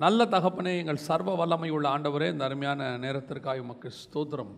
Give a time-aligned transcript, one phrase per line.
[0.00, 4.54] நல்ல தகப்பனே எங்கள் சர்வ வல்லமை உள்ள ஆண்டவரே இந்த அருமையான நேரத்திற்காக உமக்கு ஸ்தோத்திரம்.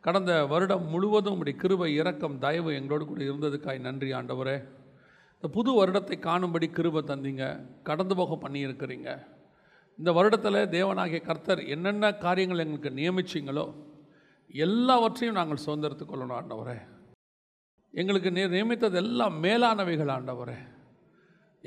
[0.00, 4.68] கடந்த வருடம் முழுவதும் உடைய கிருபை இரக்கம் தயவு எங்களோடு கூட இருந்ததுக்காய் நன்றி ஆண்டவரே.
[5.34, 9.26] இந்த புது வருடத்தை காணும்படி கிருபை தந்தீங்க கடந்து போக பண்ணியிருக்கிறீங்க.
[9.98, 13.74] இந்த வருடத்தில் தேவனாகிய கர்த்தர் என்னென்ன காரியங்கள் எங்களுக்கு நியமிச்சிங்களோ
[14.48, 16.82] எல்லாவற்றையும் நாங்கள் சுதந்திரத்துக்கொள்ளணும் ஆண்டவரே.
[17.92, 20.74] எங்களுக்கு நி- நியமித்தது எல்லாம் மேலானவைகள் ஆண்டவரே.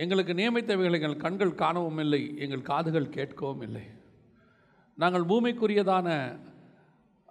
[0.03, 3.85] எங்களுக்கு நியமித்தவைகள் எங்கள் கண்கள் காணவும் இல்லை எங்கள் காதுகள் கேட்கவும் இல்லை
[4.97, 6.07] நாங்கள் பூமிக்குரியதான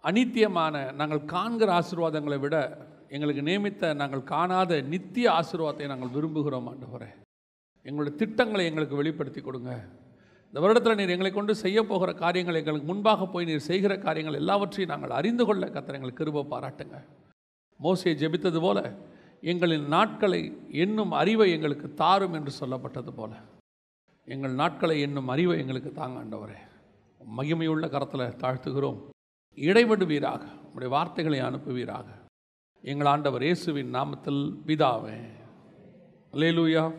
[0.09, 2.57] அனித்தியமான நாங்கள் காண்கிற ஆசீர்வாதங்களை விட
[3.17, 7.11] எங்களுக்கு நியமித்த நாங்கள் காணாத நித்திய ஆசீர்வாதத்தை நாங்கள் விரும்புகிறோம் ஆண்டவரே.
[7.87, 9.73] எங்களுடைய திட்டங்களை எங்களுக்கு வெளிப்படுத்தி கொடுங்க.
[10.49, 14.93] இந்த வருடத்தில் நீர் எங்களை கொண்டு செய்ய போகிற காரியங்கள் எங்களுக்கு முன்பாக போய் நீர் செய்கிற காரியங்கள் எல்லாவற்றையும்
[14.93, 16.99] நாங்கள் அறிந்து கொள்ள கத்தர் எங்களுக்கு கிருபை பாராட்டுங்க.
[17.81, 18.79] மோசையை ஜெபித்தது போல
[19.41, 23.33] எங்களின் நாட்களை என்னும் அறிவை எங்களுக்கு தாரும் என்று சொல்லப்பட்டது போல.
[24.25, 26.59] எங்கள் நாட்களை என்னும் அறிவை எங்களுக்கு தாங்க ஆண்டவரே.
[27.37, 28.99] மகிமையுள்ள கரத்தில் தாழ்த்துகிறோம்.
[29.55, 30.43] இடைவிடுவீராக
[30.75, 32.05] உடைய வார்த்தைகளை அனுப்புவீராக.
[32.83, 35.19] எங்கள் ஆண்டவர் இயேசுவின் நாமத்தில் பிதாவே.
[36.33, 36.93] லேலூயா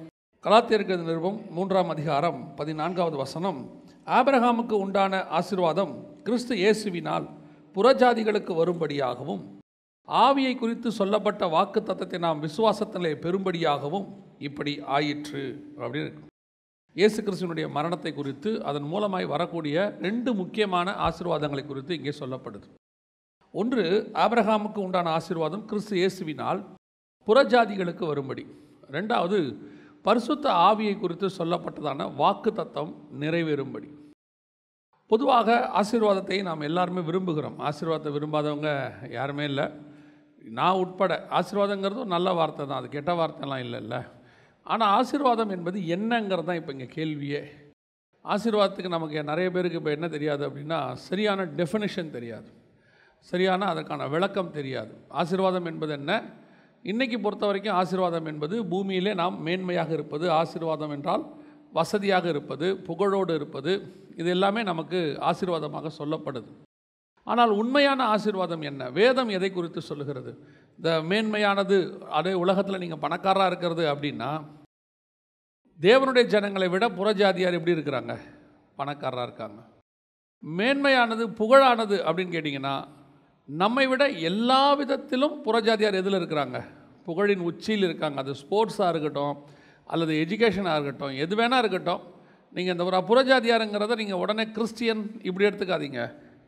[0.44, 3.84] கலாத்தியருக்கு நிருபம் மூன்றாம் அதிகாரம் பதினான்காவது வசனம்.
[4.06, 7.30] ஆபிரகாமுக்கு உண்டான ஆசீர்வாதம் கிறிஸ்து இயேசுவினால்
[7.74, 9.59] புறஜாதிகளுக்கு வரும்படியாகவும்
[10.26, 14.08] ஆவியை குறித்து சொல்லப்பட்ட வாக்கு தத்தத்தை நாம் விசுவாசத்திலே பெறும்படியாகவும்
[14.48, 15.44] இப்படி ஆயிற்று
[15.82, 16.28] அப்படின்னு
[16.96, 22.68] இயேசு கிறிஸ்துவனுடைய மரணத்தை குறித்து அதன் மூலமாய் வரக்கூடிய ரெண்டு முக்கியமான ஆசீர்வாதங்களை குறித்து இங்கே சொல்லப்படுது.
[23.54, 23.84] ஒன்று
[24.24, 26.62] ஆபிரகாமுக்கு உண்டான ஆசீர்வாதம் கிறிஸ்து இயேசுவினால்
[27.28, 28.44] புறஜாதிகளுக்கு வரும்படி.
[28.96, 29.40] ரெண்டாவது
[30.08, 32.92] பரிசுத்த ஆவியை குறித்து சொல்லப்பட்டதான வாக்கு தத்தம்
[33.24, 33.90] நிறைவேறும்படி.
[35.12, 37.60] பொதுவாக ஆசீர்வாதத்தை நாம் எல்லாருமே விரும்புகிறோம்.
[37.70, 38.72] ஆசீர்வாதத்தை விரும்பாதவங்க
[39.18, 39.68] யாருமே இல்லை.
[40.58, 43.96] நான் உட்பட ஆசீர்வாதங்கிறது ஒரு நல்ல வார்த்தை தான் அது கெட்ட வார்த்தைலாம் இல்லைல்ல.
[44.66, 47.42] ஆனால் ஆசீர்வாதம் என்பது என்னங்கிறது தான் இப்போ இங்கே கேள்வியே.
[48.26, 52.50] ஆசீர்வாதத்துக்கு நமக்கு நிறைய பேருக்கு இப்போ என்ன தெரியாது அப்படின்னா சரியான டெஃபினிஷன் தெரியாது.
[53.32, 54.94] சரியான அதற்கான விளக்கம் தெரியாது.
[55.22, 56.14] ஆசீர்வாதம் என்பது என்ன?
[56.86, 61.24] இன்றைக்கி பொறுத்த வரைக்கும் ஆசீர்வாதம் என்பது பூமியிலே நாம் மேன்மையாக இருப்பது ஆசீர்வாதம் என்றால்
[61.78, 63.72] வசதியாக இருப்பது புகழோடு இருப்பது
[64.22, 66.50] இது எல்லாமே நமக்கு ஆசீர்வாதமாக சொல்லப்படுது.
[67.32, 68.84] ஆனால் உண்மையான ஆசீர்வாதம் என்ன?
[69.00, 70.32] வேதம் எதை குறித்து சொல்லுகிறது?
[70.78, 71.78] இந்த மேன்மையானது
[72.20, 74.32] அதே உலகத்தில் நீங்கள் பணக்காரராக இருக்கிறது அப்படின்னா
[75.80, 78.14] தேவனுடைய ஜனங்களை விட புறஜாதியார் எப்படி இருக்கிறாங்க?
[78.80, 79.60] பணக்காரராக இருக்காங்க.
[80.44, 82.76] மேன்மையானது புகழானது அப்படின்னு கேட்டிங்கன்னா
[83.50, 86.58] நம்மை விட எல்லா விதத்திலும் புறஜாதியார் எதில் இருக்கிறாங்க?
[87.08, 88.18] புகழின் உச்சியில் இருக்காங்க.
[88.24, 89.36] அது ஸ்போர்ட்ஸாக இருக்கட்டும்
[89.94, 92.02] அல்லது எஜுகேஷனாக இருக்கட்டும் எது வேணால் இருக்கட்டும்.
[92.56, 96.02] நீங்கள் இந்த ஒரு புறஜாதியாருங்கிறத நீங்கள் உடனே கிறிஸ்டியன் இப்படி எடுத்துக்காதீங்க.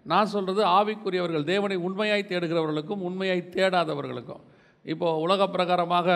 [0.05, 4.43] நான் சொல்கிறது ஆவிக்குரியவர்கள் தேவனை உண்மையாய் தேடுகிறவர்களுக்கும் உண்மையாய் தேடாதவர்களுக்கும்.
[4.85, 6.09] இப்போது உலக பிரகாரமாக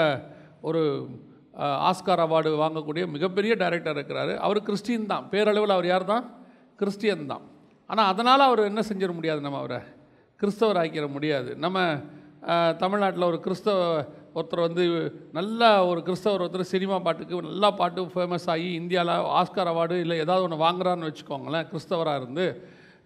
[0.68, 0.82] ஒரு
[1.90, 4.34] ஆஸ்கார் அவார்டு வாங்கக்கூடிய மிகப்பெரிய டைரக்டர் இருக்கிறார்.
[4.46, 5.26] அவர் கிறிஸ்டின் தான்.
[5.34, 6.26] பேரளவில் அவர் யார் தான்?
[6.80, 7.44] கிறிஸ்டியன் தான்.
[7.90, 9.80] ஆனால் அதனால் அவர் என்ன செஞ்சிட முடியாது நம்ம அவரை?
[10.42, 11.50] கிறிஸ்தவர் ஆக்கிட முடியாது.
[11.64, 11.80] நம்ம
[12.84, 13.80] தமிழ்நாட்டில் ஒரு கிறிஸ்தவ
[14.38, 14.84] ஒருத்தர் வந்து
[15.38, 20.46] நல்ல ஒரு கிறிஸ்தவர் ஒருத்தர் சினிமா பாட்டுக்கு நல்லா பாட்டு ஃபேமஸ் ஆகி இந்தியாவில் ஆஸ்கார் அவார்டு இல்லை ஏதாவது
[20.48, 22.46] ஒன்று வாங்குறான்னு வச்சுக்கோங்களேன் கிறிஸ்தவராக இருந்து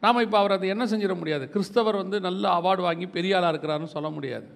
[0.04, 1.46] நாம் இப்போ அவர் அதை என்ன செஞ்சிட முடியாது?
[1.54, 4.48] கிறிஸ்தவர் வந்து நல்ல அவார்டு வாங்கி பெரிய ஆளாக இருக்கிறாருன்னு சொல்ல முடியாது.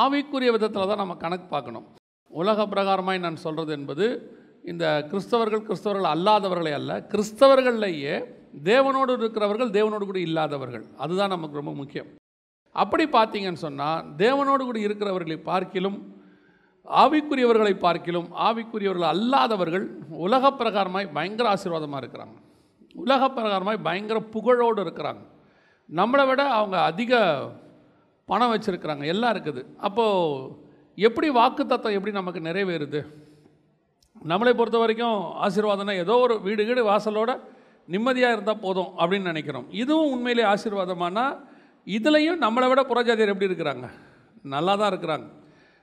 [0.00, 1.86] ஆவிக்குரிய விதத்தில் தான் நம்ம கணக்கு பார்க்கணும்.
[2.30, 4.06] உலக பிரகாரமாய் நான் சொல்கிறது என்பது
[4.72, 8.14] இந்த கிறிஸ்தவர்கள் கிறிஸ்தவர்கள் அல்லாதவர்களை அல்ல கிறிஸ்தவர்கள்லேயே
[8.70, 10.84] தேவனோடு இருக்கிறவர்கள் தேவனோடு கூட இல்லாதவர்கள்.
[11.04, 12.10] அதுதான் நமக்கு ரொம்ப முக்கியம்.
[12.82, 15.98] அப்படி பார்த்தீங்கன்னு சொன்னால் தேவனோடு கூட இருக்கிறவர்களை பார்க்கிலும்
[17.02, 19.84] ஆவிக்குரியவர்களை பார்க்கிலும் ஆவிக்குரியவர்கள் அல்லாதவர்கள்
[20.26, 22.36] உலக பிரகாரமாய் பயங்கர ஆசீர்வாதமாக இருக்கிறாங்க.
[22.94, 25.22] உலக பிரகாரமாக பயங்கர புகழோடு இருக்கிறாங்க.
[25.88, 27.20] நம்மளை விட அவங்க அதிக
[28.24, 29.04] பணம் வச்சுருக்கிறாங்க.
[29.12, 29.62] எல்லாம் இருக்குது.
[29.76, 30.60] அப்போது
[30.96, 33.00] எப்படி வாக்கு தத்துவம் எப்படி நமக்கு நிறைவேறுது?
[34.30, 37.30] நம்மளை பொறுத்த வரைக்கும் ஆசீர்வாதம்னா ஏதோ ஒரு வீடு வீடு வாசலோட
[37.88, 39.66] நிம்மதியாக இருந்தால் போதும் அப்படின்னு நினைக்கிறோம்.
[39.82, 41.24] இதுவும் உண்மையிலே ஆசீர்வாதமானா
[41.86, 43.86] இதுலேயும் நம்மளை விட புறஜாதியர் எப்படி இருக்கிறாங்க?
[44.42, 45.26] நல்லா தான் இருக்கிறாங்க.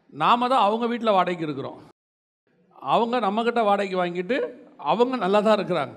[0.09, 1.79] நாம தான் அவங்க வீட்டில் வாடகைக்கு இருக்கிறோம்.
[2.93, 4.37] அவங்க நம்மக்கிட்ட வாடகைக்கு வாங்கிட்டு
[4.77, 5.95] அவங்க நல்லா தான் இருக்கிறாங்க.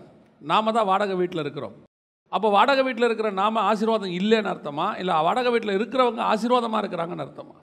[0.51, 1.75] நாம தான் வாடகை வீட்டில் இருக்கிறோம்.
[2.37, 4.87] அப்போ வாடகை வீட்டில் இருக்கிற நாம ஆசீர்வாதம் இல்லைன்னு அர்த்தமா?
[5.01, 7.55] இல்லை வாடகை வீட்டில் இருக்கிறவங்க ஆசீர்வாதமாக இருக்கிறாங்கன்னு அர்த்தமா?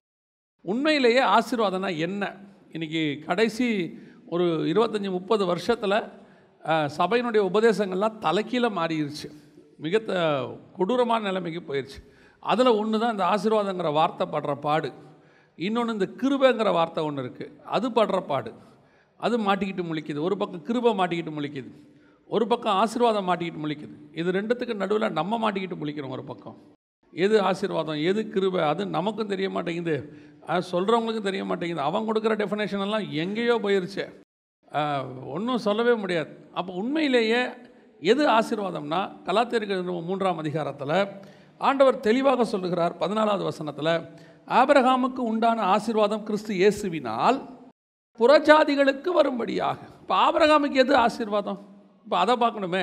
[0.72, 2.24] உண்மையிலேயே ஆசீர்வாதம்னா என்ன?
[2.76, 3.68] இன்றைக்கி கடைசி
[4.34, 5.98] ஒரு இருபத்தஞ்சி முப்பது வருஷத்தில்
[7.00, 9.28] சபையினுடைய உபதேசங்கள்லாம் தலைக்கீழ மாறிடுச்சு
[9.84, 10.00] மிக
[10.78, 12.00] கொடூரமான நிலைமைக்கு போயிடுச்சு
[12.52, 14.90] அதில் ஒன்று தான் இந்த ஆசீர்வாதங்கிற வார்த்தை படுற பாடு.
[15.68, 18.52] இன்னொன்று இந்த கிருபைங்கிற வார்த்தை ஒன்று இருக்குது அது படுற பாடு.
[19.26, 20.20] அது மாட்டிக்கிட்டு முழிக்குது.
[20.28, 21.72] ஒரு பக்கம் கிருபை மாட்டிக்கிட்டு முழிக்குது.
[22.36, 23.96] ஒரு பக்கம் ஆசீர்வாதம் மாட்டிக்கிட்டு முழிக்குது.
[24.20, 26.58] இது ரெண்டுத்துக்கு நடுவில் நம்ம மாட்டிக்கிட்டு முழிக்கிறோம் ஒரு பக்கம்.
[27.14, 29.96] எது ஆசீர்வாதம் எது கிருபை அது நமக்கும் தெரிய மாட்டேங்குது.
[30.72, 31.82] சொல்கிறவங்களுக்கும் தெரிய மாட்டேங்குது.
[31.90, 34.06] அவன் கொடுக்குற டெஃபினேஷன் எல்லாம் எங்கேயோ போயிருச்சு.
[35.36, 36.32] ஒன்றும் சொல்லவே முடியாது.
[36.60, 37.42] அப்போ உண்மையிலேயே
[38.12, 40.98] எது ஆசீர்வாதம்னா கலாத்தியர்கள் மூன்றாம் அதிகாரத்தில்
[41.70, 43.94] ஆண்டவர் தெளிவாக சொல்லுகிறார் பதினாலாவது வசனத்தில்
[44.60, 47.40] ஆபிரகாமுக்கு உண்டான ஆசீர்வாதம் கிறிஸ்து இயேசுவினால்
[48.20, 49.80] புறஜாதிகளுக்கு வரும்படியாக.
[50.02, 51.60] இப்போ ஆபிரகாமுக்கு எது ஆசீர்வாதம்?
[52.10, 52.82] இப்போ அதை பார்க்கணுமே.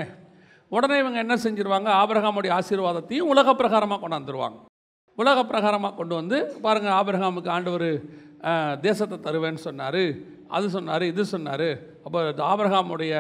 [0.74, 1.88] உடனே இவங்க என்ன செஞ்சிருவாங்க?
[2.00, 4.58] ஆபிரகாமுடைய ஆசீர்வாதத்தையும் உலக பிரகாரமாக கொண்டாந்துருவாங்க.
[5.18, 7.84] உலக பிரகாரமாக கொண்டு வந்து பாருங்கள் ஆபிரகாமுக்கு ஆண்டவர்
[8.84, 10.02] தேசத்தை தருவேன்னு சொன்னார்.
[10.56, 11.66] அது சொன்னார் இது சொன்னார்.
[12.06, 12.20] அப்போ
[12.50, 13.14] ஆபிரகாமுடைய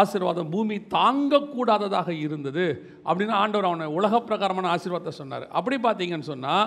[0.00, 2.66] ஆசீர்வாதம் பூமி தாங்கக்கூடாததாக இருந்தது
[3.08, 5.46] அப்படின்னு ஆண்டவர் அவனை உலக பிரகாரமான ஆசீர்வாதத்தை சொன்னார்.
[5.60, 6.66] அப்படி பார்த்தீங்கன்னு சொன்னால்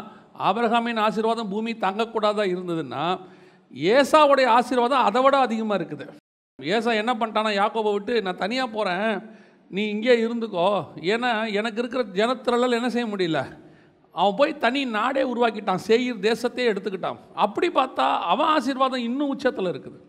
[0.49, 3.05] ஆபிரகாமின் ஆசீர்வாதம் பூமி தாங்கக்கூடாதா இருந்ததுன்னா
[3.95, 6.07] ஏசாவுடைய ஆசீர்வாதம் அதை விட அதிகமாக இருக்குது.
[6.75, 7.51] ஏசா என்ன பண்ணிட்டானா?
[7.61, 9.11] யாக்கோபை விட்டு நான் தனியாக போகிறேன்
[9.75, 10.67] நீ இங்கே இருந்துக்கோ.
[11.13, 13.41] ஏன்னா எனக்கு இருக்கிற ஜனத்திரலால் என்ன செய்ய முடியல?
[14.15, 15.83] அவன் போய் தனி நாடே உருவாக்கிட்டான்.
[15.87, 17.19] சேயிர் தேசத்தையே எடுத்துக்கிட்டான்.
[17.45, 19.99] அப்படி பார்த்தா அவன் ஆசீர்வாதம் இன்னும் உச்சத்தில் இருக்குது.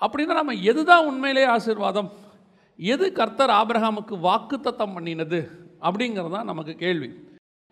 [0.00, 2.10] அப்படின்னா நம்ம எது தான் உண்மையிலே ஆசீர்வாதம்?
[2.78, 5.40] எது கர்த்தர் ஆபிரகாமுக்கு வாக்குத்தத்தம் பண்ணினது?
[5.86, 7.10] அப்படிங்கிறது தான் நமக்கு கேள்வி.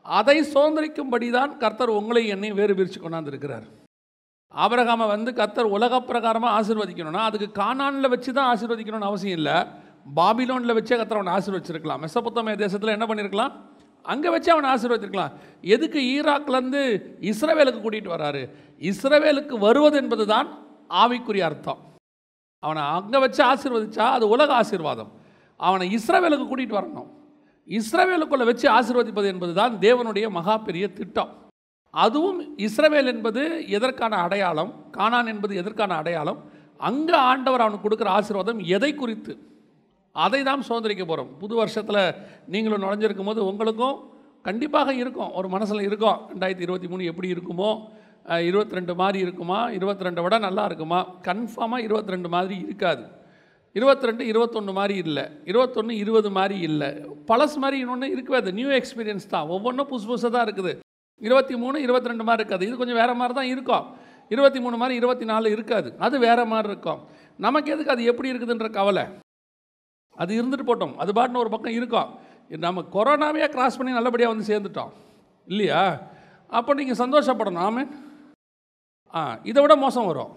[0.05, 3.67] அதை சுதந்திரிக்கும்படி தான் கர்த்தர் உங்களை என்னையும் வேறு பிரித்து கொண்டாந்துருக்கிறார்.
[4.55, 9.57] ஆபரகாமை வந்து கத்தர் உலக பிரகாரமாக ஆசீர்வதிக்கணும்னா அதுக்கு கானானில் வச்சு தான் ஆசீர்வதிக்கணும்னு அவசியம் இல்லை.
[10.19, 12.03] பாபிலோனில் வச்சே கத்தர் அவனை ஆசீர்வச்சிருக்கலாம்.
[12.05, 13.55] மெசபொத்தமைய தேசத்தில் என்ன பண்ணியிருக்கலாம்
[14.05, 15.35] அங்கே வச்சு அவனை ஆசீர்வதிருக்கலாம்
[15.75, 16.83] எதுக்கு ஈராக்லேருந்து
[17.31, 18.43] இஸ்ரவேலுக்கு கூட்டிகிட்டு வராரு?
[18.91, 20.49] இஸ்ரவேலுக்கு வருவது என்பது தான்
[21.03, 21.81] ஆவிக்குரிய அர்த்தம்.
[22.63, 25.13] அவனை அங்கே வச்சு ஆசீர்வதிச்சா அது உலக ஆசீர்வாதம்.
[25.61, 27.09] அவனை இஸ்ரவேலுக்கு கூட்டிகிட்டு வரணும்.
[27.69, 31.33] இஸ்ரவேலுக்குள்ளே வச்சு ஆசீர்வதிப்பது என்பது தான் தேவனுடைய மகா பெரிய திட்டம்.
[31.95, 33.43] அதுவும் இஸ்ரவேல் என்பது
[33.77, 34.71] எதற்கான அடையாளம்?
[34.97, 36.39] கானான் என்பது எதற்கான அடையாளம்?
[36.89, 39.33] அங்கே ஆண்டவர் அவனுக்கு கொடுக்குற ஆசீர்வாதம் எதை குறித்து?
[40.25, 42.01] அதை தான் சுதந்திரிக்க போகிறோம் புது வருஷத்தில்
[42.53, 43.99] நீங்களும் நுழைஞ்சிருக்கும் போது உங்களுக்கும்
[44.49, 45.33] கண்டிப்பாக இருக்கும்.
[45.39, 46.19] ஒரு மனசில் இருக்கும்.
[46.33, 47.71] ரெண்டாயிரத்தி இருபத்தி மூணு எப்படி இருக்குமோ?
[48.49, 49.59] இருபத்தி ரெண்டு மாதிரி இருக்குமா?
[49.79, 51.01] இருபத்தி ரெண்டை விட நல்லா இருக்குமா?
[51.29, 53.05] கன்ஃபார்மாக இருபத்தி ரெண்டு மாதிரி இருக்காது.
[53.79, 55.25] இருபத்தி ரெண்டு இருபத்தொன்று மாதிரி இல்லை.
[55.51, 56.91] இருபத்தொன்று இருபது மாதிரி இல்லை.
[57.31, 59.47] பழசு மாதிரி இன்னொன்று இருக்கவே நியூ எக்ஸ்பீரியன்ஸ் தான்.
[59.57, 60.75] ஒவ்வொன்றும் புதுசு புதுசாக தான் இருக்குது.
[61.23, 62.67] இருபத்தி மூணு இருபத்தி ரெண்டு மாதிரி இருக்காது.
[62.67, 63.87] இது கொஞ்சம் வேறு மாதிரி தான் இருக்கும்.
[64.29, 65.89] இருபத்தி மூணு மாதிரி இருபத்தி நாலு இருக்காது.
[65.99, 67.01] அது வேறு மாதிரி இருக்கும்.
[67.37, 69.05] நமக்கு எதுக்கு அது எப்படி இருக்குதுன்ற கவலை?
[70.17, 70.95] அது இருந்துட்டு போட்டோம்.
[71.03, 72.11] அது பாட்டுன்னு ஒரு பக்கம் இருக்கும்.
[72.49, 74.93] நம்ம கொரோனாவே கிராஸ் பண்ணி நல்லபடியாக வந்து சேர்ந்துட்டோம்.
[75.47, 75.83] இல்லையா?
[76.49, 77.67] அப்போ நீங்கள் சந்தோஷப்படணும்.
[77.69, 77.85] ஆமே
[79.15, 80.33] ஆ இதை விட மோசம் வரும்.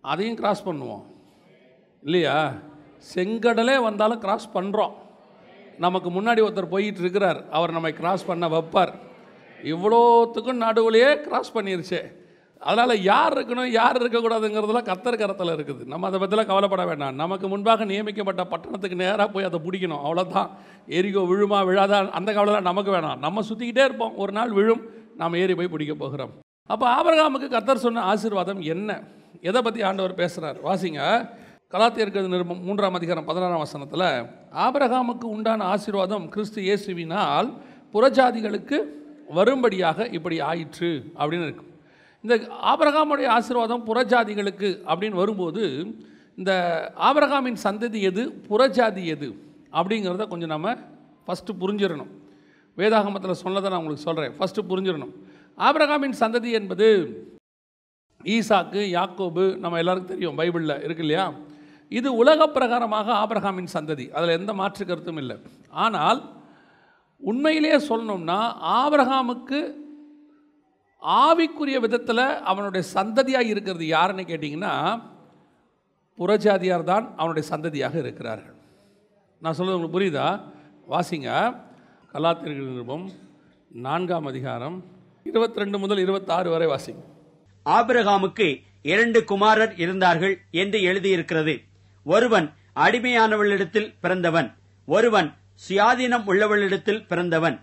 [0.00, 1.04] அதையும் கிராஸ் பண்ணுவோம்.
[2.02, 2.52] இல்லையா?
[3.14, 4.92] செங்கடலே வந்தாலும் கிராஸ் பண்ணுறோம்
[5.84, 8.92] நமக்கு முன்னாடி ஒருத்தர் போயிட்டு இருக்கிறார் அவர் நம்மை கிராஸ் பண்ண வைப்பார்.
[9.72, 12.00] இவ்வளோத்துக்கும் நடுவுலையே கிராஸ் பண்ணிருச்சு.
[12.60, 15.82] அதனால் யார் இருக்கணும் யார் இருக்கக்கூடாதுங்கிறதுலாம் கத்தர் கரத்தில் இருக்குது.
[15.92, 17.14] நம்ம அதை பற்றிலாம் கவலைப்பட வேண்டாம்.
[17.14, 20.02] நமக்கு முன்பாக நியமிக்கப்பட்ட பட்டணத்துக்கு நேராக போய் அதை பிடிக்கணும்.
[20.06, 20.48] அவ்வளோதான்
[20.98, 23.18] எரிகோ விழுமா விழாதா அந்த கவலைலாம் நமக்கு வேணாம்.
[23.26, 24.16] நம்ம சுற்றிக்கிட்டே இருப்போம்.
[24.16, 24.82] ஒரு நாள் விழும்
[25.16, 26.32] நாம் ஏறி போய் பிடிக்க போகிறோம்.
[26.72, 28.90] அப்போ ஆபரகாமுக்கு கத்தர் சொன்ன ஆசீர்வாதம் என்ன?
[29.40, 31.02] எதை பற்றி ஆண்டவர் பேசுகிறார் வாசிங்க.
[31.72, 34.04] கலாத்தியர்கள் நிருபம் மூன்றாம் அதிகாரம் பதினாறாம் வசனத்தில்
[34.64, 37.48] ஆபரகாமுக்கு உண்டான ஆசீர்வாதம் கிறிஸ்து இயேசுவினால்
[37.94, 38.78] புறஜாதிகளுக்கு
[39.38, 41.72] வரும்படியாக இப்படி ஆயிற்று அப்படின்னு இருக்கும்
[42.24, 42.34] இந்த
[42.72, 45.64] ஆபரகாமுடைய ஆசீர்வாதம் புறஜாதிகளுக்கு அப்படின்னு வரும்போது
[46.38, 46.52] இந்த
[47.08, 49.30] ஆபரகாமின் சந்ததி எது புறஜாதி எது
[49.78, 50.76] அப்படிங்கிறத கொஞ்சம் நம்ம
[51.26, 52.12] ஃபஸ்ட்டு புரிஞ்சிடணும்.
[52.78, 55.12] வேதாகமத்தில் சொன்னதை நான் உங்களுக்கு சொல்கிறேன் ஃபஸ்ட்டு புரிஞ்சிடணும்.
[55.68, 56.88] ஆபரகாமின் சந்ததி என்பது
[58.36, 61.26] ஈசாக்கு யாக்கோபு நம்ம எல்லாருக்கும் தெரியும் பைபிளில் இருக்கு இல்லையா?
[61.88, 64.10] இது உலக பிரகாரமாக ஆபிரகாமின் சந்ததி.
[64.10, 65.36] அதில் எந்த மாற்று கருத்தும் இல்லை.
[65.70, 66.20] ஆனால்
[67.22, 69.60] உண்மையிலேயே சொல்லணும்னா ஆபிரகாமுக்கு
[71.02, 75.02] ஆவிக்குரிய விதத்தில் அவனுடைய சந்ததியாக இருக்கிறது யாருன்னு கேட்டிங்கன்னா
[76.18, 78.56] புறஜாதியார் தான் அவனுடைய சந்ததியாக இருக்கிறார்கள்.
[79.42, 80.40] நான் சொல்கிறது உங்களுக்கு புரியுதா?
[80.92, 81.30] வாசிங்க.
[82.12, 83.06] கலாத்திரிகள் நிருபம்
[83.70, 84.84] நான்காம் அதிகாரம்
[85.22, 87.02] இருபத்தி ரெண்டு முதல் இருபத்தாறு வரை வாசிங்க.
[87.66, 88.48] ஆபிரகாமுக்கு
[88.82, 91.54] இரண்டு குமாரர் இருந்தார்கள் என்று எழுதியிருக்கிறது.
[92.12, 92.46] ஒருவன்
[92.76, 94.48] அடிமையானவளிடத்தில் பிறந்தவன்
[94.86, 95.28] ஒருவன்
[95.68, 97.56] சுயாதீனம் உள்ளவளிடத்தில் பிறந்தவன்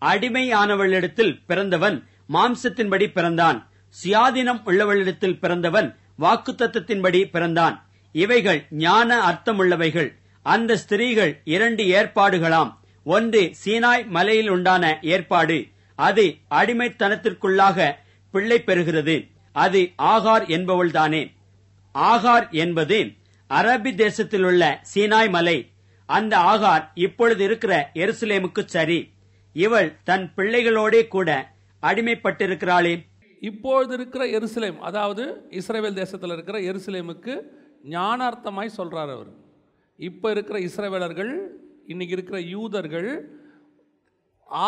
[0.00, 1.96] அடிமையானவளிடத்தில் பிறந்தவன்
[2.32, 3.58] மாம்சத்தின்படி பிறந்தான்
[4.02, 5.88] சுயாதீனம் உள்ளவளிடத்தில் பிறந்தவன்
[6.20, 7.76] வாக்குத்தத்தின்படி பிறந்தான்.
[8.12, 10.10] இவைகள் ஞான அர்த்தமுள்ளவைகள்.
[10.42, 12.72] அந்த ஸ்திரீகள் இரண்டு ஏற்பாடுகளாம்.
[13.04, 15.66] ஒன்று சீனாய் மலையில் உண்டான ஏற்பாடு.
[15.98, 17.78] அது அடிமைத்தனத்திற்குள்ளாக
[18.30, 19.16] பிள்ளை பெறுகிறது.
[19.52, 21.22] அது ஆகார் என்பவள்தானே.
[21.94, 22.98] ஆகார் என்பது
[23.56, 25.58] அரபி தேசத்திலுள்ள சீனாய் மலை
[26.08, 28.98] அந்த ஆகார் இப்பொழுது இருக்கிற எருசலேமுக்கு சரி.
[29.52, 31.28] இவள் தன் பிள்ளைகளோடே கூட
[31.82, 32.94] அடிமைப்பட்டிருக்கிறாளே.
[33.40, 37.34] இப்பொழுது இருக்கிற எருசலேம் அதாவது இஸ்ரேல் தேசத்தில் இருக்கிற எருசலேமுக்கு
[37.94, 39.30] ஞானார்த்தமாய் சொல்கிறார் அவர்.
[39.98, 41.32] இப்போ இருக்கிற இஸ்ரவேலர்கள்
[41.86, 43.08] இன்னைக்கு இருக்கிற யூதர்கள்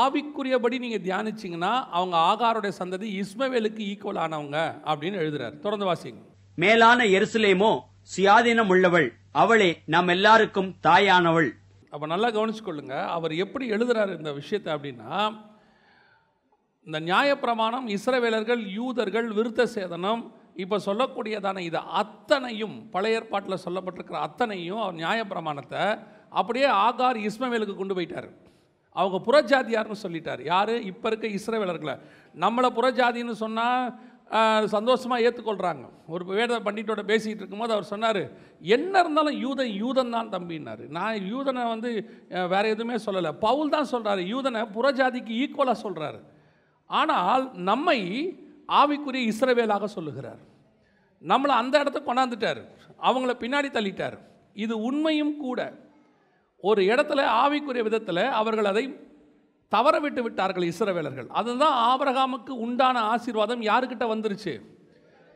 [0.02, 4.58] ஆவிக்குரியபடி நீங்கள் தியானிச்சிங்கன்னா அவங்க ஆகாருடைய சந்ததி இஸ்மவேலுக்கு ஈக்குவல் ஆனவங்க
[4.90, 5.58] அப்படின்னு எழுதுறார்.
[5.58, 6.22] தொடர்ந்து வாசிங்க.
[6.54, 7.72] மேலான எருசலேமோ
[8.14, 9.08] சுயாதீனம் உள்ளவள்.
[9.42, 11.48] அவளே நம் எல்லாருக்கும் தாயானவள்.
[11.92, 12.96] அப்போ நல்லா கவனிச்சுக்கொள்ளுங்க.
[13.16, 15.12] அவர் எப்படி எழுதுறாரு இந்த விஷயத்தை அப்படின்னா
[16.86, 20.22] இந்த நியாயப்பிரமாணம் இஸ்ரவேலர்கள் யூதர்கள் விருத்த சேதனம்
[20.62, 25.82] இப்போ சொல்லக்கூடியதான இது அத்தனையும் பழைய ஏற்பாட்டில் சொல்லப்பட்டிருக்கிற அத்தனையும் அவர் நியாயப்பிரமாணத்தை
[26.40, 28.28] அப்படியே ஆகார் இஸ்மவேலுக்கு கொண்டு போயிட்டார்.
[28.96, 30.42] அவங்க புறஜாதியார்னு சொல்லிட்டார்.
[30.52, 30.74] யார்?
[30.90, 31.94] இப்போ இருக்க இஸ்ரவேலர்களை.
[32.44, 33.82] நம்மளை புறஜாதின்னு சொன்னால்
[34.74, 38.22] சந்தோஷமாக ஏற்றுக்கொள்கிறாங்க ஒரு வேத பண்டிட்டோட பேசிக்கிட்டு இருக்கும்போது அவர் சொன்னார்
[38.76, 41.90] என்ன இருந்தாலும் யூதன் யூதன் தான் தம்பினார் நான் யூதனை வந்து
[42.52, 43.32] வேறு எதுவுமே சொல்லலை.
[43.46, 46.20] பவுல் தான் சொல்கிறாரு யூதனை புறஜாதிக்கு ஈக்குவலாக சொல்கிறாரு
[46.90, 47.98] ஆனால் நம்மை
[48.80, 50.42] ஆவிக்குரிய இஸ்ரவேலாக சொல்லுகிறார்.
[51.22, 52.62] நம்மளை அந்த இடத்த கொண்டாந்துட்டார்.
[53.08, 54.16] அவங்கள பின்னாடி தள்ளிட்டார்.
[54.64, 55.60] இது உண்மையும் கூட.
[56.64, 58.84] ஒரு இடத்துல ஆவிக்குரிய விதத்தில் அவர்கள் அதை
[59.68, 61.26] தவற விட்டு விட்டார்கள் இஸ்ரவேலர்கள்.
[61.26, 64.60] அதுதான் ஆபரகாமுக்கு உண்டான ஆசீர்வாதம் யாருக்கிட்ட வந்துருச்சு?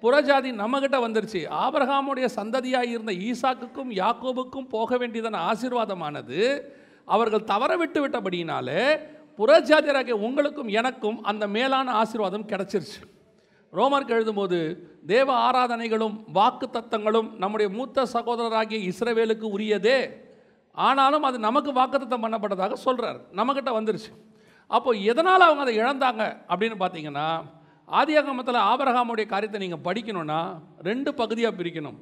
[0.03, 1.41] புறஜாதி நம்மகிட்ட வந்துருச்சு.
[1.65, 6.63] ஆபரகாமுடைய சந்ததியாக இருந்த ஈசாக்குக்கும் யாக்கோபுக்கும் போக வேண்டியதான ஆசீர்வாதமானது
[7.05, 8.99] அவர்கள் தவற விட்டு விட்டபடியினாலே
[9.39, 13.01] புறஜாதியராகிய உங்களுக்கும் எனக்கும் அந்த மேலான ஆசீர்வாதம் கிடச்சிருச்சு.
[13.73, 14.59] ரோமருக்கு எழுதும்போது
[15.07, 20.11] தேவ ஆராதனைகளும் வாக்கு தத்தங்களும் நம்முடைய மூத்த சகோதரராகிய இஸ்ரவேலுக்கு உரியதே.
[20.87, 24.11] ஆனாலும் அது நமக்கு வாக்குத்தத்தம் பண்ணப்பட்டதாக சொல்கிறார் நம்மக்கிட்ட வந்துருச்சு.
[24.71, 26.23] அப்போ எதனால் அவங்க அதை இழந்தாங்க
[26.53, 27.29] அப்படின்னு பார்த்தீங்கன்னா
[27.89, 30.41] ஆதியாகமத்தில் ஆபரகாமுடைய காரியத்தை நீங்கள் படிக்கணும்னா
[30.89, 31.99] ரெண்டு பகுதியாக பிரிக்கணும்.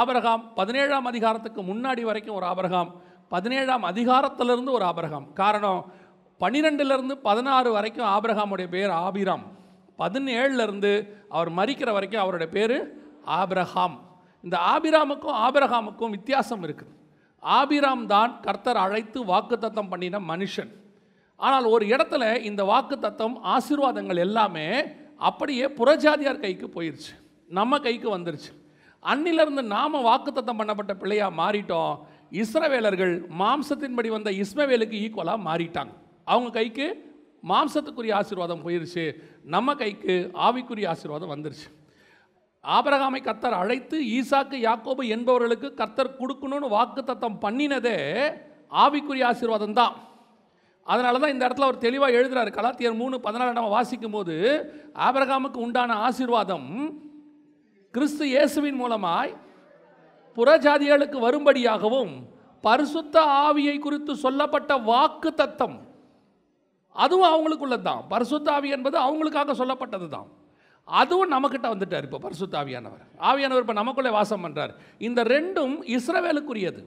[0.00, 2.92] ஆபரகாம் பதினேழாம் அதிகாரத்துக்கு முன்னாடி வரைக்கும் ஒரு ஆபரகாம்
[3.34, 5.26] பதினேழாம் அதிகாரத்திலிருந்து ஒரு ஆபரகாம்.
[5.40, 5.82] காரணம்
[6.40, 9.44] பன்னிரெண்டுலேருந்து பதினாறு வரைக்கும் ஆபிரகாமுடைய பேர் ஆபிராம்.
[10.02, 10.92] பதினேழுலேருந்து
[11.36, 12.76] அவர் மறிக்கிற வரைக்கும் அவருடைய பேர்
[13.40, 13.96] ஆபிரகாம்.
[14.46, 16.92] இந்த ஆபிராமுக்கும் ஆபிரகாமுக்கும் வித்தியாசம் இருக்குது
[17.42, 20.72] ஆபிராம் தான் கர்த்தர் அழைத்து வாக்குத்தத்தம் பண்ணின மனுஷன்.
[21.36, 24.66] ஆனால் ஒரு இடத்துல இந்த வாக்குத்தத்தம் ஆசீர்வாதங்கள் எல்லாமே
[25.16, 27.12] அப்படியே புறஜாதியார் கைக்கு போயிருச்சு.
[27.48, 28.50] நம்ம கைக்கு வந்துருச்சு.
[29.02, 31.94] அன்னிலிருந்து நாம் வாக்குத்தத்தம் பண்ணப்பட்ட பிள்ளையாக மாறிட்டோம்.
[32.42, 35.92] இஸ்ரவேலர்கள் மாம்சத்தின்படி வந்த இஸ்மவேலுக்கு ஈக்குவலாக மாறிட்டாங்க.
[36.24, 36.86] அவங்க கைக்கு
[37.50, 39.04] மாம்சத்துக்குரிய ஆசீர்வாதம் போயிருச்சு.
[39.44, 41.68] நம்ம கைக்கு ஆவிக்குரிய ஆசீர்வாதம் வந்துருச்சு.
[42.64, 47.98] ஆபரகாமை கர்த்தர் அழைத்து ஈசாக்கு யாக்கோபு என்பவர்களுக்கு கர்த்தர் கொடுக்கணும்னு வாக்குத்தத்தம் பண்ணினதே
[48.82, 49.94] ஆவிக்குரிய ஆசீர்வாதம் தான்.
[50.86, 52.50] அதனால தான் இந்த இடத்துல அவர் தெளிவாக எழுதுறாரு.
[52.58, 54.34] கலாத்தியர் மூணு பதினாலு நம்ம வாசிக்கும் போது
[55.06, 56.68] ஆபரகாமுக்கு உண்டான ஆசீர்வாதம்
[57.94, 59.32] கிறிஸ்து இயேசுவின் மூலமாய்
[60.36, 62.12] புறஜாதிகளுக்கு வரும்படியாகவும்
[62.64, 65.76] பரிசுத்த ஆவியை குறித்து சொல்லப்பட்ட வாக்கு தத்தம்
[66.96, 70.28] அதுவும் அவங்களுக்குள்ளது தான் பரிசுத்த ஆவி என்பது அவங்களுக்காக சொல்லப்பட்டது தான்
[70.88, 73.02] அதுவும் நம்மக்கிட்ட வந்துட்டார் இப்போ பரிசுத்த ஆவியானவர்.
[73.28, 74.72] ஆவியானவர் இப்போ நமக்குள்ளே வாசம் பண்ணுறார்
[75.06, 76.82] இந்த ரெண்டும் இஸ்ரவேலுக்குரியது.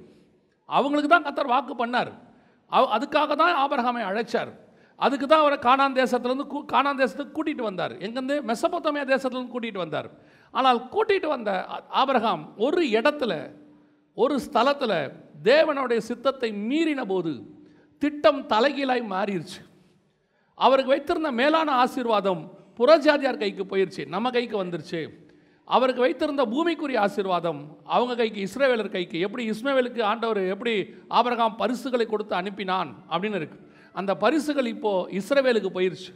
[0.69, 2.11] அவங்களுக்கு தான் கத்தர் வாக்கு பண்ணார்.
[2.71, 4.51] அவ அதுக்காக தான் ஆபரகாமை அழைச்சார்.
[4.99, 7.93] அதுக்கு தான் அவரை காணான் தேசத்துலேருந்து கூ காணான் தேசத்துக்கு கூட்டிகிட்டு வந்தார்.
[8.05, 8.35] எங்கேருந்து?
[8.49, 10.07] மெசபொத்தமியா தேசத்துலேருந்து கூட்டிகிட்டு வந்தார்.
[10.53, 11.51] ஆனால் கூட்டிகிட்டு வந்த
[12.01, 13.33] ஆபரகாம் ஒரு இடத்துல
[14.17, 14.97] ஒரு ஸ்தலத்தில்
[15.43, 17.33] தேவனுடைய சித்தத்தை மீறின போது
[18.01, 19.61] திட்டம் தலைகீழாய் மாறிடுச்சு
[20.57, 22.43] அவருக்கு வைத்திருந்த மேலான ஆசீர்வாதம்
[22.79, 24.03] புறஜாதியார் கைக்கு போயிருச்சு.
[24.15, 25.01] நம்ம கைக்கு வந்துருச்சு.
[25.67, 27.61] அவருக்கு வைத்திருந்த பூமிக்குரிய ஆசீர்வாதம்
[27.95, 30.73] அவங்க கைக்கு இஸ்ரேவேலர் கைக்கு எப்படி இஸ்மேவேலுக்கு ஆண்டவர் எப்படி
[31.19, 33.57] ஆபரகாம் பரிசுகளை கொடுத்து அனுப்பினான் அப்படின்னு இருக்கு.
[33.99, 36.11] அந்த பரிசுகள் இப்போது இஸ்ரேவேலுக்கு போயிருச்சு.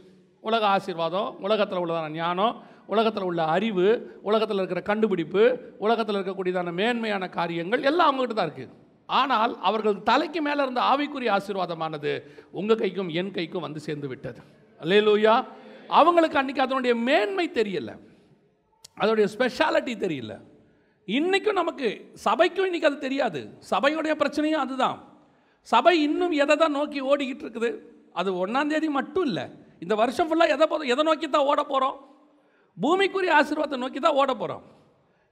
[0.48, 2.54] உலக ஆசீர்வாதம் உலகத்தில் உள்ளதான ஞானம்
[2.94, 3.88] உலகத்தில் உள்ள அறிவு
[4.28, 5.42] உலகத்தில் இருக்கிற கண்டுபிடிப்பு
[5.84, 8.72] உலகத்தில் இருக்கக்கூடியதான மேன்மையான காரியங்கள் எல்லாம் அவங்ககிட்ட தான் இருக்குது
[9.20, 12.12] ஆனால் அவர்கள் தலைக்கு மேலே இருந்த ஆவிக்குரிய ஆசீர்வாதமானது
[12.60, 14.40] உங்கள் கைக்கும் என் கைக்கும் வந்து சேர்ந்து விட்டது.
[14.80, 15.34] அல்லேலூயா.
[15.98, 17.90] அவங்களுக்கு அன்னைக்கு அதனுடைய மேன்மை தெரியல.
[19.02, 20.32] அதோடைய ஸ்பெஷாலிட்டி தெரியல.
[21.08, 21.88] இன்னைக்கும் நமக்கு
[22.24, 23.40] சபைக்கும் இன்றைக்கி அது தெரியாது.
[23.70, 24.98] சபையுடைய பிரச்சனையும் அதுதான்.
[25.68, 27.70] சபை இன்னும் எதை தான் நோக்கி ஓடிக்கிட்டு இருக்குது?
[28.20, 29.46] அது ஒன்றாந்தேதி மட்டும் இல்லை.
[29.84, 31.96] இந்த வருஷம் ஃபுல்லாக எதை போதும் எதை நோக்கி தான் ஓட போகிறோம்
[32.76, 34.64] பூமிக்குரிய ஆசீர்வாதத்தை நோக்கி தான் ஓட போகிறோம்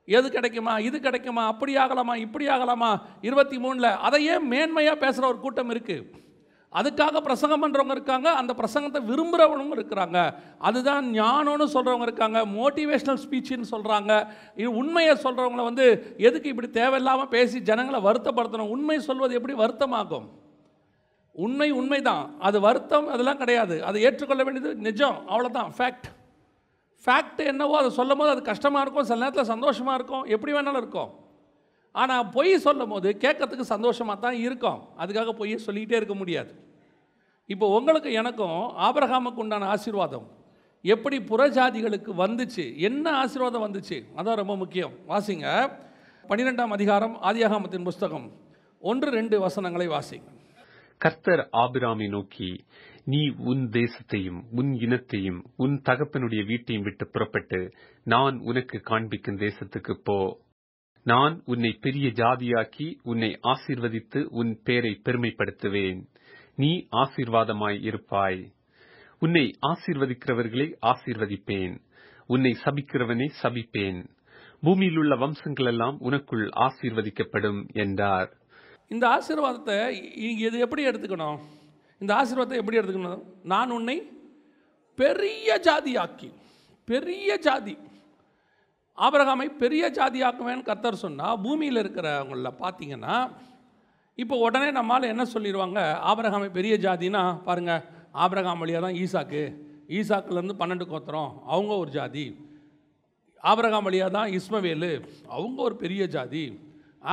[0.08, 2.88] எது கிடைக்குமா இது கிடைக்குமா அப்படி ஆகலாமா இப்படி ஆகலாமா
[3.28, 6.04] இருபத்தி மூணில் அதையே மேன்மையாக பேசுகிற ஒரு கூட்டம் இருக்குது
[6.72, 10.18] அதுக்காக பிரசங்கம் பண்ணுறவங்க இருக்காங்க அந்த பிரசங்கத்தை விரும்புகிறவனும் இருக்கிறாங்க.
[10.58, 14.12] அதுதான் ஞானம்னு சொல்கிறவங்க இருக்காங்க மோட்டிவேஷ்னல் ஸ்பீச்சுன்னு சொல்கிறாங்க
[14.54, 18.72] இது உண்மையை சொல்கிறவங்கள வந்து எதுக்கு இப்படி தேவையில்லாமல் பேசி ஜனங்களை வருத்தப்படுத்தணும்?
[18.76, 20.28] உண்மை சொல்வது எப்படி வருத்தமாகும்?
[21.34, 22.24] உண்மை உண்மைதான்.
[22.38, 23.84] அது வருத்தம் அதெல்லாம் கிடையாது.
[23.84, 25.18] அதை ஏற்றுக்கொள்ள வேண்டியது நிஜம்.
[25.32, 26.08] அவ்வளோதான் ஃபேக்ட்
[27.06, 30.24] ஃபேக்ட் என்னவோ அதை சொல்லும் போது அது கஷ்டமாக இருக்கும் சில நேரத்தில் சந்தோஷமாக இருக்கும்.
[30.34, 31.10] எப்படி வேணாலும் இருக்கும்.
[32.00, 34.80] ஆனால் பொய் சொல்லும் போது கேட்கறதுக்கு சந்தோஷமாக தான் இருக்கும்.
[35.02, 36.52] அதுக்காக பொய் சொல்லிக்கிட்டே இருக்க முடியாது.
[37.54, 40.26] இப்போ உங்களுக்கு எனக்கும் ஆபரகாமுக்கு உண்டான ஆசீர்வாதம்.
[40.94, 42.64] எப்படி புறஜாதிகளுக்கு வந்துச்சு?
[42.88, 43.96] என்ன ஆசீர்வாதம் வந்துச்சு?
[44.18, 44.94] அதான் ரொம்ப முக்கியம்.
[45.08, 45.46] வாசிங்க.
[46.30, 48.26] பன்னிரெண்டாம் அதிகாரம் ஆதியாகாமத்தின் புஸ்தகம்.
[48.90, 50.28] ஒன்று ரெண்டு வசனங்களை வாசிங்க.
[51.04, 52.50] கர்த்தர் ஆபிராமை நோக்கி
[53.12, 57.60] நீ உன் தேசத்தையும் உன் இனத்தையும் உன் தகப்பனுடைய வீட்டையும் விட்டு புறப்பட்டு
[58.14, 60.18] நான் உனக்கு காண்பிக்கும் தேசத்துக்கு போ.
[61.04, 66.00] நான் உன்னை பெரிய ஜாதியாக்கி உன்னை ஆசீர்வதித்து உன் பேரை பெருமைப்படுத்துவேன்.
[66.56, 68.52] நீ ஆசீர்வாதமாய் இருப்பாய்.
[69.18, 71.80] உன்னை ஆசீர்வதிக்கிறவர்களை ஆசீர்வதிப்பேன்.
[72.26, 74.04] உன்னை சபிக்கிறவனை சபிப்பேன்.
[74.60, 78.36] பூமியில் உள்ள வம்சங்கள் எல்லாம் உனக்குள் ஆசீர்வதிக்கப்படும் என்றார்.
[78.88, 79.78] இந்த ஆசீர்வாதத்தை
[80.38, 81.38] இது எப்படி எடுத்துக்கணும்?
[81.98, 83.22] இந்த ஆசீர்வாதத்தை எப்படி எடுத்துக்கணும்?
[83.42, 84.02] நான் உன்னை
[84.94, 86.32] பெரிய ஜாதியாக்கி
[86.84, 87.78] பெரிய ஜாதி
[89.06, 93.16] ஆபரகாமை பெரிய ஜாதியாக்குவேன்னு கர்த்தர் சொன்னால் பூமியில் இருக்கிறவங்கள பார்த்தீங்கன்னா
[94.22, 97.84] இப்போ உடனே நம்மால் என்ன சொல்லிடுவாங்க ஆபரகாமை பெரிய ஜாதினா பாருங்கள்
[98.24, 99.42] ஆபரகாம் வழியாக தான் ஈசாக்கு.
[99.98, 102.26] ஈசாக்குலேருந்து பன்னெண்டு கோத்திரம் அவங்க ஒரு ஜாதி.
[103.50, 104.92] ஆபரகாம் வழியாக தான் இஸ்மவேலு
[105.36, 106.44] அவங்க ஒரு பெரிய ஜாதி.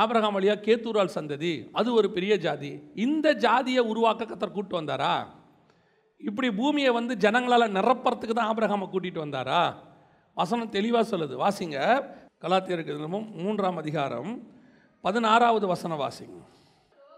[0.02, 2.72] ஆபரகாம் வழியாக கேத்தூரால் சந்ததி அது ஒரு பெரிய ஜாதி.
[3.06, 5.14] இந்த ஜாதியை உருவாக்க கத்தர் கூப்பிட்டு வந்தாரா?
[6.20, 9.62] இப்படி பூமியை வந்து ஜனங்களால் நிரப்புறத்துக்கு தான் ஆபரகாமை கூட்டிகிட்டு வந்தாரா?
[10.38, 11.34] வசனம் தெளிவாக சொல்லுது.
[11.44, 11.76] வாசிங்க.
[12.42, 14.30] கலாத்தியருக்கு தினமும் மூன்றாம் அதிகாரம்
[15.00, 16.38] பதினாறாவது வசன வாசிங்க.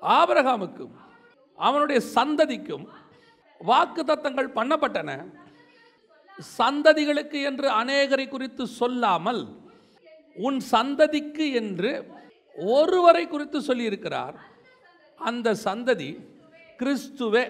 [0.02, 0.94] ஆபரகாமுக்கும்
[1.56, 2.84] அவனுடைய சந்ததிக்கும்
[3.66, 5.10] வாக்குத்தத்தங்கள் பண்ணப்பட்டன.
[6.58, 9.42] சந்ததிகளுக்கு என்று அநேகரை குறித்து சொல்லாமல்
[10.34, 11.92] உன் சந்ததிக்கு என்று
[12.54, 14.36] ஒருவரை குறித்து சொல்லியிருக்கிறார்.
[15.16, 16.10] அந்த சந்ததி
[16.78, 17.44] கிறிஸ்துவே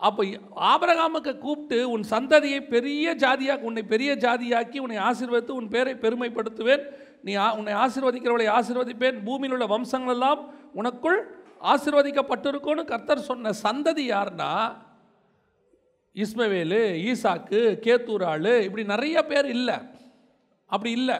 [0.00, 0.22] அப்போ
[0.70, 6.82] ஆபரகாமுக்கு கூப்பிட்டு உன் சந்ததியை பெரிய ஜாதியாக உன்னை பெரிய ஜாதியாக்கி உன்னை ஆசீர்வதித்து உன் பேரை பெருமைப்படுத்துவேன்.
[7.26, 9.16] நீ உன்னை ஆசீர்வதிக்கிறவளை ஆசீர்வதிப்பேன்.
[9.28, 10.42] பூமியில் உள்ள வம்சங்கள் எல்லாம்
[10.80, 11.18] உனக்குள்
[11.72, 14.50] ஆசீர்வதிக்கப்பட்டிருக்கும்னு கர்த்தர் சொன்ன சந்ததி யாருன்னா
[16.16, 19.78] இஸ்மவேலு ஈசாக்கு கேத்தூராள் இப்படி நிறைய பேர் இல்லை.
[20.70, 21.16] அப்படி இல்லை.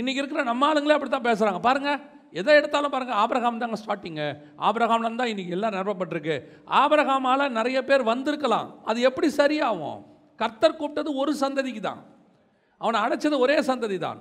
[0.00, 2.00] இன்றைக்கி இருக்கிற நம்ம ஆளுங்களே அப்படி தான் பேசுகிறாங்க பாருங்கள்
[2.32, 4.26] எதை எடுத்தாலும் பாருங்கள் ஆபிரகாம் தாங்க ஸ்டார்டிங்கு
[4.66, 6.36] ஆபிரகாம்லாம் தான் இன்றைக்கி எல்லாம் நிரப்பப்பட்டிருக்கு.
[6.80, 8.68] ஆபிரகாமால் நிறைய பேர் வந்திருக்கலாம்.
[8.86, 10.00] அது எப்படி சரியாகும்?
[10.40, 12.00] கர்த்தர் கூப்பிட்டது ஒரு சந்ததிக்கு தான்
[12.80, 14.18] அவனை அடைச்சது ஒரே சந்ததி தான்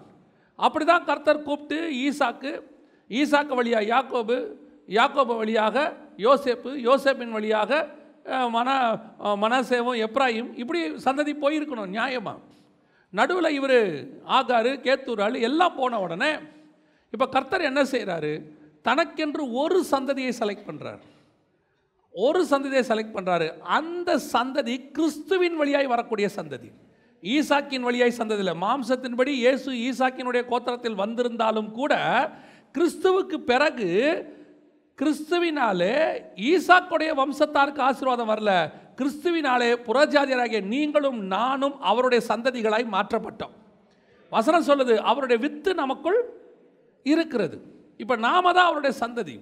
[0.60, 2.52] அப்படி தான் கர்த்தர் கூப்பிட்டு ஈசாக்கு
[3.10, 4.38] ஈசாக்கு வழியாக யாக்கோபு
[4.90, 5.76] யாக்கோபு வழியாக
[6.20, 7.72] யோசேப்பு யோசேப்பின் வழியாக
[8.54, 8.70] மன
[9.22, 9.98] அஹ், மனசேவும்
[10.62, 12.40] இப்படி சந்ததி போயிருக்கணும் நியாயமாக
[13.14, 13.80] நடுவில் இவர்
[14.38, 16.32] ஆகாரு கேத்தூராள் எல்லாம் போன உடனே
[17.16, 18.32] இப்போ கர்த்தர் என்ன செய்கிறாரு
[18.88, 21.04] தனக்கென்று ஒரு சந்ததியை செலக்ட் பண்ணுறார்
[22.14, 23.48] ஒரு சந்ததியை செலக்ட் பண்ணுறாரு
[23.78, 26.70] அந்த சந்ததி கிறிஸ்துவின் வழியாய் வரக்கூடிய சந்ததி.
[27.24, 31.94] ஈசாக்கின் வழியாய் சந்ததியில் மாம்சத்தின்படி இயேசு ஈசாக்கினுடைய கோத்திரத்தில் வந்திருந்தாலும் கூட
[32.76, 33.90] கிறிஸ்துவுக்கு பிறகு
[34.98, 35.96] கிறிஸ்துவினாலே
[36.52, 38.52] ஈசாக்குடைய வம்சத்தாருக்கு ஆசீர்வாதம் வரல.
[39.00, 43.54] கிறிஸ்துவினாலே புறஜாதியராகிய நீங்களும் நானும் அவருடைய சந்ததிகளாய் மாற்றப்பட்டோம்.
[44.32, 46.20] வசனம் சொல்லுது அவருடைய வித்து நமக்குள்
[47.12, 47.58] இருக்கிறது.
[48.04, 49.36] இப்போ நாம தான் அவருடைய சந்ததி.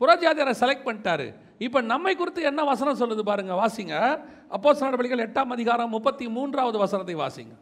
[0.00, 1.26] புறஜாதியரை செலக்ட் பண்ணிட்டாரு.
[1.66, 3.94] இப்போ நம்மை குறித்து என்ன வசனம் சொல்லுது பாருங்க வாசிங்க.
[4.54, 7.54] அப்போ நடவடிக்கைகள் எட்டாம் அதிகாரம் முப்பத்தி மூன்றாவது வசனத்தை வாசிங்க.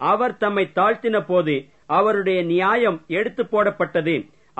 [0.00, 1.54] அவர் தம்மை தாழ்த்தின போது
[1.98, 4.16] அவருடைய நியாயம் எடுத்து போடப்பட்டது.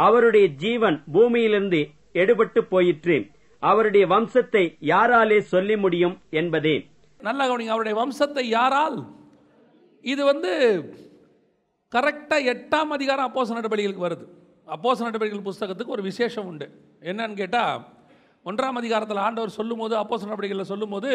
[0.06, 1.80] அவருடைய ஜீவன் பூமியிலிருந்து
[2.22, 3.16] எடுபட்டு போயிற்று.
[3.62, 6.76] அவருடைய வம்சத்தை யாராலே சொல்லி முடியும் என்பதே.
[7.20, 8.98] நல்லா கவனிங்க அவருடைய வம்சத்தை யாரால்?
[10.12, 10.52] இது வந்து
[11.94, 14.24] கரெக்டாக எட்டாம் அதிகாரம் அப்போச நடவடிக்கைகளுக்கு வருது.
[14.74, 16.66] அப்போச நடவடிக்கைகள் புஸ்தகத்துக்கு ஒரு விசேஷம் உண்டு.
[17.10, 17.84] என்னன்னு கேட்டால்
[18.48, 21.10] ஒன்றாம் அதிகாரத்தில் ஆண்டவர் சொல்லும்போது அப்போச நடவடிக்கைகளில் சொல்லும்போது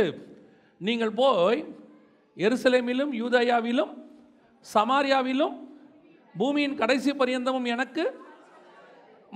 [0.88, 1.60] நீங்கள் போய்
[2.46, 3.92] எருசலேமிலும் யூதயாவிலும்
[4.74, 5.56] சமாரியாவிலும்
[6.36, 8.04] பூமியின் கடைசி பரியந்தமும் எனக்கு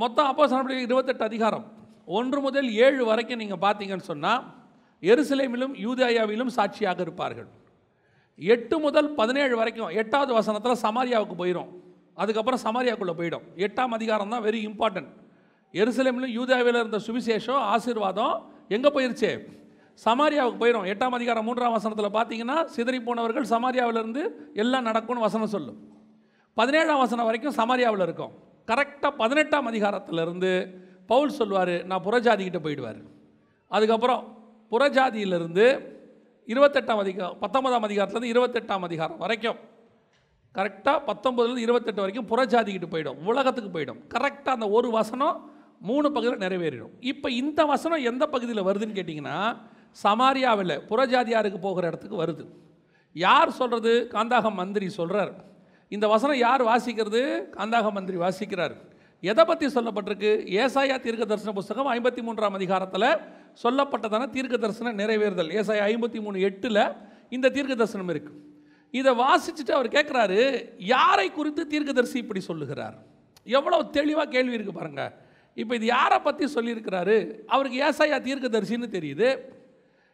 [0.04, 1.66] மொத்தம் அப்போ நடவடிக்கை இருபத்தெட்டு அதிகாரம்.
[2.18, 4.44] ஒன்று முதல் ஏழு வரைக்கும் நீங்கள் பார்த்தீங்கன்னு சொன்னால்
[5.12, 7.50] எருசலேமிலும் யூதயாவிலும் சாட்சியாக இருப்பார்கள்.
[8.40, 11.70] எட்டு முதல் பதினேழு வரைக்கும் எட்டாவது வசனத்தில் சமாரியாவுக்கு போயிடும்
[12.22, 13.46] அதுக்கப்புறம் சமாரியாக்குள்ளே போயிடும்.
[13.66, 15.12] எட்டாம் அதிகாரம் தான் வெரி இம்பார்ட்டன்ட்
[15.74, 18.36] எருசலேமிலும் யூதாவில் இருந்த சுவிசேஷம் ஆசீர்வாதம்
[18.76, 19.32] எங்கே போயிருச்சு?
[20.06, 24.24] சமாரியாவுக்கு போயிடும் எட்டாம் அதிகாரம் மூன்றாம் வசனத்தில் பார்த்தீங்கன்னா சிதறி போனவர்கள் சமாரியாவிலிருந்து
[24.64, 25.80] எல்லாம் நடக்கும்னு வசனம் சொல்லும்.
[26.54, 28.34] பதினேழாம் வசனம் வரைக்கும் சமாரியாவில் இருக்கும்.
[28.68, 30.52] கரெக்டாக பதினெட்டாம் அதிகாரத்திலிருந்து
[31.08, 33.02] பவுல் சொல்லுவார் நான் புறஜாதிக்கிட்ட போயிடுவார்.
[33.72, 34.24] அதுக்கப்புறம்
[34.72, 35.66] புறஜாதியிலிருந்து
[36.48, 39.60] இருபத்தெட்டாம் அதிகாரம் பத்தொன்பதாம் அதிகாரத்துலேருந்து இருபத்தெட்டாம் அதிகாரம் வரைக்கும்.
[40.56, 44.02] கரெக்டாக பத்தொம்பதுலேருந்து இருபத்தெட்டு வரைக்கும் புறஜாதிக்கிட்டு போயிடும் உலகத்துக்கு போயிடும்.
[44.14, 46.94] கரெக்டாக அந்த ஒரு வசனம் மூணு பகுதியில் நிறைவேறிடும்.
[47.00, 49.40] இப்போ இந்த வசனம் எந்த பகுதியில் வருதுன்னு கேட்டிங்கன்னா
[50.04, 52.46] சமாரியாவில் புறஜாதியாருக்கு போகிற இடத்துக்கு வருது.
[53.14, 55.34] யார் சொல்கிறது காந்தாக மந்திரி சொல்கிறார்
[55.88, 57.22] இந்த வசனம் யார் வாசிக்கிறது?
[57.58, 58.76] காந்தாக மந்திரி வாசிக்கிறார்.
[59.32, 60.32] எதை பற்றி சொல்லப்பட்டிருக்கு?
[60.64, 63.10] ஏசாயா தீர்க்க தரிசன புஸ்தகம் ஐம்பத்தி மூன்றாம் அதிகாரத்தில்
[63.64, 65.52] சொல்லப்பட்டதான தீர்க்க தரிசன நிறைவேறுதல்.
[65.60, 66.82] ஏசாயா ஐம்பத்தி மூணு எட்டில்
[67.36, 68.42] இந்த தீர்க்க தரிசனம் இருக்குது
[69.00, 70.42] இதை வாசிச்சுட்டு அவர் கேட்குறாரு
[70.96, 72.98] யாரை குறித்து தீர்க்கதரிசி இப்படி சொல்லுகிறார்?
[73.58, 75.14] எவ்வளோ தெளிவாக கேள்வி இருக்குது பாருங்கள்
[75.62, 77.18] இப்போ இது யாரை பற்றி சொல்லியிருக்கிறாரு?
[77.54, 79.28] அவருக்கு ஏசாயா தீர்க்கதரிசின்னு தெரியுது.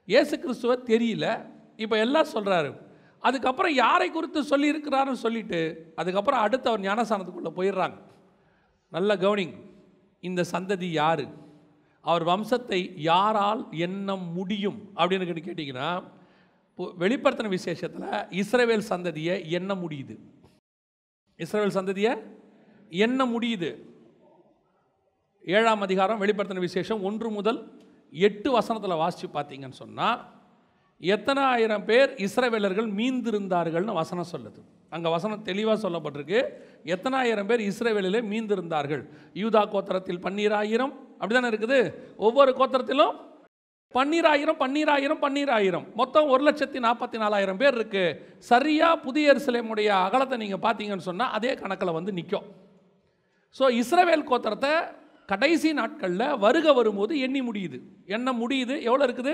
[0.07, 1.25] ஏசு கிறிஸ்துவ தெரியல.
[1.83, 2.71] இப்போ எல்லாம் சொல்கிறாரு
[3.27, 5.59] அதுக்கப்புறம் யாரை குறித்து சொல்லியிருக்கிறாருன்னு சொல்லிட்டு
[6.01, 7.97] அதுக்கப்புறம் அடுத்து அவர் ஞானசானத்துக்குள்ளே போயிடுறாங்க.
[8.91, 9.55] நல்ல கவனிங்.
[10.19, 11.25] இந்த சந்ததி யார்?
[12.01, 14.79] அவர் வம்சத்தை யாரால் எண்ண முடியும்?
[14.95, 16.03] அப்படின்னு கேட்டு கேட்டிங்கன்னா
[16.77, 18.07] வெளிப்படுத்தின விசேஷத்தில்
[18.41, 20.15] இஸ்ரேவேல் சந்ததியை எண்ண முடியுது.
[21.37, 22.13] இஸ்ரேவேல் சந்ததியை
[22.89, 23.69] எண்ண முடியுது.
[25.45, 27.59] ஏழாம் அதிகாரம் வெளிப்படுத்தின விசேஷம் ஒன்று முதல்
[28.11, 30.40] எட்டு வசனத்தில் வாசித்து பார்த்தீங்கன்னு சொன்னால்
[31.13, 34.59] எத்தனை ஆயிரம் பேர் இஸ்ரவேலர்கள் மீந்திருந்தார்கள்னு வசனம் சொல்லுது.
[34.95, 36.39] அங்கே வசனம் தெளிவாக சொல்லப்பட்டிருக்கு.
[36.93, 39.03] எத்தனை ஆயிரம் பேர் இஸ்ரவேலிலே மீந்திருந்தார்கள்.
[39.41, 40.93] யூதா கோத்திரத்தில் பன்னீராயிரம்.
[41.19, 41.79] அப்படிதானே இருக்குது?
[42.27, 43.15] ஒவ்வொரு கோத்திரத்திலும்
[43.95, 45.85] பன்னீராயிரம் பன்னீராயிரம் பன்னீராயிரம்.
[45.99, 48.03] மொத்தம் ஒரு லட்சத்தி நாற்பத்தி நாலாயிரம் பேர் இருக்கு.
[48.51, 52.47] சரியாக புதிய சிலைமுடைய அகலத்தை நீங்கள் பார்த்தீங்கன்னு சொன்னால் அதே கணக்கில் வந்து நிற்கும்
[53.55, 54.73] ஸோ இஸ்ரவேல் கோத்திரத்தை
[55.31, 57.77] கடைசி நாட்களில் வருக வரும்போது எண்ணி முடியுது.
[58.15, 58.75] எண்ண முடியுது.
[58.87, 59.33] எவ்வளோ இருக்குது?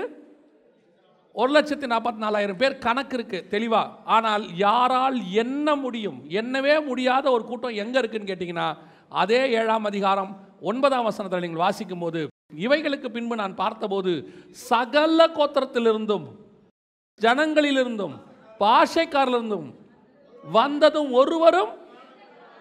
[1.38, 7.44] ஒரு லட்சத்தி நாற்பத்தி நாலாயிரம் பேர் கணக்கு இருக்குது தெளிவாக ஆனால் யாரால் எண்ண முடியும் எண்ணவே முடியாத ஒரு
[7.44, 8.68] கூட்டம் எங்கே இருக்குன்னு கேட்டிங்கன்னா
[9.14, 12.20] அதே ஏழாம் அதிகாரம் ஒன்பதாம் வசனத்தில் நீங்கள் வாசிக்கும் போது
[12.62, 14.12] இவைகளுக்கு பின்பு நான் பார்த்தபோது
[14.64, 16.26] சகல கோத்திரத்திலிருந்தும்
[17.20, 18.16] ஜனங்களிலிருந்தும்
[18.60, 19.68] பாஷைக்காரிலிருந்தும்
[20.44, 21.72] வந்ததும் ஒருவரும்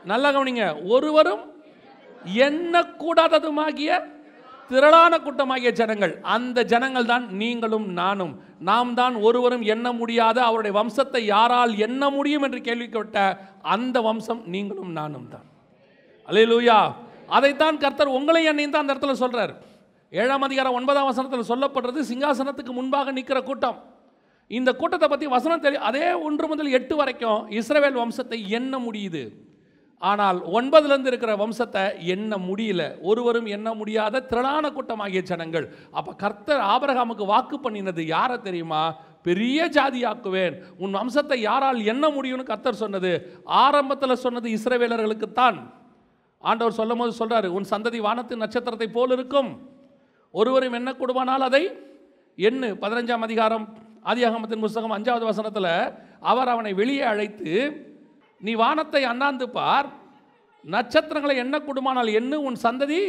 [0.05, 1.43] நல்ல கவனிங்க ஒருவரும்
[2.43, 3.91] எண்ணக்கூடாததுமாகிய
[4.69, 8.33] திரளான கூட்டமாகிய ஜனங்கள் அந்த ஜனங்கள் தான் நீங்களும் நானும்.
[8.69, 13.19] நாம் தான் ஒருவரும் எண்ண முடியாத அவருடைய வம்சத்தை யாரால் எண்ண முடியும் என்று கேள்விக்கப்பட்ட
[13.75, 15.47] அந்த வம்சம் நீங்களும் நானும் தான்.
[16.27, 16.79] அலையலூயா
[17.37, 19.53] அதைத்தான் கர்த்தர் உங்களை என்னையும் தான் அந்த இடத்துல சொல்கிறார்
[20.13, 23.79] ஏழாம் அதிகாரம் ஒன்பதாம் வசனத்தில் சொல்லப்படுறது சிங்காசனத்துக்கு முன்பாக நிற்கிற கூட்டம்.
[24.51, 29.23] இந்த கூட்டத்தை பற்றி வசனம் தெரியும் அதே ஒன்று முதல் எட்டு வரைக்கும் இஸ்ரவேல் வம்சத்தை எண்ண முடியுது.
[30.01, 31.83] ஆனால் ஒன்பதுலேருந்து இருக்கிற வம்சத்தை
[32.13, 32.81] எண்ண முடியல.
[33.01, 35.65] ஒருவரும் எண்ண முடியாத திரளான கூட்டமாகிய ஜனங்கள்.
[35.91, 38.81] அப்போ கர்த்தர் ஆபரகாமுக்கு வாக்கு பண்ணினது யாரை தெரியுமா?
[39.21, 40.55] பெரிய ஜாதியாக்குவேன்.
[40.77, 43.11] உன் வம்சத்தை யாரால் எண்ண முடியும்னு கர்த்தர் சொன்னது
[43.63, 45.57] ஆரம்பத்தில் சொன்னது இஸ்ரவேலர்களுக்குத்தான்.
[46.43, 49.51] ஆண்டவர் சொல்லும் போது சொல்கிறாரு உன் சந்ததி வானத்து நட்சத்திரத்தை போல் இருக்கும்.
[50.33, 51.63] ஒருவரும் என்ன கொடுவானால் அதை
[52.37, 52.67] எண்ணு.
[52.83, 53.67] பதினஞ்சாம் அதிகாரம்
[54.11, 55.71] ஆதியாகமத்தின் புஸ்தகம் அஞ்சாவது வசனத்தில்
[56.31, 57.53] அவர் அவனை வெளியே அழைத்து
[58.41, 59.87] நீ வானத்தை அண்ணாந்து பார்.
[60.65, 63.01] நட்சத்திரங்களை என்ன கொடுமானால் எண்ணு உன் சந்ததி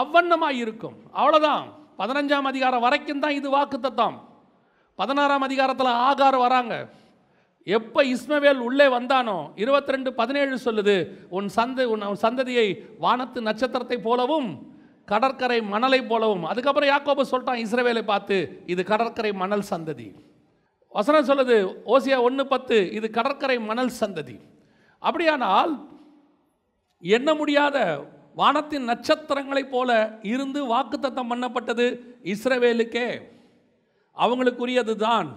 [0.00, 0.96] அவ்வண்ணமாக இருக்கும்.
[1.20, 1.64] அவ்வளோதான்
[2.00, 4.16] பதினஞ்சாம் அதிகாரம் வரைக்கும் தான் இது வாக்குத்தத்தம்
[4.98, 6.74] பதினாறாம் அதிகாரத்தில் ஆகார் வராங்க.
[7.66, 10.96] எப்போ இஸ்மவேல் உள்ளே வந்தானோ இருபத்தி ரெண்டு பதினேழு சொல்லுது
[11.36, 12.66] உன் சந்த உன் உன் சந்ததியை
[13.04, 14.48] வானத்து நட்சத்திரத்தை போலவும்
[15.12, 16.44] கடற்கரை மணலை போலவும்.
[16.50, 18.36] அதுக்கப்புறம் யாக்கோபு சொல்லிட்டான் இஸ்ரவேலை பார்த்து
[18.72, 20.08] இது கடற்கரை மணல் சந்ததி.
[20.94, 21.56] வசனம் சொல்லுது
[21.94, 24.36] ஓசியா ஒன்று பத்து இது கடற்கரை மணல் சந்ததி.
[25.02, 25.72] அப்படியானால்
[27.02, 27.76] எண்ண முடியாத
[28.36, 29.90] வானத்தின் நட்சத்திரங்களைப் போல
[30.32, 31.86] இருந்து வாக்குத்தத்தம் பண்ணப்பட்டது
[32.34, 33.08] இஸ்ரவேலுக்கே.
[34.16, 35.30] அவங்களுக்குரியது தான்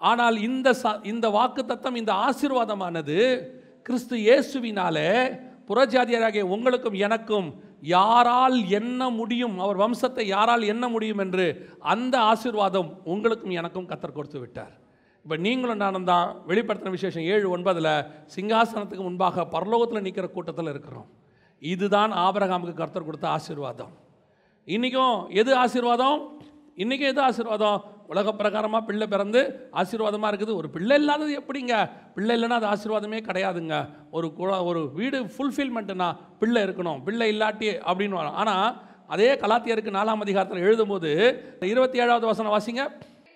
[0.00, 3.16] ஆனால் இந்த ச இந்த வாக்குத்தத்தம் இந்த ஆசீர்வாதமானது
[3.86, 5.10] கிறிஸ்து இயேசுவினாலே
[5.68, 7.48] புறஜாதியராகிய உங்களுக்கும் எனக்கும்
[7.96, 11.46] யாரால் எண்ண முடியும் அவர் வம்சத்தை யாரால் எண்ண முடியும் என்று
[11.92, 14.74] அந்த ஆசீர்வாதம் உங்களுக்கும் எனக்கும் கத்தர் கொடுத்து விட்டார்
[15.22, 18.06] இப்போ நீங்களும் நானும் தான் வெளிப்படுத்தின விசேஷம் ஏழு ஒன்பதில்
[18.36, 21.06] சிங்காசனத்துக்கு முன்பாக பரலோகத்தில் நிற்கிற கூட்டத்தில் இருக்கிறோம்.
[21.60, 23.90] இதுதான் ஆபரகாமுக்கு கர்த்தர் கொடுத்த ஆசீர்வாதம்.
[24.64, 26.42] இன்றைக்கும் எது ஆசீர்வாதம்?
[26.76, 27.84] இன்றைக்கும் எது ஆசீர்வாதம்?
[28.06, 30.54] உலக பிரகாரமாக பிள்ளை பிறந்து ஆசீர்வாதமாக இருக்குது.
[30.54, 31.90] ஒரு பிள்ளை இல்லாதது எப்படிங்க?
[32.14, 33.88] பிள்ளை இல்லைன்னா அது ஆசீர்வாதமே கிடையாதுங்க.
[34.10, 37.02] ஒரு குழ- ஒரு வீடு ஃபுல்ஃபில்மெண்ட்டுனா பிள்ளை இருக்கணும்.
[37.02, 42.92] பிள்ளை இல்லாட்டி அப்படின்னு ஆனால் அதே கலாத்தியருக்கு நாலாம் அதிகாரத்தில் எழுதும்போது இருபத்தி ஏழாவது வசனம் வாசிங்க.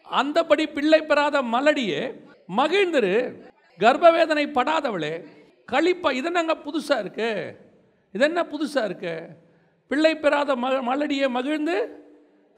[0.09, 2.23] அந்தபடி பிள்ளை பெறாத மலடியே
[2.57, 3.43] மகிழ்ந்திரு
[3.81, 5.25] கர்ப்பவேதனை படாதவளே
[5.73, 7.57] களிப்பா இது என்னங்க புதுசாக இருக்கு?
[8.13, 9.15] இது என்ன புதுசாக இருக்கு?
[9.89, 12.05] பிள்ளை பெறாத ம மலடியே மகிழ்ந்து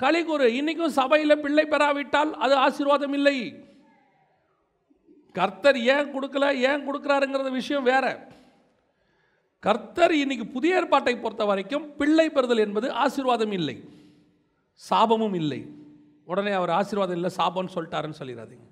[0.00, 3.62] களிகூறு இன்னைக்கும் சபையில் பிள்ளை பெறாவிட்டால் அது ஆசீர்வாதம் இல்லை.
[5.34, 8.28] கர்த்தர் ஏன் கொடுக்கல ஏன் கொடுக்குறாருங்கிற விஷயம் வேற.
[9.60, 13.76] கர்த்தர் இன்னைக்கு புதிய ஏற்பாட்டை பொறுத்த வரைக்கும் பிள்ளை பெறுதல் என்பது ஆசீர்வாதம் இல்லை
[14.90, 15.85] சாபமும் இல்லை.
[16.30, 18.66] உடனே அவர் ஆசீர்வாதம் இல்லை சாபம்னு சொல்லிட்டாருன்னு சொல்லிடாதீங்க.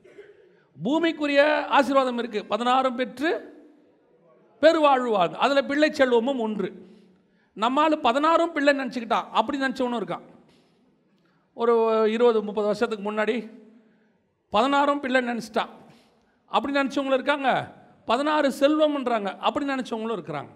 [0.84, 1.40] பூமிக்குரிய
[1.78, 3.30] ஆசீர்வாதம் இருக்குது பதினாறும் பெற்று
[4.62, 6.68] பெருவாழ்வாங்க அதில் பிள்ளை செல்வமும் ஒன்று.
[7.64, 10.24] நம்மால் பதினாறும் பிள்ளை நினச்சிக்கிட்டான் அப்படி நினச்சவனும் இருக்கான்.
[11.62, 11.74] ஒரு
[12.14, 13.36] இருபது முப்பது வருஷத்துக்கு முன்னாடி
[14.56, 15.72] பதினாறும் பிள்ளை நினச்சிட்டான்.
[16.56, 17.50] அப்படி நினச்சவங்களும் இருக்காங்க.
[18.10, 19.30] பதினாறு செல்வம்ன்றாங்க.
[19.46, 20.52] அப்படி நினச்சவங்களும் இருக்கிறாங்க.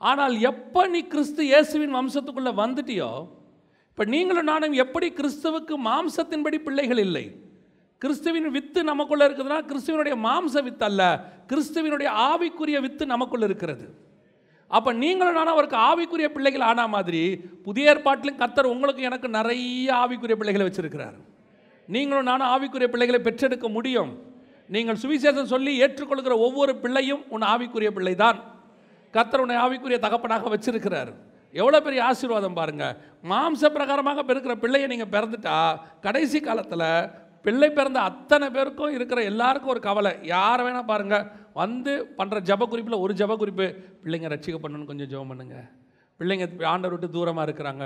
[0.00, 3.10] ஆனால் எப்போ நீ கிறிஸ்து இயேசுவின் வம்சத்துக்குள்ளே வந்துட்டியோ
[3.98, 7.22] இப்போ நீங்களும் நானும் எப்படி கிறிஸ்துவுக்கு மாம்சத்தின்படி பிள்ளைகள் இல்லை?
[8.02, 11.02] கிறிஸ்துவின் வித்து நமக்குள்ள இருக்குதுன்னா கிறிஸ்துவனுடைய மாம்ச வித்து அல்ல
[11.50, 13.86] கிறிஸ்துவினுடைய ஆவிக்குரிய வித்து நமக்குள்ள இருக்கிறது.
[14.76, 17.22] அப்போ நீங்களும் நானும் அவருக்கு ஆவிக்குரிய பிள்ளைகள் ஆனா மாதிரி
[17.66, 21.16] புதிய ஏற்பாட்டிலும் கத்தர் உங்களுக்கு எனக்கு நிறைய ஆவிக்குரிய பிள்ளைகளை வச்சிருக்கிறார்.
[21.88, 24.12] நீங்களும் நானும் ஆவிக்குரிய பிள்ளைகளை பெற்றெடுக்க முடியும்.
[24.76, 28.38] நீங்கள் சுவிசேஷம் சொல்லி ஏற்றுக்கொள்கிற ஒவ்வொரு பிள்ளையும் உன் ஆவிக்குரிய பிள்ளை தான்
[29.16, 31.12] கத்தர் உன்னை ஆவிக்குரிய தகப்பனாக வச்சிருக்கிறார்.
[31.54, 32.96] எவ்வளோ பெரிய ஆசீர்வாதம் பாருங்கள்
[33.30, 35.56] மாம்ச பிரகாரமாக பிறக்கிற பிள்ளையை நீங்கள் பிறந்துட்டா
[36.06, 36.90] கடைசி காலத்தில்
[37.44, 40.12] பிள்ளை பிறந்த அத்தனை பேருக்கும் இருக்கிற எல்லாருக்கும் ஒரு கவலை.
[40.34, 41.26] யாரை வேணால் பாருங்கள்
[41.60, 43.66] வந்து பண்ணுற ஜப குறிப்பில் ஒரு ஜப குறிப்பு
[44.02, 45.66] பிள்ளைங்க ரட்சிக்கப்படணும்னு கொஞ்சம் ஜெபம் பண்ணுங்கள்
[46.20, 47.84] பிள்ளைங்க ஆண்டவர் விட்டு தூரமாக இருக்கிறாங்க.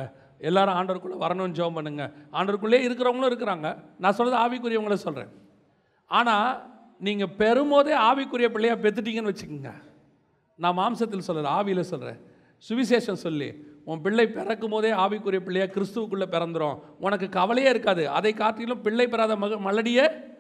[0.49, 2.05] எல்லாரும் ஆண்டவருக்குள்ளே வரணும்னு ஜெபம் பண்ணுங்க.
[2.39, 3.69] ஆண்டவருக்குள்ளே இருக்கிறவங்களும் இருக்கிறாங்க.
[4.03, 5.33] நான் சொல்கிறது ஆவிக்குரியவங்கள சொல்கிறேன்
[6.11, 6.51] ஆனால்
[7.07, 9.73] நீங்கள் பெறும்போதே ஆவிக்குரிய பிள்ளையாக பெற்றுட்டீங்கன்னு வச்சுக்கோங்க.
[10.59, 12.19] நான் மாம்சத்தில் சொல்கிறேன் ஆவியில் சொல்கிறேன்
[12.69, 13.49] சுவிசேஷம் சொல்லி.
[13.85, 16.77] உன் பிள்ளை பிறக்கும் போதே ஆவிக்குரிய பிள்ளையாக கிறிஸ்துவுக்குள்ளே பிறந்துரும்.
[17.01, 18.09] உனக்கு கவலையே இருக்காது.
[18.09, 20.31] அதை காட்டிலும் பிள்ளை பெறாத மக மலடியே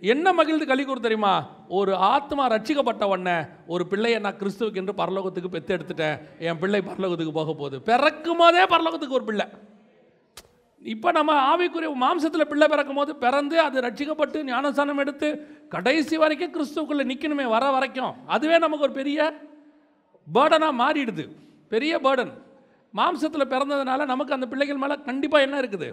[0.00, 1.50] என்ன மகிழ்ந்து களி தெரியுமா?
[1.68, 6.20] ஒரு ஆத்மா ரட்சிக்கப்பட்ட உடனே ஒரு பிள்ளையை நான் கிறிஸ்துவுக்கு என்று பரலோகத்துக்கு பெத்து எடுத்துட்டேன்.
[6.38, 7.82] என் பிள்ளை பரலோகத்துக்கு போக போகுது.
[7.82, 9.46] பிறக்கும் போதே பரலோகத்துக்கு ஒரு பிள்ளை.
[10.82, 15.28] இப்போ நம்ம ஆவிக்குரிய மாம்சத்தில் பிள்ளை பிறக்கும் போது பிறந்து அது ரட்சிக்கப்பட்டு ஞானஸ்தானம் எடுத்து
[15.68, 18.14] கடைசி வரைக்கும் கிறிஸ்துவுக்குள்ளே நிற்கணுமே வர வரைக்கும்.
[18.26, 19.32] அதுவே நமக்கு ஒரு பெரிய
[20.34, 21.24] பேர்டனாக மாறிடுது.
[21.74, 22.32] பெரிய பேர்டன்
[22.98, 25.88] மாம்சத்தில் பிறந்ததுனால நமக்கு அந்த பிள்ளைகள் மேலே கண்டிப்பாக என்ன இருக்குது?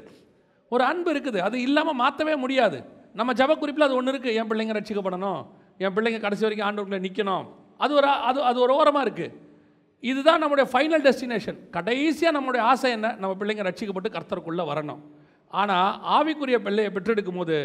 [0.74, 1.40] ஒரு அன்பு இருக்குது.
[1.48, 2.80] அது இல்லாமல் மாற்றவே முடியாது.
[3.20, 5.42] நம்ம ஜப குறிப்பில் அது ஒன்று இருக்குது என் பிள்ளைங்க ரட்சிக்கப்படணும்.
[5.84, 7.46] என் பிள்ளைங்க கடைசி வரைக்கும் ஆண்டவர்களை நிற்கணும்
[7.84, 9.36] அது ஒரு அது அது ஒரு ஓரமாக இருக்குது
[10.10, 13.08] இதுதான் நம்முடைய ஃபைனல் டெஸ்டினேஷன் கடைசியாக நம்முடைய ஆசை என்ன?
[13.22, 15.02] நம்ம பிள்ளைங்க ரட்சிக்கப்பட்டு கர்த்தருக்குள்ளே வரணும்.
[15.62, 17.58] ஆனால் ஆவிக்குரிய பிள்ளையை பெற்றெடுக்கும் போது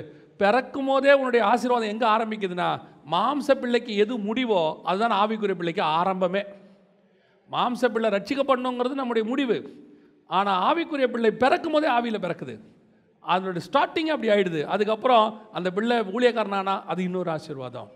[0.42, 2.68] பிறக்கும் போதே உன்னுடைய ஆசீர்வாதம் எங்கே ஆரம்பிக்குதுன்னா
[3.12, 6.42] மாம்ச பிள்ளைக்கு எது முடிவோ அதுதான் ஆவிக்குரிய பிள்ளைக்கு ஆரம்பமே.
[7.50, 9.56] மாம்ச பிள்ளை ரட்சிக்கப்படணுங்கிறது நம்முடைய முடிவு.
[10.26, 12.54] ஆனால் ஆவிக்குரிய பிள்ளை பிறக்கும் போதே ஆவியில் பிறக்குது.
[13.20, 14.62] அதனுடைய ஸ்டார்டிங் அப்படி ஆயிடுது.
[14.64, 17.90] அதுக்கப்புறம் அந்த பிள்ளை ஊழியக்காரனானா அது இன்னொரு ஆசீர்வாதம்.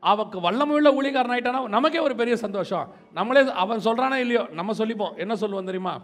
[0.00, 2.88] அவனுக்கு வல்லமுள்ள ஊழியக்காரன் ஆயிட்டானா நமக்கே ஒரு பெரிய சந்தோஷம்.
[3.12, 5.16] நம்மளே அவன் சொல்கிறானா இல்லையோ நம்ம சொல்லிப்போம்.
[5.16, 5.94] என்ன சொல்லுவோம் தெரியுமா?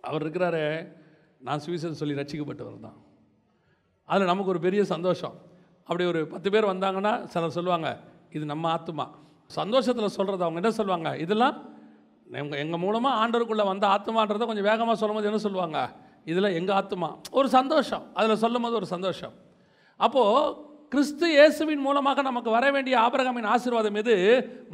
[0.00, 0.92] அவர் இருக்கிறாரு
[1.40, 2.96] நான் சுவிசேஷம் சொல்லி ரட்சிக்கப்பட்டவர் தான்.
[4.04, 5.34] அதில் நமக்கு ஒரு பெரிய சந்தோஷம்.
[5.82, 7.88] அப்படி ஒரு பத்து பேர் வந்தாங்கன்னா சிலர் சொல்லுவாங்க
[8.30, 9.06] இது நம்ம ஆத்துமா.
[9.46, 11.18] சந்தோஷத்தில் சொல்கிறது அவங்க என்ன சொல்லுவாங்க?
[11.18, 11.74] இதெல்லாம்
[12.32, 15.92] எங்கள் எங்கள் மூலமாக ஆண்டவருக்குள்ளே வந்த ஆத்மான்றதை கொஞ்சம் வேகமாக சொல்லும்போது என்ன சொல்லுவாங்க?
[16.24, 18.06] இதில் எங்கள் ஆத்மா ஒரு சந்தோஷம்.
[18.14, 19.32] அதில் சொல்லும்போது ஒரு சந்தோஷம்.
[19.96, 24.16] அப்போது கிறிஸ்து இயேசுவின் மூலமாக நமக்கு வர வேண்டிய ஆபரகமின் ஆசீர்வாதம் எது?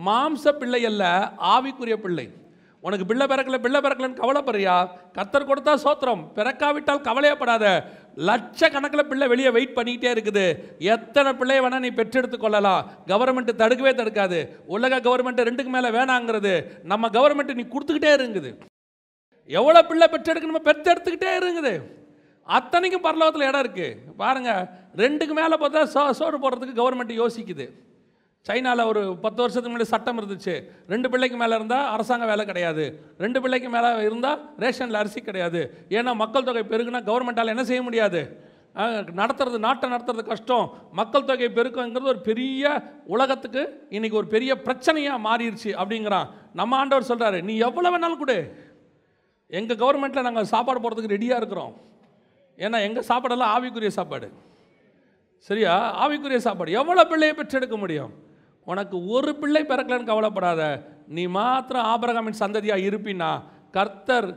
[0.06, 2.32] மாம்ச பிள்ளை அல்ல ஆவிக்குரிய பிள்ளை.
[2.80, 4.88] உனக்கு பிள்ளை பிறக்கல பிள்ளை பிறக்கலன்னு கவலைப்படுறியா?
[5.18, 6.22] கத்தர் கொடுத்தா சோத்திரம்.
[6.35, 7.85] பிறக்காவிட்டால் கவலையப்படாத.
[8.29, 10.46] லட்சக்கணக்கில் பிள்ளை வெளியே வெயிட் பண்ணிக்கிட்டே இருக்குது.
[10.94, 12.83] எத்தனை பிள்ளைய வேணால் நீ பெற்றெடுத்து கொள்ளலாம்.
[13.12, 14.40] கவர்மெண்ட் தடுக்கவே தடுக்காது.
[14.75, 16.55] உலக கவர்மெண்ட் ரெண்டுக்கு மேலே வேணாங்கிறது.
[16.92, 18.53] நம்ம கவர்மெண்ட் நீ கொடுத்துக்கிட்டே இருக்குது.
[19.61, 21.72] எவ்வளோ பிள்ளை பெற்றெடுக்கணுமோ பெற்றெடுத்துக்கிட்டே இருக்குது.
[22.57, 24.62] அத்தனைக்கும் பரலோகத்தில் இடம் இருக்குது பாருங்கள்
[25.03, 27.66] ரெண்டுக்கு மேலே பார்த்தா சோ சோறு போடுறதுக்கு கவர்மெண்ட் யோசிக்குது.
[28.48, 30.55] சைனாவில் ஒரு பத்து வருஷத்துக்கு முன்னாடி சட்டம் இருந்துச்சு.
[30.92, 32.85] ரெண்டு பிள்ளைக்கு மேலே இருந்தால் அரசாங்க வேலை கிடையாது.
[33.24, 35.61] ரெண்டு பிள்ளைக்கு மேலே இருந்தால் ரேஷனில் அரிசி கிடையாது.
[35.88, 38.22] ஏன்னா மக்கள் தொகை பெருகுனா கவர்மெண்ட்டால் என்ன செய்ய முடியாது?
[39.20, 40.66] நடத்துறது நாட்டை நடத்துறது கஷ்டம்.
[41.00, 42.72] மக்கள் தொகை பெருக்கங்கிறது ஒரு பெரிய
[43.14, 43.62] உலகத்துக்கு
[43.96, 46.28] இன்றைக்கி ஒரு பெரிய பிரச்சனையாக மாறிடுச்சு அப்படிங்கிறான்.
[46.61, 48.38] நம்ம ஆண்டவர் சொல்கிறாரு நீ எவ்வளோ வேணாலும் கொடு.
[49.61, 51.74] எங்கள் கவர்மெண்ட்டில் நாங்கள் சாப்பாடு போடுறதுக்கு ரெடியாக இருக்கிறோம்.
[52.59, 54.28] ஏன்னா எங்கள் சாப்பாடெல்லாம் ஆவிக்குரிய சாப்பாடு.
[55.48, 55.72] சரியா?
[56.02, 56.70] ஆவிக்குரிய சாப்பாடு.
[56.81, 58.12] எவ்வளோ பிள்ளையை பெற்றெடுக்க முடியும்?
[58.70, 60.62] உனக்கு ஒரு பிள்ளை பிறக்கலன்னு கவலைப்படாத.
[61.16, 63.31] நீ மாத்திரம் ஆபரகாமின் சந்ததியாக இருப்பினா
[63.77, 64.29] கர்த்தர்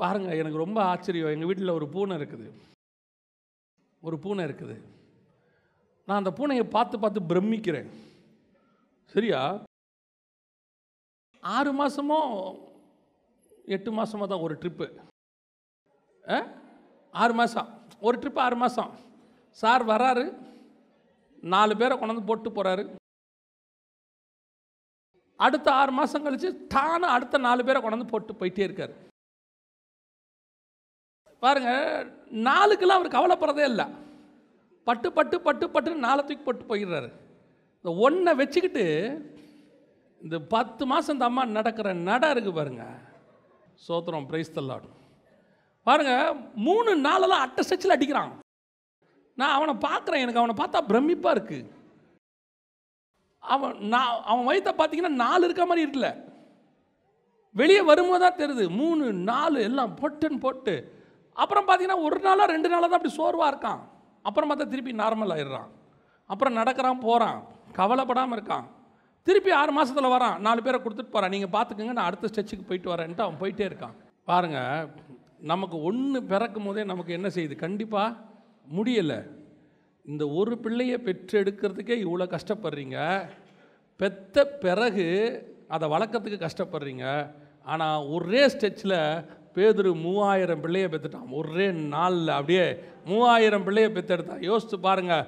[0.00, 1.32] பாருங்கள் எனக்கு ரொம்ப ஆச்சரியம்.
[1.34, 2.48] எங்கள் வீட்டில் ஒரு பூனை இருக்குது.
[4.02, 4.76] ஒரு பூனை இருக்குது.
[6.08, 7.90] நான் அந்த பூனையை பார்த்து பார்த்து பிரமிக்கிறேன்.
[9.14, 9.42] சரியா?
[11.42, 12.20] ஆறு மாதமோ
[13.74, 14.86] எட்டு மாதமோ தான் ஒரு ட்ரிப்பு.
[17.14, 17.68] ஆறு மாதம்
[18.06, 18.92] ஒரு ட்ரிப்பு ஆறு மாதம்
[19.58, 20.24] சார் வராரு
[21.52, 22.84] நாலு பேரை கொண்டாந்து போட்டு போகிறாரு
[25.36, 28.94] அடுத்த ஆறு மாதம் கழிச்சு தானே அடுத்த நாலு பேரை கொண்டாந்து போட்டு போயிட்டே இருக்கார்.
[31.44, 31.70] பாருங்க
[32.48, 33.86] நாளுக்கெல்லாம் அவர் கவலைப்படுறதே இல்லை.
[34.88, 37.10] பட்டு பட்டு பட்டு பட்டு நாளை தூக்கி போட்டு போயிடுறாரு.
[37.78, 38.84] இந்த ஒன்றை வச்சுக்கிட்டு
[40.20, 42.84] இந்த பத்து மாதம் இந்த அம்மா நடக்கிற நட இருக்குது பாருங்க.
[43.86, 44.98] சோத்திரம் பிரைஸ் தள்ளாடும்
[45.86, 46.12] பாருங்க
[46.66, 48.32] மூணு நாளெல்லாம் அட்டை சச்சில் அடிக்கிறான்.
[49.40, 51.73] நான் அவனை பார்க்குறேன் எனக்கு அவனை பார்த்தா பிரமிப்பாக இருக்குது
[53.52, 56.10] அவன் நான் அவன் வயிற்ற பார்த்தீங்கன்னா நாலு இருக்க மாதிரி இருக்குல்ல.
[57.60, 58.64] வெளியே வரும்போது தான் தெரியுது.
[58.80, 60.74] மூணு நாலு எல்லாம் பொட்டுன்னு போட்டு.
[61.42, 63.82] அப்புறம் பார்த்தீங்கன்னா ஒரு நாளாக ரெண்டு நாளாக தான் அப்படி சோர்வாக இருக்கான்.
[64.28, 65.68] அப்புறம் பார்த்தா திருப்பி நார்மல் ஆயிடுறான்.
[66.30, 67.38] அப்புறம் நடக்கிறான் போகிறான்
[67.78, 68.66] கவலைப்படாமல் இருக்கான்.
[69.26, 70.36] திருப்பி ஆறு மாதத்தில் வரான்.
[70.46, 73.94] நாலு பேரை கொடுத்துட்டு போகிறான் நீங்கள் பார்த்துக்கங்க நான் அடுத்த ஸ்டெச்சுக்கு போயிட்டு வரேன்ட்டு அவன் போயிட்டே இருக்கான்.
[74.30, 74.90] பாருங்கள்
[75.52, 77.56] நமக்கு ஒன்று பிறக்கும் போதே நமக்கு என்ன செய்யுது?
[77.64, 78.16] கண்டிப்பாக
[78.76, 79.18] முடியலை.
[80.12, 82.98] இந்த ஒரு பிள்ளையை பெற்றெடுக்கிறதுக்கே இவ்வளோ கஷ்டப்படுறீங்க.
[83.96, 85.06] பெத்த பிறகு
[85.68, 87.06] அதை வளர்க்கறதுக்கு கஷ்டப்படுறீங்க.
[87.64, 88.98] ஆனால் ஒரே ஸ்டெச்சில்
[89.54, 92.66] பேதுரு மூவாயிரம் பிள்ளையை பெற்றுட்டான் ஒரே நாளில் அப்படியே
[93.04, 95.26] மூவாயிரம் பிள்ளையை பெற்றெடுத்தான் யோசித்து பாருங்கள்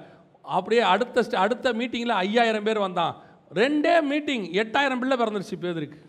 [0.56, 3.14] அப்படியே அடுத்த ஸ்டெ அடுத்த மீட்டிங்கில் ஐயாயிரம் பேர் வந்தான்.
[3.60, 6.00] ரெண்டே மீட்டிங் எட்டாயிரம் பிள்ளை பிறந்துருச்சு பேதருக்கு.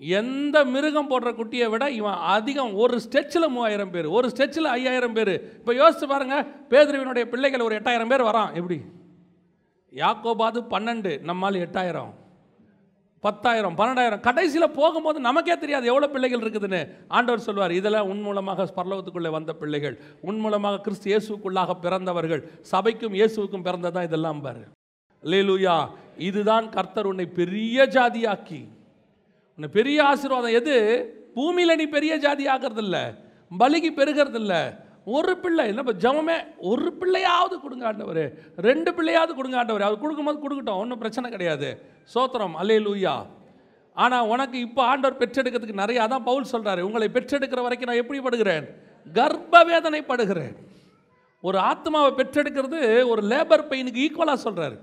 [0.00, 5.34] எந்த மிருகம் போடுற குட்டியை விட இவன் அதிகம் ஒரு ஸ்டெச்சில் மூவாயிரம் பேர் ஒரு ஸ்டெச்சில் ஐயாயிரம் பேர்.
[5.58, 8.54] இப்போ யோசிச்சு பாருங்க பேதுருவினுடைய பிள்ளைகள் ஒரு எட்டாயிரம் பேர் வரான்.
[8.54, 8.80] எப்படி?
[9.92, 12.10] யாக்கோபாது பன்னெண்டு நம்மால் எட்டாயிரம்.
[13.20, 14.20] பத்தாயிரம் பன்னெண்டாயிரம்.
[14.20, 16.80] கடைசியில் போகும்போது நமக்கே தெரியாது எவ்வளோ பிள்ளைகள் இருக்குதுன்னு.
[17.08, 20.00] ஆண்டவர் சொல்வார் இதெல்லாம் உன் மூலமாக பரலோகத்துக்குள்ளே வந்த பிள்ளைகள்.
[20.20, 22.50] உன் மூலமாக கிறிஸ்து இயேசுக்குள்ளாக பிறந்தவர்கள்.
[22.72, 24.64] சபைக்கும் இயேசுவுக்கும் பிறந்ததான் இதெல்லாம் பாரு.
[25.22, 28.68] லேலூயா இதுதான் கர்த்தர் உன்னை பெரிய ஜாதியாக்கி.
[29.60, 30.54] உன்னை பெரிய ஆசீர்வாதம்.
[30.58, 30.74] எது?
[31.34, 32.96] பூமியில் நீ பெரிய ஜாதி ஆகிறதில்ல.
[33.60, 34.54] பலிக்கு பெருகிறதில்ல.
[35.16, 36.36] ஒரு பிள்ளை என்ன ஜமமே
[36.70, 38.22] ஒரு பிள்ளையாவது கொடுங்க ஆண்டவர்.
[38.68, 39.84] ரெண்டு பிள்ளையாவது கொடுங்க ஆண்டவர்.
[39.88, 41.68] அவர் கொடுக்கும்போது கொடுக்கட்டும் ஒன்றும் பிரச்சனை கிடையாது.
[42.14, 42.56] சோத்திரம்.
[42.62, 43.14] அல்லே லூயா
[43.96, 48.66] ஆனால் உனக்கு இப்போ ஆண்டவர் பெற்றெடுக்கிறதுக்கு நிறையா தான் பவுல் சொல்கிறாரு உங்களை பெற்றெடுக்கிற வரைக்கும் நான் எப்படி படுகிறேன்
[49.06, 50.54] கர்ப்ப வேதனை படுகிறேன்
[51.44, 52.80] ஒரு ஆத்மாவை பெற்றெடுக்கிறது
[53.12, 54.78] ஒரு லேபர் பெயினுக்கு ஈக்குவலாக சொல்கிறாரு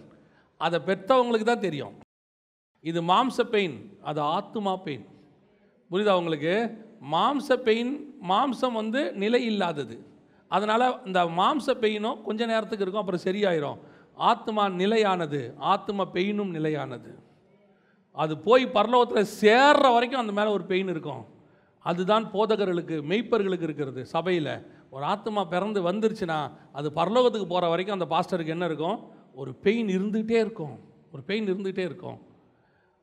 [0.58, 1.96] அதை பெற்றவங்களுக்கு தான் தெரியும்.
[2.82, 5.06] இது மாம்ச பெயின் அது ஆத்துமா பெயின்.
[5.92, 6.86] புரியுதா உங்களுக்கு?
[7.12, 10.06] மாம்ச பெயின் மாம்சம் வந்து நிலை இல்லாதது.
[10.48, 13.80] அதனால் இந்த மாம்ச பெயினும் கொஞ்ச நேரத்துக்கு இருக்கும் அப்புறம் சரியாயிரும்.
[14.16, 17.20] ஆத்மா நிலையானது ஆத்மா பெயினும் நிலையானது.
[18.12, 21.26] அது போய் பரலோகத்தில் சேர்ற வரைக்கும் அந்த மேலே ஒரு பெயின் இருக்கும்.
[21.80, 24.68] அதுதான் போதகர்களுக்கு மெய்ப்பர்களுக்கு இருக்கிறது சபையில்.
[24.90, 29.08] ஒரு ஆத்மா பிறந்து வந்துருச்சுன்னா அது பரலோகத்துக்கு போகிற வரைக்கும் அந்த பாஸ்டருக்கு என்ன இருக்கும்?
[29.36, 30.80] ஒரு பெயின் இருந்துகிட்டே இருக்கும்.
[31.14, 32.27] ஒரு பெயின் இருந்துகிட்டே இருக்கும்.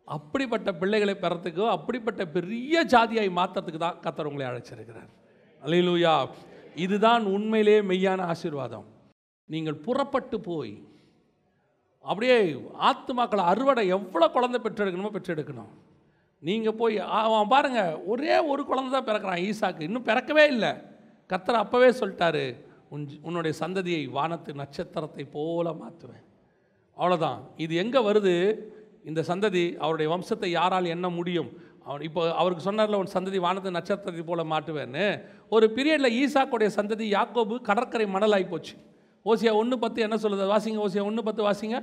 [0.08, 5.12] அப்படிப்பட்ட பிள்ளைகளை பெறத்துக்கோ அப்படிப்பட்ட பெரிய ஜாதியாய் மாற்றத்துக்கு தான் கத்தர் உங்களை அழைச்சிருக்கிறார்.
[5.62, 6.14] அலையிலூயா
[6.84, 8.88] இதுதான் உண்மையிலே மெய்யான ஆசீர்வாதம்.
[9.48, 10.74] நீங்கள் புறப்பட்டு போய்
[12.04, 12.36] அப்படியே
[12.88, 15.72] ஆத்துமாக்களை அறுவடை எவ்வளோ குழந்தை பெற்றெடுக்கணுமோ பெற்றெடுக்கணும்.
[16.42, 19.86] நீங்கள் போய் அவன் பாருங்கள் ஒரே ஒரு குழந்தை தான் பிறக்கிறான் ஈசாக்கு.
[19.88, 20.72] இன்னும் பிறக்கவே இல்லை.
[21.30, 22.44] கத்தர் அப்போவே சொல்லிட்டாரு
[22.94, 26.24] உன் உன்னுடைய சந்ததியை வானத்து நட்சத்திரத்தை போல மாற்றுவேன்
[26.96, 28.34] அவ்வளோதான் இது எங்கே வருது?
[29.10, 31.50] இந்த சந்ததி அவருடைய வம்சத்தை யாரால் எண்ண முடியும்?
[31.88, 35.06] அவன் இப்போ அவருக்கு சொன்னார்ல உன் சந்ததி வானத்து நட்சத்திரத்தை போல மாட்டுவேன்னு.
[35.54, 38.74] ஒரு பீரியடில் ஈசாக்குடைய சந்ததி யாக்கோபு கடற்கரை மணலாகி போச்சு.
[39.30, 40.44] ஓசியா ஒன்று பத்து என்ன சொல்லுது?
[40.54, 41.78] வாசிங்க ஓசியா ஒன்று பத்து வாசிங்க.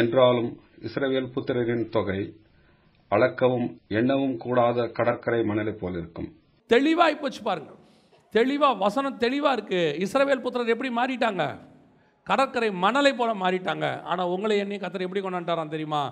[0.00, 0.50] என்றாலும்
[0.86, 2.20] இஸ்ரவேல் புத்திரரின் தொகை
[3.10, 6.30] அளக்கவும் எண்ணவும் கூடாத கடற்கரை மணலைப் போலிருக்கும்
[6.70, 7.70] தெளிவாகி போச்சு பாருங்க.
[8.34, 11.44] தெளிவாக வசனம் தெளிவாக இருக்குது இஸ்ரவேல் புத்திரர் எப்படி மாறிட்டாங்க?
[12.30, 13.86] கடற்கரை மணலை போல மாறிட்டாங்க.
[14.10, 16.02] ஆனால் உங்களை எண்ணி கத்தர் எப்படி கொண்டாண்டாராம் தெரியுமா?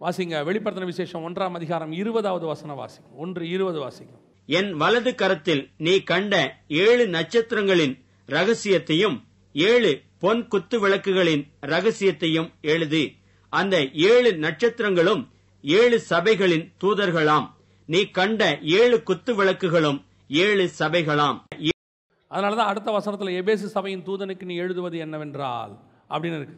[0.00, 4.12] வாசிங்க வெளிப்படுத்தின விசேஷம் ஒன்றாம் அதிகாரம் இருபதாவது வசனம் வாசிங்க ஒன்று இருபது வாசிங்க
[4.46, 6.34] என் வலது கரத்தில் நீ கண்ட
[6.66, 7.94] ஏழு நட்சத்திரங்களின்
[8.28, 9.16] ரகசியத்தையும்
[9.52, 13.02] ஏழு பொன் குத்து விளக்குகளின் ரகசியத்தையும் எழுது.
[13.52, 15.28] அந்த ஏழு நட்சத்திரங்களும்
[15.64, 17.48] ஏழு சபைகளின் தூதர்களாம்.
[17.86, 21.38] நீ கண்ட ஏழு குத்து விளக்குகளும் ஏழு சபைகளாம்.
[22.28, 25.74] அதனால தான் அடுத்த வசனத்தில் எபேசு சபையின் தூதனுக்கு நீ எழுதுவது என்னவென்றால்
[26.10, 26.56] அப்படின்னு இருக்கு.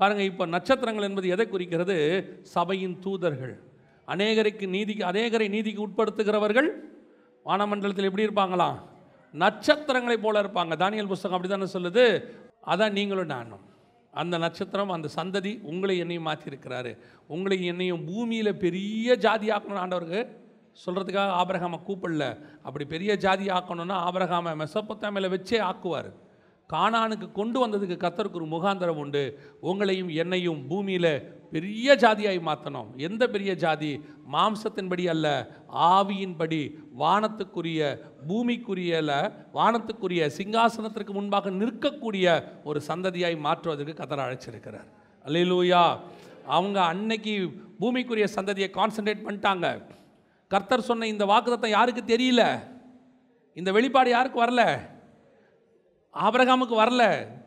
[0.00, 1.96] பாருங்கள் இப்போ நட்சத்திரங்கள் என்பது எதை குறிக்கிறது?
[2.54, 3.54] சபையின் தூதர்கள்.
[4.12, 6.68] அநேகருக்கு நீதிக்கு அநேகரை நீதிக்கு உட்படுத்துகிறவர்கள்
[7.48, 8.78] வானமண்டலத்தில் எப்படி இருப்பாங்களாம்
[9.42, 10.72] நட்சத்திரங்களைப் போல இருப்பாங்க.
[10.82, 12.04] தானியல் புஸ்தகம் அப்படி தானே சொல்லுது?
[12.72, 13.64] அதான் நீங்களும் நானும்.
[14.20, 16.92] அந்த நட்சத்திரம் அந்த சந்ததி உங்களை என்னையும் மாற்றிருக்கிறாரு
[17.34, 20.22] உங்களை என்னையும் பூமியில் பெரிய ஜாதி ஆக்கணும் ஆண்டவருக்கு
[20.84, 22.24] சொல்கிறதுக்காக ஆபரகாமை கூப்பிடல.
[22.66, 26.10] அப்படி பெரிய ஜாதி ஆக்கணும்னா ஆபரகாமை மெசப்பத்தாமையில் வச்சே ஆக்குவார்.
[26.72, 29.38] கானானுக்கு கொண்டு வந்ததுக்கு கத்தருக்கு ஒரு முகாந்திரம் உண்டு.
[29.62, 31.12] உங்களையும் என்னையும் பூமியில்
[31.50, 34.00] பெரிய ஜாதியாய் மாற்றணும் எந்த பெரிய ஜாதி?
[34.32, 35.26] மாம்சத்தின்படி அல்ல
[35.74, 36.62] ஆவியின்படி.
[36.98, 37.80] வானத்துக்குரிய
[38.28, 44.88] பூமிக்குரியல வானத்துக்குரிய சிங்காசனத்திற்கு முன்பாக நிற்கக்கூடிய ஒரு சந்ததியாய் மாற்றுவதற்கு கத்தர் அழைச்சிருக்கிறார்.
[45.24, 45.84] அல்லையிலூயா
[46.46, 47.34] அவங்க அன்னைக்கு
[47.80, 49.82] பூமிக்குரிய சந்ததியை கான்சென்ட்ரேட் பண்ணிட்டாங்க.
[50.48, 52.44] கர்த்தர் சொன்ன இந்த வாக்குதத்தம் யாருக்கு தெரியல?
[53.54, 54.62] இந்த வெளிப்பாடு யாருக்கு வரல?
[56.14, 57.02] ஆபரகாமுக்கு வரல.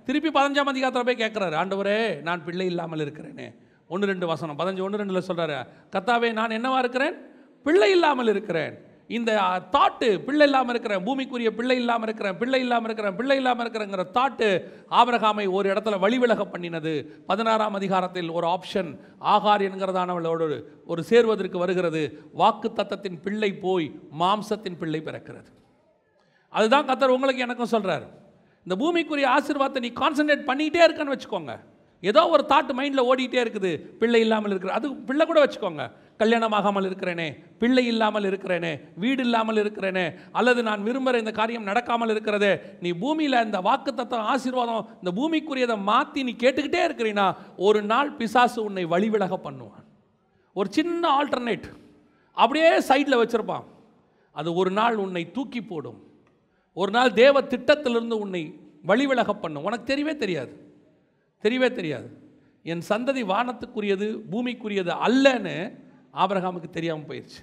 [0.05, 3.47] திருப்பி பதினஞ்சாம் அதிகாரத்தில் போய் கேட்குறாரு ஆண்டவரே நான் பிள்ளை இல்லாமல் இருக்கிறேனே.
[3.93, 5.57] ஒன்று ரெண்டு வசனம் பதினஞ்சு ஒன்று ரெண்டில் சொல்கிறாரு
[5.93, 7.15] கத்தாவே நான் என்னவா இருக்கிறேன்?
[7.65, 8.73] பிள்ளை இல்லாமல் இருக்கிறேன்.
[9.17, 9.31] இந்த
[9.75, 14.47] தாட்டு பிள்ளை இல்லாமல் இருக்கிறேன் பூமிக்குரிய பிள்ளை இல்லாமல் இருக்கிறேன் பிள்ளை இல்லாமல் இருக்கிறேன் பிள்ளை இல்லாமல் இருக்கிறேங்கிற தாட்டு
[14.99, 16.93] ஆபரகாமை ஒரு இடத்துல வழிவிலக பண்ணினது.
[17.31, 18.91] பதினாறாம் அதிகாரத்தில் ஒரு ஆப்ஷன்
[19.35, 22.03] ஆகார் என்கிறதானவளோடு ஒரு சேர்வதற்கு வருகிறது.
[22.41, 23.87] வாக்கு தத்தத்தின் பிள்ளை போய்
[24.23, 25.49] மாம்சத்தின் பிள்ளை பிறக்கிறது.
[26.49, 28.07] அதுதான் கத்தர் உங்களுக்கு எனக்கும் சொல்கிறார்
[28.65, 31.53] இந்த பூமிக்குரிய ஆசீர்வாதத்தை நீ கான்சன்ட்ரேட் பண்ணிக்கிட்டே இருக்கன்னு வச்சுக்கோங்க.
[32.09, 33.69] ஏதோ ஒரு தாட் மைண்டில் ஓடிட்டே இருக்குது.
[33.99, 35.83] பிள்ளை இல்லாமல் இருக்கிற அது பிள்ளை கூட வச்சுக்கோங்க.
[36.21, 37.27] கல்யாணம் ஆகாமல் இருக்கிறேனே
[37.61, 38.71] பிள்ளை இல்லாமல் இருக்கிறேனே
[39.03, 40.03] வீடு இல்லாமல் இருக்கிறேனே
[40.39, 42.51] அல்லது நான் விரும்புகிற இந்த காரியம் நடக்காமல் இருக்கிறதே
[42.83, 47.27] நீ பூமியில் இந்த வாக்கு தத்துவம் ஆசீர்வாதம் இந்த பூமிக்குரியதை மாற்றி நீ கேட்டுக்கிட்டே இருக்கிறீன்னா
[47.67, 49.85] ஒரு நாள் பிசாசு உன்னை வழிவிலக பண்ணுவான்.
[50.59, 51.67] ஒரு சின்ன ஆல்டர்னேட்
[52.37, 53.65] அப்படியே சைடில் வச்சுருப்பான்.
[54.35, 55.99] அது ஒரு நாள் உன்னை தூக்கி போடும்.
[56.73, 58.43] ஒரு நாள் தேவ திட்டத்திலிருந்து உன்னை
[58.87, 59.63] வழிவிலக பண்ணும்.
[59.63, 60.53] உனக்கு தெரியவே தெரியாது.
[61.43, 62.07] தெரியவே தெரியாது.
[62.71, 65.55] என் சந்ததி வானத்துக்குரியது பூமிக்குரியது அல்லன்னு
[66.23, 67.41] ஆபரகாமுக்கு தெரியாமல் போயிடுச்சு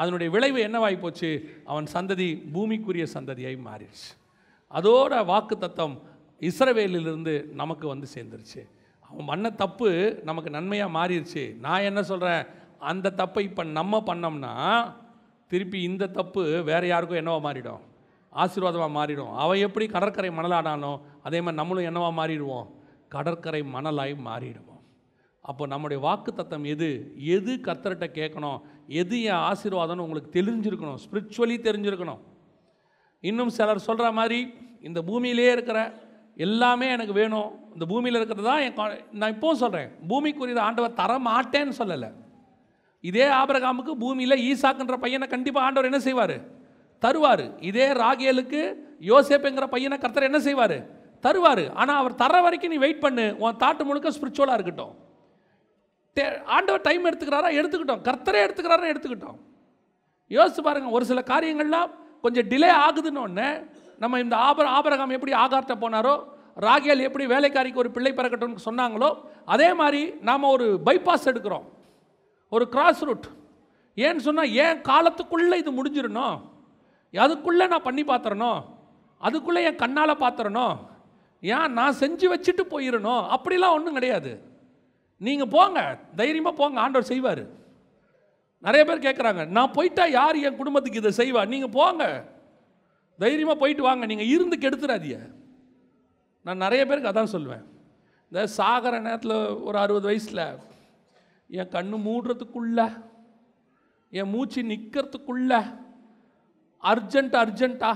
[0.00, 1.30] அதனுடைய விளைவு என்னவாகி போச்சு?
[1.64, 4.08] அவன் சந்ததி பூமிக்குரிய சந்ததியாய் மாறிடுச்சு.
[4.76, 5.94] அதோட வாக்கு தத்தம்
[6.48, 8.60] இஸ்ரவேலிலிருந்து நமக்கு வந்து சேர்ந்துருச்சு.
[9.10, 9.88] அவன் பண்ண தப்பு
[10.28, 11.44] நமக்கு நன்மையாக மாறிடுச்சு.
[11.66, 12.42] நான் என்ன சொல்கிறேன்
[12.78, 14.54] அந்த தப்பை இப்போ நம்ம பண்ணோம்னா
[15.50, 17.82] திருப்பி இந்த தப்பு வேறு யாருக்கும் என்னவா மாறிடும்.
[18.32, 19.32] ஆசீர்வாதமாக மாறிடும்.
[19.42, 20.92] அவன் எப்படி கடற்கரை மணலாடானோ
[21.26, 22.66] அதே மாதிரி நம்மளும் என்னவா மாறிடுவோம்?
[23.14, 24.82] கடற்கரை மணலாய் மாறிடுவோம்.
[25.50, 26.88] அப்போ நம்முடைய வாக்கு தத்தம் எது?
[27.36, 28.58] எது கர்த்தர்கிட்ட கேட்கணும்?
[29.00, 31.00] எது என் ஆசீர்வாதம்னு உங்களுக்கு தெரிஞ்சிருக்கணும்?
[31.04, 32.20] ஸ்பிரிச்சுவலி தெரிஞ்சிருக்கணும்.
[33.20, 34.40] இன்னும் சிலர் சொல்கிற மாதிரி
[34.88, 35.78] இந்த பூமியிலே இருக்கிற
[36.36, 37.50] எல்லாமே எனக்கு வேணும்.
[37.74, 38.78] இந்த பூமியில் இருக்கிறது தான் என்
[39.20, 42.10] நான் இப்போவும் சொல்கிறேன் பூமிக்குரியது ஆண்டவர் தர மாட்டேன்னு சொல்லலை.
[43.00, 46.36] இதே ஆபரகாமுக்கு பூமியில் ஈசாக்குன்ற பையனை கண்டிப்பாக ஆண்டவர் என்ன செய்வார்?
[47.00, 47.62] தருவார்.
[47.62, 50.86] இதே ராகேலுக்கு யோசேப்புங்கிற பையனை கர்த்தர் என்ன செய்வார்?
[51.22, 51.72] தருவார்.
[51.72, 53.36] ஆனால் அவர் தர வரைக்கும் நீ வெயிட் பண்ணு.
[53.38, 54.94] உன் தாட்டு முழுக்க ஸ்பிரிச்சுவலாக இருக்கட்டும்.
[56.14, 57.62] தே- ஆண்டவர் டைம் எடுத்துக்கிறாரா?
[57.62, 58.02] எடுத்துக்கிட்டோம்.
[58.02, 58.94] கர்த்தரே எடுத்துக்கிறாரா?
[58.94, 59.38] எடுத்துக்கிட்டோம்.
[60.28, 61.90] யோசிச்சு பாருங்கள் ஒரு சில காரியங்கள்லாம்
[62.22, 66.24] கொஞ்சம் டிலே ஆகுதுன்னு ஒன்று நம்ம இந்த ஆபர ஆபரகம் எப்படி ஆகார்ட்ட போனாரோ
[66.60, 71.64] ராகேல் எப்படி வேலைக்காரிக்கு ஒரு பிள்ளை பிறக்கட்டும்னு சொன்னாங்களோ அதே மாதிரி நாம் ஒரு பைபாஸ் எடுக்கிறோம்.
[72.50, 73.26] ஒரு கிராஸ் ரூட்
[73.96, 76.40] ஏன்னு சொன்னால் ஏன் காலத்துக்குள்ளே இது முடிஞ்சிடணும்?
[77.18, 78.60] அதுக்குள்ளே நான் பண்ணி பார்த்துறணும்
[79.20, 80.76] அதுக்குள்ளே என் கண்ணால் பார்த்துறணும்
[81.42, 84.32] ஏன் நான் செஞ்சு வச்சுட்டு போயிடணும் அப்படிலாம் ஒன்றும் கிடையாது.
[85.26, 85.80] நீங்கள் போங்க
[86.20, 87.42] தைரியமாக போங்க ஆண்டவர் செய்வார்.
[88.66, 91.42] நிறைய பேர் கேட்குறாங்க நான் போயிட்டா யார் என் குடும்பத்துக்கு இதை செய்வா?
[91.52, 92.04] நீங்கள் போங்க.
[93.18, 95.16] தைரியமாக போயிட்டு வாங்க நீங்கள் இருந்து கெடுத்துடாதிய
[96.46, 97.64] நான் நிறைய பேருக்கு அதான் சொல்லுவேன்.
[98.32, 99.38] இந்த சாகர நேரத்தில்
[99.68, 100.44] ஒரு அறுபது வயசில்
[101.58, 102.80] என் கண்ணு மூடுறதுக்குள்ள
[104.10, 105.52] என் மூச்சு நிற்கிறதுக்குள்ள
[106.82, 107.92] அர்ஜென்ட் அர்ஜென்ட்டா?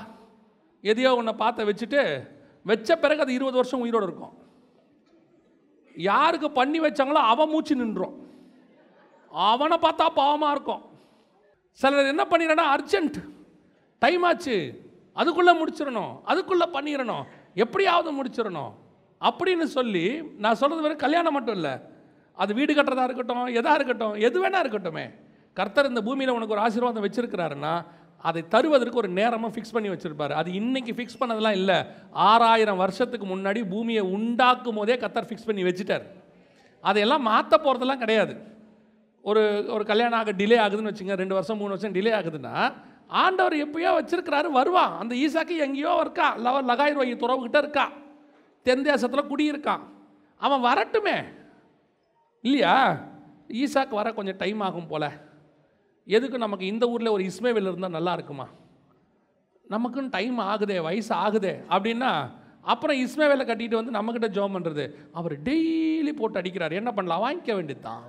[0.84, 2.00] எதையோ ஒன்றை பார்த்த வச்சுட்டு
[2.70, 4.34] வச்ச பிறகு அது இருபது வருஷம் உயிரோடு இருக்கும்.
[5.94, 8.14] யாருக்கு பண்ணி வச்சாங்களோ அவன் மூச்சு நின்றோம்.
[9.50, 10.82] அவனை பார்த்தா பாவமாக இருக்கும்.
[11.80, 13.18] சிலர் என்ன பண்ணிடனா அர்ஜென்ட்
[14.02, 14.56] டைம் ஆச்சு
[15.20, 17.24] அதுக்குள்ளே முடிச்சிடணும் அதுக்குள்ளே பண்ணிடணும்
[17.64, 18.72] எப்படியாவது முடிச்சிடணும்
[19.20, 20.04] அப்படின்னு சொல்லி
[20.44, 21.74] நான் சொல்கிறது வெறும் கல்யாணம் மட்டும் இல்லை.
[22.42, 25.04] அது வீடு கட்டுறதா இருக்கட்டும் எதாக இருக்கட்டும் எது வேணா இருக்கட்டுமே.
[25.58, 27.74] கர்த்தர் இந்த பூமியில் உனக்கு ஒரு ஆசீர்வாதம் வச்சுருக்கிறாருன்னா
[28.24, 30.32] அதை தருவதற்கு ஒரு நேரமாக ஃபிக்ஸ் பண்ணி வச்சுருப்பார்.
[30.40, 31.78] அது இன்றைக்கி ஃபிக்ஸ் பண்ணதெல்லாம் இல்லை.
[32.10, 36.04] ஆறாயிரம் வருஷத்துக்கு முன்னாடி பூமியை உண்டாக்கும் போதே கத்தர் ஃபிக்ஸ் பண்ணி வச்சுட்டார்.
[36.80, 38.36] அதையெல்லாம் மாற்ற போகிறதெல்லாம் கிடையாது.
[39.22, 42.72] ஒரு ஒரு கல்யாணம் ஆக டிலே ஆகுதுன்னு வச்சுங்க ரெண்டு வருஷம் மூணு வருஷம் டிலே ஆகுதுன்னா
[43.08, 44.98] ஆண்டவர் எப்பயோ வச்சிருக்கிறாரு வருவான்.
[44.98, 46.34] அந்த ஈசாக்கு எங்கேயோ இருக்கா?
[46.36, 47.90] லவ லகாய் ரோகி துறவுகிட்ட இருக்கா?
[48.62, 49.84] தென் தேசத்தில் குடியிருக்கான்.
[50.36, 51.24] அவன் வரட்டுமே.
[52.40, 52.96] இல்லையா?
[53.48, 55.12] ஈசாக்கு வர கொஞ்சம் டைம் ஆகும் போல.
[56.06, 58.48] எதுக்கு நமக்கு இந்த ஊரில் ஒரு இஸ்மேவில் இருந்தால் நல்லா இருக்குமா?
[59.70, 62.30] நமக்குன்னு டைம் ஆகுதே வயசு ஆகுதே அப்படின்னா
[62.62, 66.72] அப்புறம் இஸ்மேவேலை கட்டிட்டு வந்து நம்மக்கிட்ட ஜோம் பண்ணுறது அவர் டெய்லி போட்டு அடிக்கிறார்.
[66.72, 67.22] என்ன பண்ணலாம்?
[67.22, 68.02] வாங்கிக்க வேண்டியதுதான்.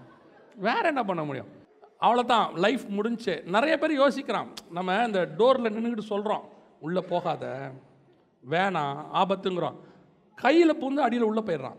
[0.56, 1.48] வேறு என்ன பண்ண முடியும்?
[2.02, 3.44] அவ்வளோதான் லைஃப் முடிஞ்சு.
[3.46, 4.48] நிறைய பேர் யோசிக்கிறான்.
[4.72, 7.72] நம்ம இந்த டோரில் நின்றுக்கிட்டு சொல்கிறோம் உள்ளே போகாத.
[8.50, 9.06] வேணாம்.
[9.14, 9.76] ஆபத்துங்கிறோம்.
[10.36, 11.76] கையில் பூந்து அடியில் உள்ளே போயிடுறான்.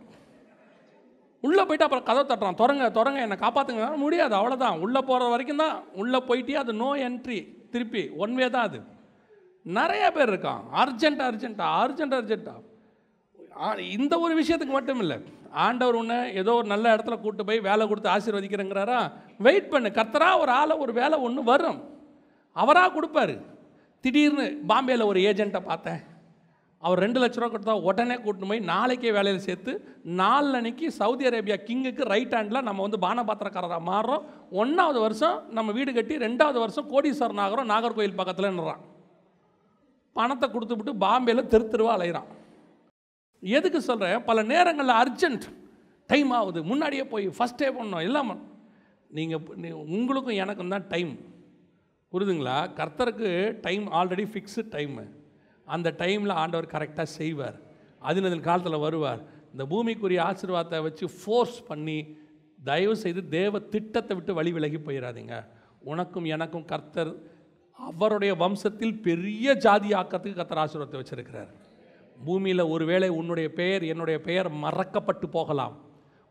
[1.46, 2.60] உள்ளே போயிட்டு அப்புறம் கதை தட்டுறான்.
[2.62, 7.40] தொடங்க தொடங்க என்னை காப்பாற்றுங்க முடியாது அவ்வளோதான் உள்ளே போகிற வரைக்கும் தான் உள்ளே போயிட்டே அது நோ என்ட்ரி
[7.74, 8.78] திருப்பி ஒன் வே தான் அது.
[9.78, 10.60] நிறைய பேர் இருக்கான்.
[10.82, 12.56] அர்ஜென்ட் அர்ஜென்ட்டா அர்ஜென்ட் அர்ஜென்ட்டா
[13.96, 15.16] இந்த ஒரு விஷயத்துக்கு மட்டும் இல்லை.
[15.64, 18.98] ஆண்டவர் உன்னை ஏதோ ஒரு நல்ல இடத்துல கூட்டு போய் வேலை கொடுத்து ஆசீர்வதிக்கிறேங்கிறாரா?
[19.46, 19.88] வெயிட் பண்ணு.
[19.98, 21.78] கத்தரா ஒரு ஆளை ஒரு வேலை ஒன்று வரும்.
[22.56, 23.36] அவராக கொடுப்பாரு.
[24.04, 26.00] திடீர்னு பாம்பேயில் ஒரு ஏஜெண்ட்டை பார்த்தேன்.
[26.82, 29.72] அவர் ரெண்டு லட்ச ரூபா கொடுத்தா உடனே கூட்டின்னு போய் நாளைக்கே வேலையில் சேர்த்து
[30.20, 34.24] நாலனைக்கு சவுதி அரேபியா கிங்குக்கு ரைட் ஹேண்டில் நம்ம வந்து பானபாத்திரக்காரராக மாறுறோம்.
[34.62, 38.82] ஒன்றாவது வருஷம் நம்ம வீடு கட்டி ரெண்டாவது வருஷம் கோடீஸ்வரன் ஆகிறோம் நாகர்கோயில் பக்கத்துலன்றான்
[40.16, 42.28] பணத்தை கொடுத்துவிட்டு பாம்பேயில் தெரு தெருவா அலைகிறான்
[43.42, 45.46] எதுக்கு சொல்கிறேன் பல நேரங்களில் அர்ஜென்ட்
[46.10, 46.60] டைம் ஆகுது.
[46.70, 48.30] முன்னாடியே போய் ஃபஸ்ட்டே பண்ணோம் எல்லாம்
[49.10, 51.12] நீங்கள் உங்களுக்கும் எனக்கும் தான் டைம்
[52.12, 52.56] புரிதுங்களா?
[52.78, 53.30] கர்த்தருக்கு
[53.66, 55.04] டைம் ஆல்ரெடி ஃபிக்ஸு டைமு
[55.74, 57.56] அந்த டைமில் ஆண்டவர் கரெக்டாக செய்வார்.
[58.08, 59.20] அதினதின் காலத்தில் வருவார்.
[59.52, 61.98] இந்த பூமிக்குரிய ஆசீர்வாதத்தை வச்சு ஃபோர்ஸ் பண்ணி
[62.64, 65.36] தயவு செய்து தேவ திட்டத்தை விட்டு வழி விலகி போயிடாதீங்க
[65.90, 67.12] உனக்கும் எனக்கும் கர்த்தர்
[67.78, 71.50] அவருடைய வம்சத்தில் பெரிய ஜாதி ஆக்கத்துக்கு கர்த்தர் ஆசீர்வாதத்தை வச்சுருக்கிறார்.
[72.24, 75.74] பூமியில் ஒருவேளை உன்னுடைய பெயர் என்னுடைய பெயர் மறக்கப்பட்டு போகலாம்.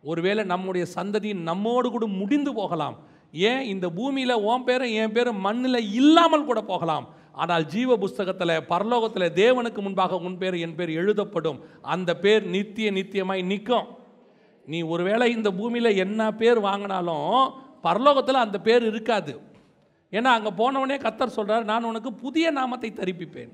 [0.04, 2.98] ஒருவேளை நம்முடைய சந்ததி நம்மோடு கூட முடிந்து போகலாம்.
[3.50, 7.06] ஏன் இந்த பூமியில் உன் பேரும் என் பேரும் மண்ணில் இல்லாமல் கூட போகலாம்.
[7.42, 11.60] ஆனால் ஜீவ புஸ்தகத்தில் பரலோகத்தில் தேவனுக்கு முன்பாக உன் பேர் என் பேர் எழுதப்படும்.
[11.94, 13.88] அந்த பேர் நித்திய நித்தியமாய் நிற்கும்.
[14.68, 17.34] நீ ஒருவேளை இந்த பூமியில் என்ன பேர் வாங்கினாலும்
[17.88, 19.34] பரலோகத்தில் அந்த பேர் இருக்காது.
[20.14, 23.52] ஏன்னா அங்கே போனவனே கத்தர் சொல்கிறார் நான் உனக்கு புதிய நாமத்தை தரிப்பிப்பேன்.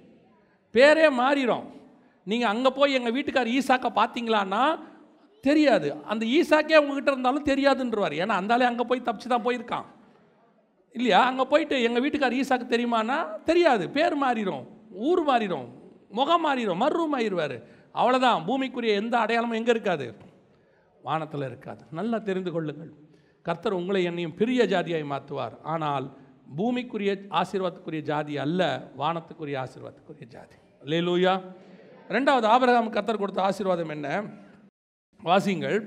[0.76, 1.66] பேரே மாறிடும்
[2.28, 4.64] நீங்கள் அங்கே போய் எங்கள் வீட்டுக்கார் ஈசாக்கை பார்த்தீங்களான்னா
[5.44, 5.88] தெரியாது.
[6.12, 8.16] அந்த ஈசாக்கே உங்ககிட்ட இருந்தாலும் தெரியாதுன்றவார்.
[8.24, 9.88] ஏன்னா அந்தாலே அங்கே போய் தப்பிச்சு தான் போயிருக்கான்.
[10.96, 11.20] இல்லையா?
[11.30, 13.18] அங்கே போயிட்டு எங்கள் வீட்டுக்கார் ஈசாக்கு தெரியுமானா
[13.50, 13.84] தெரியாது.
[13.98, 14.64] பேர் மாறிடும்
[15.10, 15.68] ஊர் மாறிடும்
[16.18, 17.58] முகம் மாறிடும் மர்ரூம் ஆயிடுவார்
[18.00, 20.08] அவ்வளோதான் பூமிக்குரிய எந்த அடையாளமும் எங்கே இருக்காது?
[21.08, 21.84] வானத்தில் இருக்காது.
[22.00, 22.92] நல்லா தெரிந்து கொள்ளுங்கள்.
[23.48, 25.56] கர்த்தர் உங்களை என்னையும் பெரிய ஜாதியாய் மாற்றுவார்.
[25.74, 26.06] ஆனால்
[26.58, 28.62] பூமிக்குரிய ஆசீர்வாதத்துக்குரிய ஜாதி அல்ல
[29.02, 30.58] வானத்துக்குரிய ஆசீர்வாதத்துக்குரிய ஜாதி.
[30.92, 31.34] லேலூயா
[32.16, 34.08] ரெண்டாவது ஆபரகாம் கர்த்தர் கொடுத்த ஆசீர்வாதம் என்ன?
[35.20, 35.78] வாசிங்கள்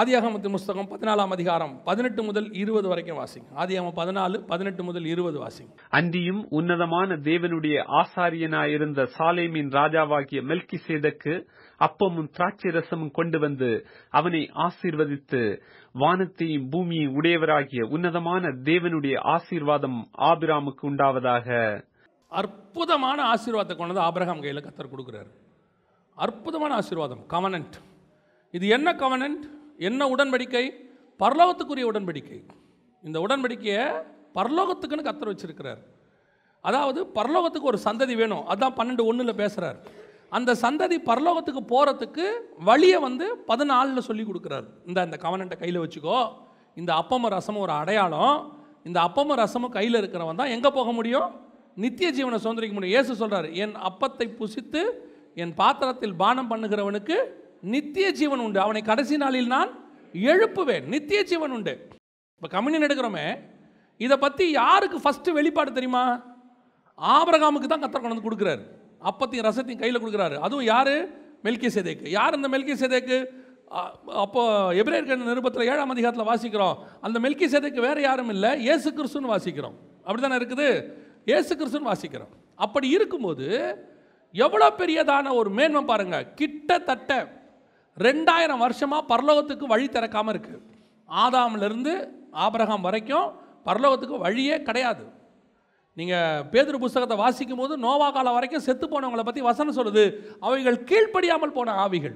[0.00, 3.48] ஆதியாகமத்தின் புஸ்தகம் பதினாலாம் அதிகாரம் பதினெட்டு முதல் இருபது வரைக்கும் வாசிங்க.
[3.56, 5.72] ஆதியாகமம் பதினாலு பதினெட்டு முதல் இருபது வாசிங்க.
[5.88, 11.34] அன்றியும் உன்னதமான தேவனுடைய ஆசாரியனாயிருந்த சாலேமின் ராஜாவாகிய மெல்கிசேதக்கு
[11.80, 15.60] அப்பமும் திராட்சை ரசமும் கொண்டு வந்து அவனை ஆசீர்வதித்து
[15.92, 21.48] வானத்தையும் பூமியையும் உடையவராகிய உன்னதமான தேவனுடைய ஆசீர்வாதம் ஆபிராமுக்கு உண்டாவதாக.
[22.28, 25.32] அற்புதமான ஆசீர்வாதத்தை கொண்டு வந்து ஆபிரகாம் கையில் கத்தர் கொடுக்குறாரு.
[26.14, 27.76] அற்புதமான ஆசீர்வாதம் கவனன்ட்
[28.50, 29.44] இது என்ன கவனன்ட்
[29.88, 30.64] என்ன உடன்படிக்கை?
[31.20, 32.38] பரலோகத்துக்குரிய உடன்படிக்கை.
[33.04, 33.84] இந்த உடன்படிக்கையை
[34.38, 35.80] பரலோகத்துக்குன்னு கத்தர் வச்சிருக்கிறார்.
[36.64, 38.44] அதாவது பரலோகத்துக்கு ஒரு சந்ததி வேணும்.
[38.52, 39.78] அதான் பன்னெண்டு ஒன்றில் பேசுகிறார்
[40.36, 42.26] அந்த சந்ததி பரலோகத்துக்கு போகிறதுக்கு
[42.68, 44.66] வழியை வந்து பதினாலில் சொல்லி கொடுக்குறாரு.
[44.88, 46.18] இந்த இந்த கவனண்ட்டை கையில் வச்சுக்கோ.
[46.80, 48.36] இந்த அப்பம ரசமும் ஒரு அடையாளம்.
[48.88, 51.28] இந்த அப்பம ரசமும் கையில் இருக்கிறவன் தான் எங்கே போக முடியும்?
[51.82, 52.94] நித்திய ஜீவனை சுதந்திரிக்க முடியும்.
[52.94, 54.82] இயேசு சொல்கிறார் என் அப்பத்தை புசித்து
[55.42, 57.16] என் பாத்திரத்தில் பானம் பண்ணுகிறவனுக்கு
[57.62, 58.58] நித்திய ஜீவன் உண்டு.
[58.64, 59.72] அவனை கடைசி நாளில் நான்
[60.30, 60.84] எழுப்புவேன்.
[60.94, 61.74] நித்திய ஜீவன் உண்டு.
[62.36, 63.26] இப்போ கம்யூனியன் எடுக்கிறோமே
[64.04, 66.04] இதை பற்றி யாருக்கு ஃபஸ்ட்டு வெளிப்பாடு தெரியுமா?
[66.98, 68.62] ஆபரகாமுக்கு தான் கத்தர் கொண்டு வந்து கொடுக்குறாரு.
[69.10, 70.36] அப்பத்தையும் ரசத்தையும் கையில் கொடுக்குறாரு.
[70.46, 70.94] அதுவும் யார்?
[71.46, 73.16] மெல்கி சேதேக்கு யார் அந்த மெல்கி சேதேக்கு
[74.22, 74.42] அப்போ
[74.80, 76.76] எபிரேயர் நிருபத்தில் ஏழாம் அதிகாரத்தில் வாசிக்கிறோம்.
[77.06, 78.50] அந்த மெல்கி சேதைக்கு வேறு யாரும் இல்லை.
[78.72, 79.76] ஏசு கிறிஸ்துன்னு வாசிக்கிறோம்.
[80.04, 80.68] அப்படி தானே இருக்குது?
[81.36, 82.32] ஏசு கிறிஸ்துன்னு வாசிக்கிறோம்.
[82.64, 83.46] அப்படி இருக்கும்போது
[84.34, 87.12] எவ்வளோ பெரியதான ஒரு மேன்மை பாருங்கள் கிட்டத்தட்ட
[87.96, 90.54] ரெண்டாயிரம் வருஷமாக பரலோகத்துக்கு வழி திறக்காமல் இருக்கு.
[91.08, 91.94] ஆதாம்லேருந்து
[92.44, 93.28] ஆபரகாம் வரைக்கும்
[93.66, 95.04] பரலோகத்துக்கு வழியே கிடையாது.
[95.96, 100.04] நீங்கள் பேதுரு புஸ்தகத்தை வாசிக்கும் போது நோவா காலம் வரைக்கும் செத்து போனவங்களை பற்றி வசனம் சொல்லுது.
[100.46, 102.14] அவைகள் கீழ்ப்படியாமல் போன ஆவிகள்.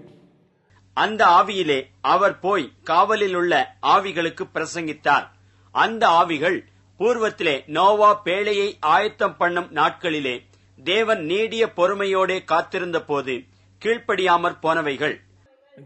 [0.96, 3.52] அந்த ஆவியிலே அவர் போய் காவலில் உள்ள
[3.94, 5.26] ஆவிகளுக்கு பிரசங்கித்தார்.
[5.74, 6.58] அந்த ஆவிகள்
[7.00, 10.34] பூர்வத்திலே நோவா பேழையை ஆயத்தம் பண்ணும் நாட்களிலே
[10.78, 13.34] தேவன் நீடிய பொறுமையோடே காத்திருந்த போது
[13.82, 15.16] கீழ்ப்படியாமற் போனவைகள்.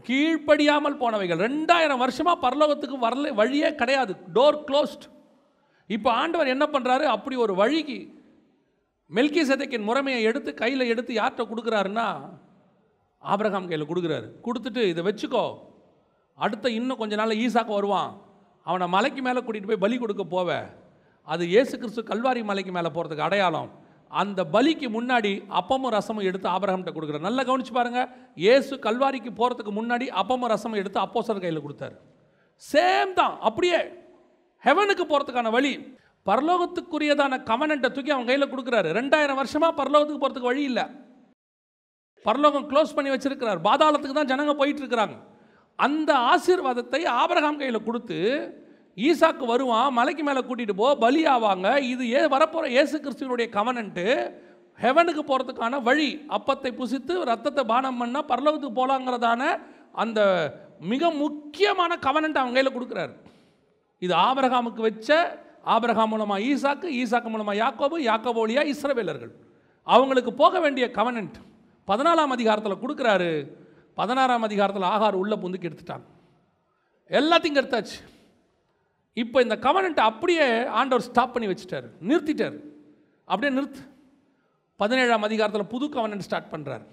[0.07, 1.41] கீழ்ப்படியாமல் போனவைகள்.
[1.47, 4.13] ரெண்டாயிரம் வருஷமாக பரலோகத்துக்கு வரல வழியே கிடையாது.
[4.35, 5.05] டோர் க்ளோஸ்ட்
[5.89, 7.99] இப்போ ஆண்டவர் என்ன பண்ணுறாரு அப்படி ஒரு வழிக்கு
[9.15, 12.05] மெல்கி சதைக்கின் முறைமையை எடுத்து கையில் எடுத்து யார்கிட்ட கொடுக்குறாருன்னா
[13.21, 14.27] ஆபிரகாம் கையில் கொடுக்குறாரு.
[14.45, 15.45] கொடுத்துட்டு இதை வச்சுக்கோ.
[16.37, 18.11] அடுத்த இன்னும் கொஞ்ச நாள் ஈசாக்கு வருவான்.
[18.63, 20.67] அவனை மலைக்கு மேலே கூட்டிகிட்டு போய் பலி கொடுக்க போவேன்
[21.27, 23.69] அது ஏசு கிறிஸ்து கல்வாரி மலைக்கு மேலே போகிறதுக்கு அடையாளம்.
[24.19, 27.27] அந்த பலிக்கு முன்னாடி அப்பமும் ரசமும் எடுத்து ஆபரகம்கிட்ட கொடுக்குறாரு.
[27.27, 28.01] நல்லா கவனிச்சு பாருங்க.
[28.53, 31.95] ஏசு கல்வாரிக்கு போகிறதுக்கு முன்னாடி அப்பமும் ரசமும் எடுத்து அப்போசர் கையில் கொடுத்தாரு.
[32.71, 33.35] சேம் தான்.
[33.49, 33.79] அப்படியே
[34.63, 35.73] ஹெவனுக்கு போகிறதுக்கான வழி.
[36.29, 38.89] பரலோகத்துக்குரியதான கவனண்ட்டை தூக்கி அவன் கையில் கொடுக்குறாரு.
[38.99, 40.85] ரெண்டாயிரம் வருஷமாக பரலோகத்துக்கு போகிறதுக்கு வழி இல்லை.
[42.25, 43.61] பரலோகம் க்ளோஸ் பண்ணி வச்சிருக்கிறார்.
[43.67, 45.15] பாதாளத்துக்கு தான் ஜனங்க போயிட்டு இருக்கிறாங்க.
[45.85, 48.19] அந்த ஆசீர்வாதத்தை ஆபரகம் கையில் கொடுத்து
[49.07, 54.05] ஈசாக்கு வருவான் மலைக்கு மேலே கூட்டிகிட்டு போ பலி ஆவாங்க இது ஏ வரப்போகிற இயேசு கிறிஸ்துவனுடைய கவனன்ட்டு
[54.79, 59.41] ஹெவனுக்கு போகிறதுக்கான வழி அப்பத்தை புசித்து ரத்தத்தை பானம் பண்ணால் பரலோகத்துக்கு போகலாங்கிறதான
[60.03, 60.19] அந்த
[60.91, 63.13] மிக முக்கியமான கவனன்ட் அவங்க கையில் கொடுக்குறாரு.
[64.01, 65.09] இது ஆபரகாமுக்கு வச்ச
[65.73, 69.33] ஆபரகாம் மூலமாக ஈசாக்கு ஈசாக்கு மூலமாக யாக்கோபு யாக்கோபோலியா இஸ்ரவேலர்கள்.
[69.87, 71.37] அவங்களுக்கு போக வேண்டிய கவனன்ட்
[71.87, 73.31] பதினாலாம் அதிகாரத்தில் கொடுக்குறாரு.
[73.99, 76.07] பதினாறாம் அதிகாரத்தில் ஆகார் உள்ள புந்துக்கு எடுத்துட்டாங்க.
[77.19, 77.99] எல்லாத்தையும் எடுத்தாச்சு
[79.17, 80.45] இப்போ இந்த கவனண்ட்டை அப்படியே
[80.79, 81.87] ஆண்டவர் ஸ்டாப் பண்ணி வச்சுட்டார்.
[82.09, 82.57] நிறுத்திட்டார்.
[83.27, 83.81] அப்படியே நிறுத்து.
[84.79, 86.85] பதினேழாம் அதிகாரத்தில் புது கவனன்ட் ஸ்டார்ட் பண்ணுறார்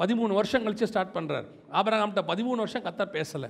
[0.00, 1.46] பதிமூணு வருஷம் கழித்து ஸ்டார்ட் பண்ணுறார்
[1.78, 3.48] ஆபரகாம்கிட்ட பதிமூணு வருஷம் கத்தர் பேசலை.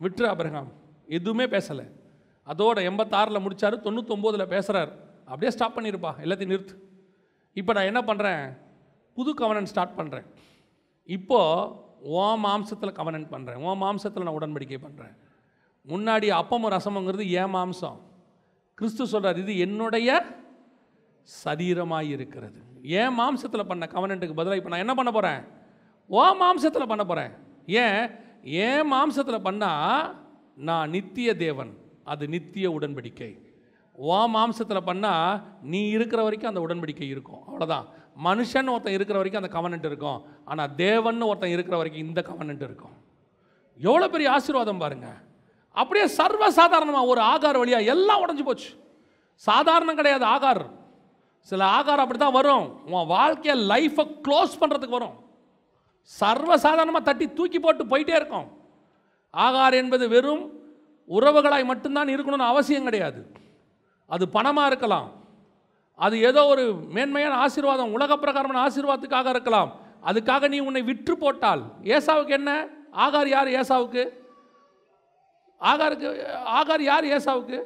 [0.00, 0.70] விட்டுரு ஆபரகாம்.
[1.18, 1.84] எதுவுமே பேசலை.
[2.46, 4.90] அதோட எண்பத்தாறில் முடித்தார் தொண்ணூத்தொம்போதில் பேசுகிறார்
[5.30, 6.74] அப்படியே ஸ்டாப் பண்ணியிருப்பா எல்லாத்தையும் நிறுத்து.
[7.56, 8.42] இப்போ நான் என்ன பண்ணுறேன்
[9.16, 10.26] புது கவனன் ஸ்டார்ட் பண்ணுறேன்
[11.16, 11.70] இப்போது
[12.18, 15.14] ஓ மாம்சத்தில் கவனன் பண்ணுறேன் ஓ மாம்சத்தில் நான் உடன்படிக்கை பண்ணுறேன்
[15.90, 17.98] முன்னாடி அப்பமும் ரசமுங்கிறது ஏன் மாம்சம்?
[18.78, 20.08] கிறிஸ்து சொல்கிறார் இது என்னுடைய
[21.28, 22.58] சரீரமாக இருக்கிறது.
[23.00, 25.42] ஏன் மாம்சத்தில் பண்ண கவனன்ட்டுக்கு பதிலாக இப்போ நான் என்ன பண்ண போகிறேன்
[26.10, 27.32] ஓ மாம்சத்தில் பண்ண போகிறேன்
[27.84, 28.02] ஏன்?
[28.66, 30.06] ஏன் மாம்சத்தில் பண்ணால்
[30.68, 31.72] நான் நித்திய தேவன்
[32.12, 33.30] அது நித்திய உடன்படிக்கை.
[33.98, 35.40] ஓ மாம்சத்தில் பண்ணால்
[35.72, 37.42] நீ இருக்கிற வரைக்கும் அந்த உடன்படிக்கை இருக்கும்.
[37.48, 37.86] அவ்வளோதான்
[38.26, 40.20] மனுஷன் ஒருத்தன் இருக்கிற வரைக்கும் அந்த கவனன்ட் இருக்கும்.
[40.50, 42.96] ஆனால் தேவன் ஒருத்தன் இருக்கிற வரைக்கும் இந்த கவனன்ட் இருக்கும்.
[43.80, 45.18] எவ்வளோ பெரிய ஆசீர்வாதம் பாருங்கள்
[45.80, 48.70] அப்படியே சர்வ சாதாரணமாக ஒரு ஆகார் வழியாக எல்லாம் உடஞ்சி போச்சு.
[49.46, 50.62] சாதாரணம் கிடையாது ஆகார்.
[51.50, 52.66] சில ஆகார் அப்படி தான் வரும்.
[52.92, 55.16] உன் வாழ்க்கையை லைஃப்பை க்ளோஸ் பண்ணுறதுக்கு வரும்.
[56.20, 58.48] சர்வ சாதாரணமாக தட்டி தூக்கி போட்டு போயிட்டே இருக்கும்.
[59.34, 60.44] ஆகார் என்பது வெறும்
[61.16, 63.20] உறவுகளாய் மட்டும்தான் இருக்கணும்னு அவசியம் கிடையாது.
[64.14, 65.08] அது பணமாக இருக்கலாம்.
[66.06, 66.64] அது ஏதோ ஒரு
[66.96, 69.70] மேன்மையான ஆசீர்வாதம் உலக பிரகாரமான ஆசீர்வாதத்துக்காக இருக்கலாம்.
[70.08, 71.62] அதுக்காக நீ உன்னை விற்று போட்டால்.
[71.96, 72.50] ஏசாவுக்கு என்ன?
[73.04, 74.02] ஆகார் யார் ஏசாவுக்கு?
[75.60, 77.62] ஆகாருக்கு ஆகார் யார் ஏசாவுக்கு?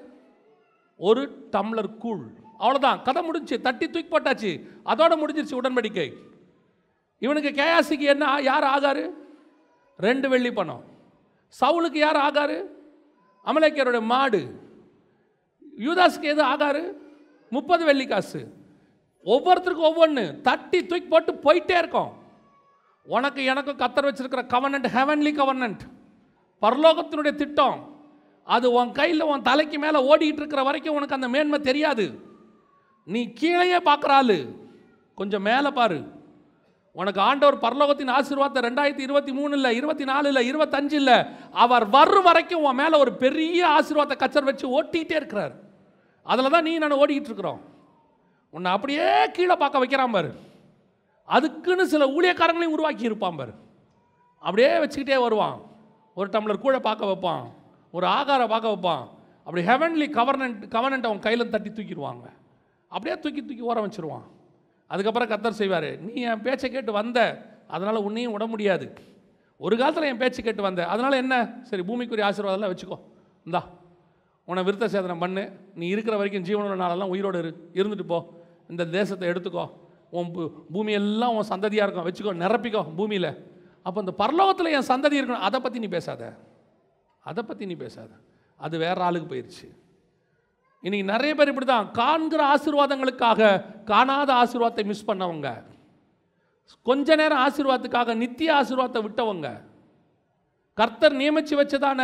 [0.96, 2.24] ஒரு டம்ளர் கூழ்.
[2.58, 4.68] அவ்வளோதான் கதை முடிஞ்சு தட்டி தூக்கி போட்டாச்சு.
[4.84, 6.12] அதோட முடிஞ்சிருச்சு உடன்படிக்கை.
[7.18, 9.10] இவனுக்கு கேயாசிக்கு என்ன யார் ஆகாரு?
[9.96, 10.84] ரெண்டு வெள்ளி பணம்.
[11.60, 12.64] சவுலுக்கு யார் ஆகாரு?
[13.44, 14.60] அமலேக்கியருடைய மாடு.
[15.78, 16.92] யூதாஸுக்கு எது ஆகாரு?
[17.50, 18.52] முப்பது வெள்ளி காசு.
[19.24, 22.16] ஒவ்வொருத்தருக்கும் ஒவ்வொன்று தட்டி தூக்கி போட்டு போயிட்டே இருக்கோம்.
[23.02, 25.80] உனக்கு எனக்கும் கத்தர் வச்சிருக்கிற கவர்னண்ட் ஹெவன்லி கவர்னண்ட்
[26.62, 27.78] பரலோகத்தினுடைய திட்டம்.
[28.44, 32.06] அது உன் கையில் உன் தலைக்கு மேலே ஓடிக்கிட்டு இருக்கிற வரைக்கும் உனக்கு அந்த மேன்மை தெரியாது.
[33.04, 34.56] நீ கீழேயே பார்க்குற
[35.14, 36.00] கொஞ்சம் மேலே பாரு.
[36.92, 41.16] உனக்கு ஆண்டவர் பரலோகத்தின் ஆசீர்வாதத்தை ரெண்டாயிரத்தி இருபத்தி மூணு இல்லை இருபத்தி நாலு இல்லை இருபத்தஞ்சு இல்லை
[41.50, 45.54] அவர் வரும் வரைக்கும் உன் மேலே ஒரு பெரிய ஆசீர்வாதத்தை கச்சர் வச்சு ஓட்டிகிட்டே இருக்கிறார்.
[46.22, 47.60] அதில் தான் நீ நான் ஓடிக்கிட்டு இருக்கிறோம்.
[48.50, 50.32] உன்னை அப்படியே கீழே பார்க்க வைக்கிறான் பாரு.
[51.24, 53.52] அதுக்குன்னு சில ஊழியக்காரங்களையும் உருவாக்கி இருப்பான் பாரு.
[54.38, 55.58] அப்படியே வச்சுக்கிட்டே வருவான்.
[56.14, 57.42] ஒரு டம்ளர் கூட பார்க்க வைப்பான்.
[57.92, 59.08] ஒரு ஆகாரம் பார்க்க வைப்பான்.
[59.44, 62.22] அப்படி ஹெவன்லி கவர்னன்ட் கவர்னன்ட் அவன் கையில் தட்டி தூக்கிடுவாங்க.
[62.88, 64.22] அப்படியே தூக்கி தூக்கி ஓரம் வச்சிருவான்.
[64.86, 68.92] அதுக்கப்புறம் கத்தர் செய்வார் நீ என் பேச்சை கேட்டு வந்த அதனால் உன்னையும் விட முடியாது.
[69.56, 71.54] ஒரு காலத்தில் என் பேச்சு கேட்டு வந்த அதனால் என்ன?
[71.62, 73.00] சரி பூமிக்குரிய ஆசீர்வாதம்லாம் வச்சுக்கோ.
[73.44, 73.68] இந்தா
[74.44, 75.52] உன்னை விருத்த சேதனம் பண்ணு.
[75.74, 77.70] நீ இருக்கிற வரைக்கும் ஜீவனோட நாளெல்லாம் உயிரோடு இரு.
[77.72, 78.28] இருந்துட்டு போ.
[78.68, 79.70] இந்த தேசத்தை எடுத்துக்கோ.
[80.10, 82.06] உன் பூ- பூமியெல்லாம் உன் சந்ததியாக இருக்கும்.
[82.06, 83.51] வச்சுக்கோ நிரப்பிக்கோ பூமியில்.
[83.82, 85.46] அப்போ இந்த பரலோகத்தில் என் சந்ததி இருக்கணும்.
[85.48, 86.22] அதை பற்றி நீ பேசாத.
[87.30, 88.10] அதை பற்றி நீ பேசாத.
[88.56, 89.68] அது வேற ஆளுக்கு போயிடுச்சு
[90.84, 93.50] இன்றைக்கி நிறைய பேர் இப்படி தான் காண்கிற ஆசீர்வாதங்களுக்காக
[93.90, 95.48] காணாத ஆசீர்வாதத்தை மிஸ் பண்ணவங்க.
[96.88, 99.48] கொஞ்ச நேரம் ஆசீர்வாதத்துக்காக நித்திய ஆசீர்வாதத்தை விட்டவங்க.
[100.74, 102.00] கர்த்தர் நியமித்து வச்சதான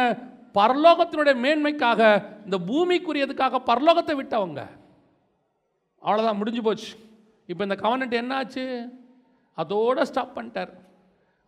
[0.58, 2.00] பரலோகத்தினுடைய மேன்மைக்காக
[2.44, 4.62] இந்த பூமிக்குரியதுக்காக பரலோகத்தை விட்டவங்க.
[6.02, 6.90] அவ்வளோதான் முடிஞ்சு போச்சு.
[7.46, 8.64] இப்போ இந்த கவர்னட் என்னாச்சு?
[9.56, 10.72] அதோட ஸ்டாப் பண்ணிட்டார்.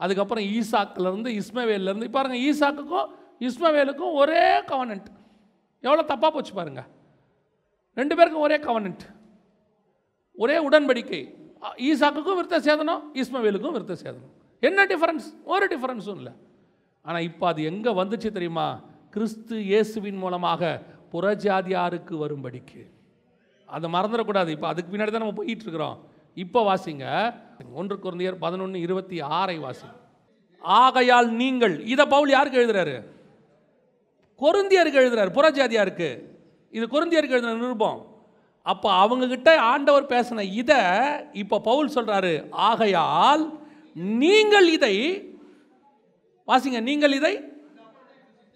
[0.04, 3.08] அதுக்கப்புறம் ஈசாக்கிலேருந்து இஸ்மவேலேருந்து பாருங்கள் ஈசாக்குக்கும்
[3.48, 5.08] இஸ்மவேலுக்கும் ஒரே கவனண்ட்
[5.86, 6.82] எவ்வளோ தப்பாக போச்சு பாருங்க.
[8.00, 9.04] ரெண்டு பேருக்கும் ஒரே கவர்னன்ட்
[10.42, 11.22] ஒரே உடன்படிக்கை.
[11.88, 14.32] ஈசாக்குக்கும் விருத்த சேதனம் இஸ்மவேலுக்கும் விருத்த சேதனம்.
[14.68, 16.32] என்ன டிஃபரன்ஸ் ஒரு டிஃபரன்ஸும் இல்லை.
[17.06, 18.68] ஆனால் இப்போ அது எங்கே வந்துச்சு தெரியுமா?
[19.14, 20.62] கிறிஸ்து இயேசுவின் மூலமாக
[21.12, 22.82] புறஜாதியாருக்கு வரும்படிக்கு.
[23.76, 24.50] அதை மறந்துடக்கூடாது.
[24.56, 25.96] இப்போ அதுக்கு பின்னாடி தான் நம்ம போயிட்டுருக்குறோம்
[26.36, 27.06] இப்போ வாசிங்க.
[27.78, 29.88] ஒன்று குழந்தையர் பதினொன்று இருபத்தி ஆறை வாசி
[30.64, 32.96] ஆகையால் நீங்கள் இதை பவுல் யாருக்கு எழுதுறாரு?
[34.40, 36.10] கொருந்தியருக்கு எழுதுறாரு புறஜாதியாருக்கு.
[36.72, 38.00] இது கொருந்தியருக்கு எழுதுன நிருபம்.
[38.66, 40.80] அப்போ அவங்கக்கிட்ட ஆண்டவர் பேசின இதை
[41.32, 43.44] இப்போ பவுல் சொல்கிறாரு ஆகையால்
[44.22, 44.96] நீங்கள் இதை
[46.48, 47.34] வாசிங்க நீங்கள் இதை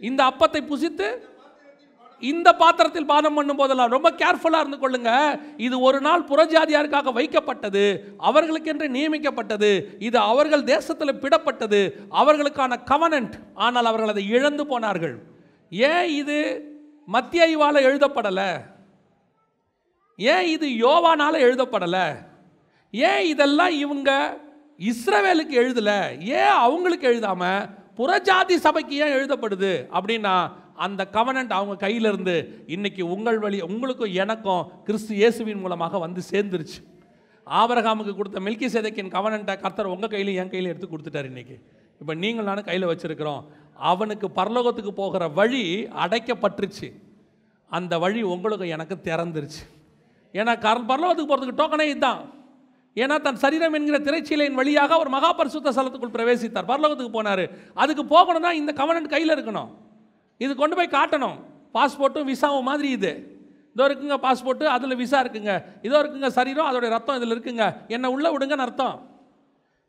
[0.01, 1.09] இந்த அப்பத்தை புசித்து
[2.21, 5.13] இந்த பாத்திரத்தில் பானம் பண்ணும் போதெல்லாம் ரொம்ப கேர்ஃபுல்லாக இருந்து கொள்ளுங்க.
[5.57, 7.85] இது ஒரு நாள் புறஜாதியாருக்காக வைக்கப்பட்டது
[8.29, 11.81] அவர்களுக்கென்று நியமிக்கப்பட்டது இது அவர்கள் தேசத்தில் பிடப்பட்டது
[12.21, 15.17] அவர்களுக்கான கவனன்ட் ஆனால் அவர்கள் அதை இழந்து போனார்கள்.
[15.71, 16.39] ஏன் இது
[17.15, 18.51] மத்திய ஐவால் எழுதப்படலை?
[20.19, 22.07] ஏன் இது யோவானால் எழுதப்படலை?
[22.95, 24.11] ஏன் இதெல்லாம் இவங்க
[24.91, 26.01] இஸ்ரவேலுக்கு எழுதலை?
[26.39, 27.67] ஏன் அவங்களுக்கு எழுதாமல்
[27.99, 29.73] புறஜாதி சபைக்கு ஏன் எழுதப்படுது?
[29.97, 30.35] அப்படின்னா
[30.75, 32.35] அந்த கவனண்ட் அவங்க கையிலிருந்து
[32.67, 36.79] இன்னைக்கு உங்கள் வழி உங்களுக்கும் எனக்கும் கிறிஸ்து இயேசுவின் மூலமாக வந்து சேர்ந்துருச்சு.
[37.47, 41.57] ஆபரகாமுக்கு கொடுத்த மில்கி சேதைக்கின் கவனன்ட்டை கர்த்தர் உங்கள் கையிலையும் என் கையில் எடுத்து கொடுத்துட்டார் இன்னைக்கு.
[42.01, 43.43] இப்போ நீங்கள் நானும் கையில் வச்சுருக்கிறோம்.
[43.75, 46.93] அவனுக்கு பரலோகத்துக்கு போகிற வழி அடைக்கப்பட்டுருச்சு.
[47.71, 49.63] அந்த வழி உங்களுக்கு எனக்கு திறந்துருச்சு.
[50.35, 52.33] ஏன்னா கர் பரலோகத்துக்கு போகிறதுக்கு டோக்கனே இதுதான்.
[52.97, 56.71] ஏன்னா தன் சரீரம் என்கிற திரைச்சீலையின் வழியாக ஒரு மகாபரிசுத்த ஸ்தலத்துக்குள் பிரவேசித்தார்.
[56.73, 57.51] பரலோகத்துக்கு போனார்.
[57.75, 59.71] அதுக்கு போகணும்னா இந்த கவனன்ட் கையில் இருக்கணும்.
[60.41, 61.39] இது கொண்டு போய் காட்டணும்.
[61.77, 63.13] பாஸ்போர்ட்டும் விசாவும் மாதிரி இது.
[63.75, 65.53] இதோ இருக்குங்க பாஸ்போர்ட்டு அதில் விசா இருக்குங்க.
[65.87, 67.65] இதோ இருக்குங்க சரீரம் அதோடைய ரத்தம் இதில் இருக்குங்க.
[67.95, 68.97] என்னை உள்ளே விடுங்கன்னு அர்த்தம்.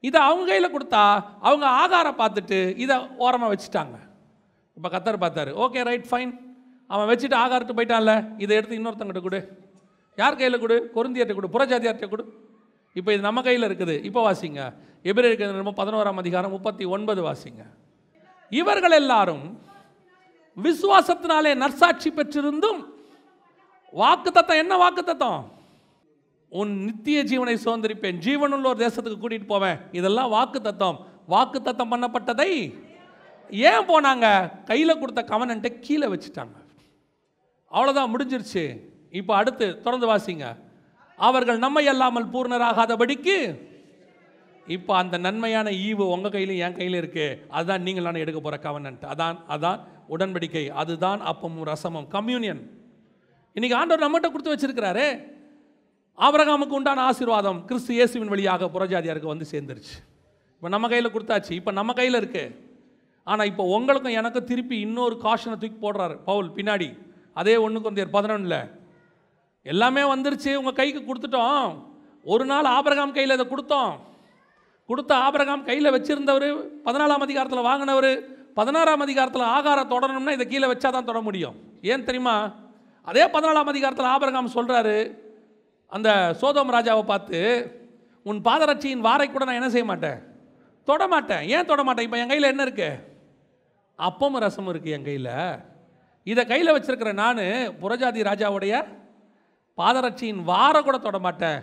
[0.07, 1.03] இதை அவங்க கையில் கொடுத்தா
[1.47, 3.95] அவங்க ஆதாரம் பார்த்துட்டு இதை ஓரமாக வச்சுட்டாங்க.
[4.77, 6.33] இப்போ கத்தர் பார்த்தாரு ஓகே ரைட் ஃபைன்
[6.93, 9.39] அவன் வச்சுட்டு ஆகாரத்து போயிட்டான்ல இதை எடுத்து இன்னொருத்தங்கிட்ட கொடு.
[10.17, 10.75] யார் கையில் கொடு?
[10.95, 12.25] கொருந்தியர்கிட்ட கொடு புறஜாதியார்கிட்ட கொடு.
[12.99, 13.95] இப்போ இது நம்ம கையில் இருக்குது.
[14.07, 14.61] இப்போ வாசிங்க.
[15.09, 17.63] எபிரேயருக்கு இருக்கிறது பதினோராம் அதிகாரம் முப்பத்தி ஒன்பது வாசிங்க.
[18.59, 19.45] இவர்கள் எல்லாரும்
[20.63, 22.79] விசுவாசத்தினாலே நற்சாட்சி பெற்றிருந்தும்
[23.93, 25.41] வாக்குத்தத்தம் என்ன வாக்குத்தத்தம்?
[26.49, 28.17] உன் நித்திய ஜீவனை சுதந்திரிப்பேன்.
[28.25, 29.77] ஜீவனுள்ள ஒரு தேசத்துக்கு கூட்டிகிட்டு போவேன்.
[29.91, 30.97] இதெல்லாம் வாக்கு தத்தம்
[31.27, 32.49] வாக்கு தத்தம் பண்ணப்பட்டதை
[33.49, 34.25] ஏன் போனாங்க?
[34.65, 36.55] கையில் கொடுத்த கவனன்ட்டு கீழே வச்சுட்டாங்க.
[37.71, 38.63] அவ்வளோதான் முடிஞ்சிருச்சு.
[39.11, 40.45] இப்போ அடுத்து தொடர்ந்து வாசிங்க.
[41.17, 43.35] அவர்கள் நம்மை அல்லாமல் பூர்ணராகாதபடிக்கு
[44.73, 49.03] இப்போ அந்த நன்மையான ஈவு உங்கள் கையிலும் என் கையிலும் இருக்குது அதுதான் நீங்கள் நான் எடுக்க போகிற கவனன்ட்
[49.13, 49.79] அதான் அதான்
[50.13, 50.63] உடன்படிக்கை.
[50.81, 52.07] அதுதான் அப்பமும் ரசமும்.
[52.15, 52.61] கம்யூனியன்
[53.55, 55.07] இன்றைக்கி ஆண்டவர் நம்மகிட்ட கொடுத்து வச்சிருக்கிறாரு.
[56.17, 59.95] ஆபரகாமுக்கு உண்டான ஆசீர்வாதம் கிறிஸ்து இயேசுவின் வழியாக புறஜாதியாருக்கு வந்து சேர்ந்துருச்சு.
[60.55, 61.53] இப்போ நம்ம கையில் கொடுத்தாச்சு.
[61.59, 62.53] இப்போ நம்ம கையில் இருக்குது
[63.27, 66.89] ஆனால் இப்போ உங்களுக்கும் எனக்கும் திருப்பி இன்னொரு காஷனை தூக்கி போடுறாரு பவுல் பின்னாடி.
[67.39, 68.59] அதே ஒன்று கொஞ்சம் பதினொன்றில்
[69.65, 71.69] எல்லாமே வந்துருச்சு உங்கள் கைக்கு கொடுத்துட்டோம்.
[72.33, 73.93] ஒரு நாள் ஆபரகாம் கையில் இதை கொடுத்தோம்.
[74.89, 76.47] கொடுத்த ஆபரகாம் கையில் வச்சிருந்தவர்
[76.87, 78.11] பதினாலாம் அதிகாரத்தில் வாங்கினவர்
[78.59, 81.55] பதினாறாம் அதிகாரத்தில் ஆகார தொடரணும்னா இதை கீழே வச்சா தான் தொட முடியும்.
[81.91, 82.35] ஏன் தெரியுமா?
[83.09, 84.97] அதே பதினாலாம் அதிகாரத்தில் ஆபரகாம் சொல்கிறாரு
[85.95, 86.09] அந்த
[86.41, 87.39] சோதோம் ராஜாவை பார்த்து
[88.29, 90.19] உன் பாதரட்சியின் வாரை கூட நான் என்ன செய்ய மாட்டேன்?
[90.87, 91.43] தொட மாட்டேன்.
[91.55, 92.05] ஏன் தொட மாட்டேன்?
[92.07, 92.89] இப்போ என் கையில் என்ன இருக்கு?
[93.99, 95.33] அப்பமும் ரசமும் இருக்குது என் கையில்.
[96.23, 97.43] இதை கையில் வச்சிருக்கிற நான்
[97.81, 98.75] புறஜாதி ராஜாவுடைய
[99.79, 101.59] பாதரட்சியின் வாரை கூட தொட மாட்டேன்.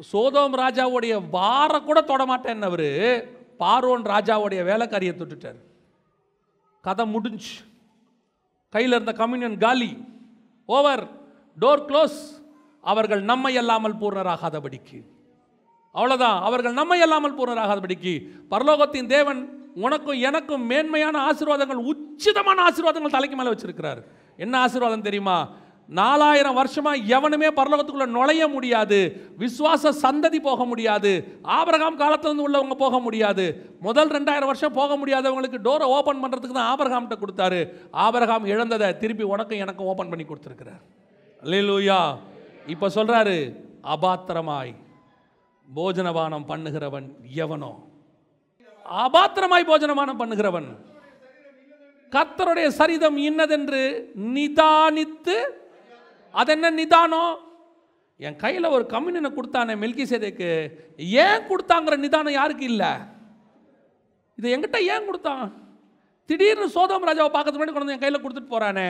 [0.00, 3.28] சோதோம் ராஜாவுடைய வார கூட தொட மாட்டேன்னவர்
[3.58, 5.60] பார்வோன் ராஜாவுடைய வேலைக்காரியை தொட்டுட்டார்.
[6.80, 7.52] கதை முடிஞ்சு.
[8.70, 9.98] கையில் இருந்த கம்யூனியன் காலி.
[10.66, 11.08] ஓவர்.
[11.60, 12.42] Door close.
[12.80, 15.04] அவர்கள் நம்மை அல்லாமல் பூர்ணராகாதபடிக்கு.
[15.94, 18.26] அவ்வளோதான் அவர்கள் நம்மை அல்லாமல் பூர்ணராகாதபடிக்கு.
[18.50, 24.04] பரலோகத்தின் தேவன் உனக்கும் எனக்கும் மேன்மையான ஆசீர்வாதங்கள் உச்சிதமான ஆசீர்வாதங்கள் தலைக்கு மேலே வச்சிருக்கிறார்.
[24.36, 25.48] என்ன ஆசீர்வாதம் தெரியுமா?
[25.88, 28.98] நாலாயிரம் வருஷமாக எவனுமே பரலோகத்துக்குள்ளே நுழைய முடியாது.
[29.42, 31.12] விஸ்வாச சந்ததி போக முடியாது.
[31.58, 33.44] ஆபரகாம் காலத்திலேருந்து உள்ளவங்க போக முடியாது.
[33.86, 37.60] முதல் ரெண்டாயிரம் வருஷம் போக முடியாதவங்களுக்கு டோரை ஓப்பன் பண்ணுறதுக்கு தான் ஆபரகாம்கிட்ட கொடுத்தாரு.
[38.06, 40.82] ஆபரகாம் இழந்ததை திருப்பி உனக்கும் எனக்கும் ஓப்பன் பண்ணி கொடுத்துருக்கிறார்.
[41.42, 42.00] லூயா
[42.66, 43.36] இப்போ சொல்கிறாரு
[43.94, 44.72] அபாத்திரமாய்
[45.68, 47.06] போஜனபானம் பண்ணுகிறவன்
[47.44, 47.72] எவனோ?
[48.86, 50.70] அபாத்திரமாய் போஜனபானம் பண்ணுகிறவன்.
[52.12, 53.82] கர்த்தருடைய சரிதம் இன்னதென்று
[54.34, 55.36] நிதானித்து
[56.40, 57.34] அதென்ன நிதானம்
[58.26, 60.50] என் கையில் ஒரு கம்யூனியனை கொடுத்தானே மெல்கி சேதைக்கு
[61.24, 62.92] ஏன் கொடுத்தாங்கிற நிதானம் யாருக்கு இல்லை?
[64.38, 65.44] இது என்கிட்ட ஏன் கொடுத்தான்?
[66.28, 68.86] திடீர்னு சோதம் ராஜாவை பார்க்கறது முன்னாடி கொண்டு வந்து என் கையில் கொடுத்துட்டு போகிறானே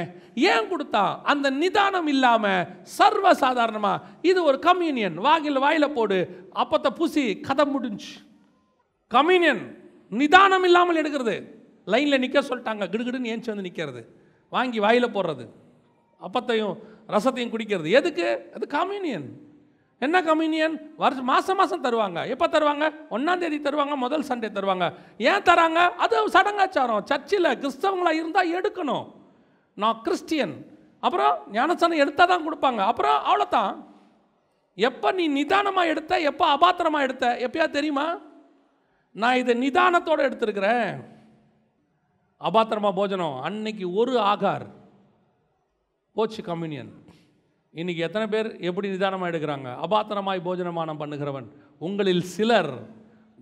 [0.50, 1.14] ஏன் கொடுத்தான்?
[1.32, 2.68] அந்த நிதானம் இல்லாமல்
[2.98, 5.16] சர்வ சாதாரணமாக இது ஒரு கம்யூனியன்.
[5.26, 6.18] வாகில் வாயில் போடு.
[6.62, 8.12] அப்பத்தை பூசி கதை முடிஞ்சு.
[9.16, 9.64] கம்யூனியன்
[10.12, 11.36] நிதானம் இல்லாமல் எடுக்கிறது.
[11.92, 12.84] லைனில் நிற்க சொல்லிட்டாங்க.
[12.92, 14.02] கிடுகிடுன்னு ஏஞ்சி வந்து நிற்கிறது
[14.56, 15.46] வாங்கி வாயில் போடுறது.
[16.20, 16.76] அப்பத்தையும்
[17.08, 17.90] ரசத்தையும் குடிக்கிறது.
[17.90, 18.50] எதுக்கு?
[18.54, 19.52] அது கம்யூனியன்
[19.98, 22.28] என்ன கம்யூனியன் வருஷம் மாதம் மாதம் தருவாங்க.
[22.28, 22.94] எப்போ தருவாங்க?
[23.10, 24.92] ஒன்றாம் தேதி தருவாங்க முதல் சண்டே தருவாங்க.
[25.18, 25.80] ஏன் தராங்க?
[26.04, 27.02] அது சடங்காச்சாரம்.
[27.04, 29.06] சர்ச்சில் கிறிஸ்தவங்களாக இருந்தால் எடுக்கணும்.
[29.74, 30.72] நான் கிறிஸ்டியன்.
[31.00, 32.78] அப்புறம் ஞானஸ்தானம் எடுத்தால் தான் கொடுப்பாங்க.
[32.78, 33.84] அப்புறம் அவ்வளோதான்
[34.74, 36.20] எப்போ நீ நிதானமாக எடுத்த?
[36.20, 37.36] எப்போ அபாத்திரமாக எடுத்த?
[37.38, 38.18] எப்பயா தெரியுமா?
[39.12, 41.04] நான் இதை நிதானத்தோடு எடுத்திருக்கிறேன்.
[42.40, 43.40] அபாத்திரமாக போஜனம்.
[43.40, 44.66] அன்னைக்கு ஒரு ஆகார்.
[46.18, 46.90] போச்சு கம்யூனியன்.
[47.80, 49.68] இன்னைக்கு எத்தனை பேர் எப்படி நிதானமாக எடுக்கிறாங்க?
[49.84, 51.46] அபாத்திரமாய் போஜனமானம் பண்ணுகிறவன்.
[51.86, 52.70] உங்களில் சிலர்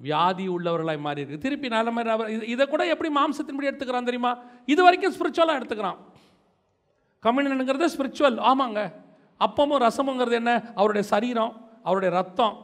[0.06, 4.32] வியாதி உள்ளவர்களாய் மாறி இருக்கு திருப்பி நல்ல மாதிரி அவர் இதை கூட எப்படி மாம்சத்தின்படி எடுத்துக்கிறான் தெரியுமா?
[4.72, 6.00] இது வரைக்கும் ஸ்பிரிச்சுவலாக எடுத்துக்கிறான்.
[7.24, 8.80] கம்யூனியனுங்கிறது ஸ்பிரிச்சுவல் ஆமாங்க.
[9.46, 10.52] அப்பமும் ரசமுங்கிறது என்ன?
[10.80, 11.54] அவருடைய சரீரம்
[11.88, 12.54] அவருடைய ரத்தம்.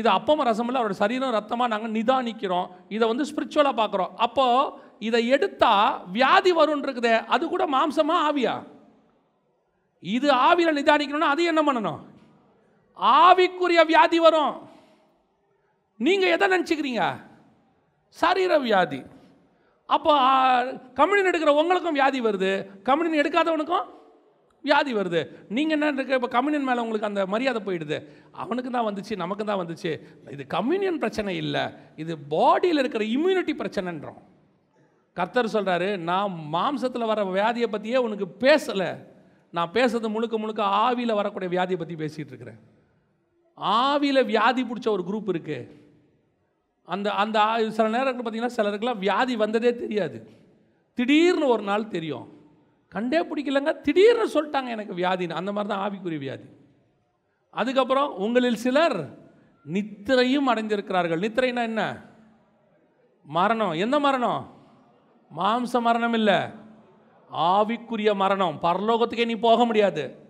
[0.00, 2.68] இது அப்பமும் ரசம் இல்லை அவருடைய சரீரம் ரத்தமாக நாங்கள் நிதானிக்கிறோம்.
[2.96, 4.12] இதை வந்து ஸ்பிரிச்சுவலாக பார்க்குறோம்.
[4.26, 4.74] அப்போது
[5.08, 8.54] இதை எடுத்தால் வியாதி வரும்னு இருக்குதே அது கூட மாம்சமாக ஆவியா?
[10.02, 12.00] இது ஆவியில் நிதானிக்கணும்னா அது என்ன பண்ணணும்?
[12.96, 14.54] ஆவிக்குரிய வியாதி வரும்.
[16.06, 17.04] நீங்கள் எதை நினச்சிக்கிறீங்க?
[18.08, 19.00] சரீர வியாதி.
[19.88, 20.12] அப்போ
[20.98, 22.52] கம்யூனியன் எடுக்கிற உங்களுக்கும் வியாதி வருது.
[22.88, 23.86] கம்யூனியன் எடுக்காதவனுக்கும்
[24.64, 25.20] வியாதி வருது.
[25.56, 27.98] நீங்கள் என்ன இருக்க இப்போ கம்யூனியன் மேலே உங்களுக்கு அந்த மரியாதை போயிடுது.
[28.42, 29.92] அவனுக்கு தான் வந்துச்சு நமக்கு தான் வந்துச்சு.
[30.34, 31.64] இது கம்யூனியன் பிரச்சனை இல்லை.
[32.02, 34.20] இது பாடியில் இருக்கிற இம்யூனிட்டி பிரச்சனைன்றோம்.
[35.16, 38.90] கர்த்தர் சொல்கிறாரு நான் மாம்சத்தில் வர வியாதியை பற்றியே உனக்கு பேசலை.
[39.52, 42.58] நான் பேசுறது முழுக்க முழுக்க ஆவியில் வரக்கூடிய வியாதியை பற்றி பேசிகிட்டு இருக்கிறேன்.
[43.56, 45.78] ஆவியில் வியாதி பிடிச்ச ஒரு குரூப் இருக்குது
[46.84, 50.30] அந்த அந்த சில நேரங்கள் பார்த்தீங்கன்னா சிலருக்குலாம் வியாதி வந்ததே தெரியாது.
[50.94, 52.38] திடீர்னு ஒரு நாள் தெரியும்.
[52.88, 55.32] கண்டே பிடிக்கலங்க திடீர்னு சொல்லிட்டாங்க எனக்கு வியாதின்னு.
[55.32, 56.44] அந்த மாதிரி தான் ஆவிக்குரிய வியாதி.
[57.50, 59.18] அதுக்கப்புறம் உங்களில் சிலர்
[59.66, 61.20] நித்திரையும் அடைந்திருக்கிறார்கள்.
[61.20, 62.02] நித்திரைனா என்ன?
[63.24, 63.70] மரணம்.
[63.70, 64.54] எந்த மரணம்?
[65.36, 66.59] மாம்ச மரணம் இல்லை.
[67.32, 68.58] ஆவிக்குரிய மரணம்.
[68.62, 70.28] பரலோகத்துக்கே நீ போக முடியாது.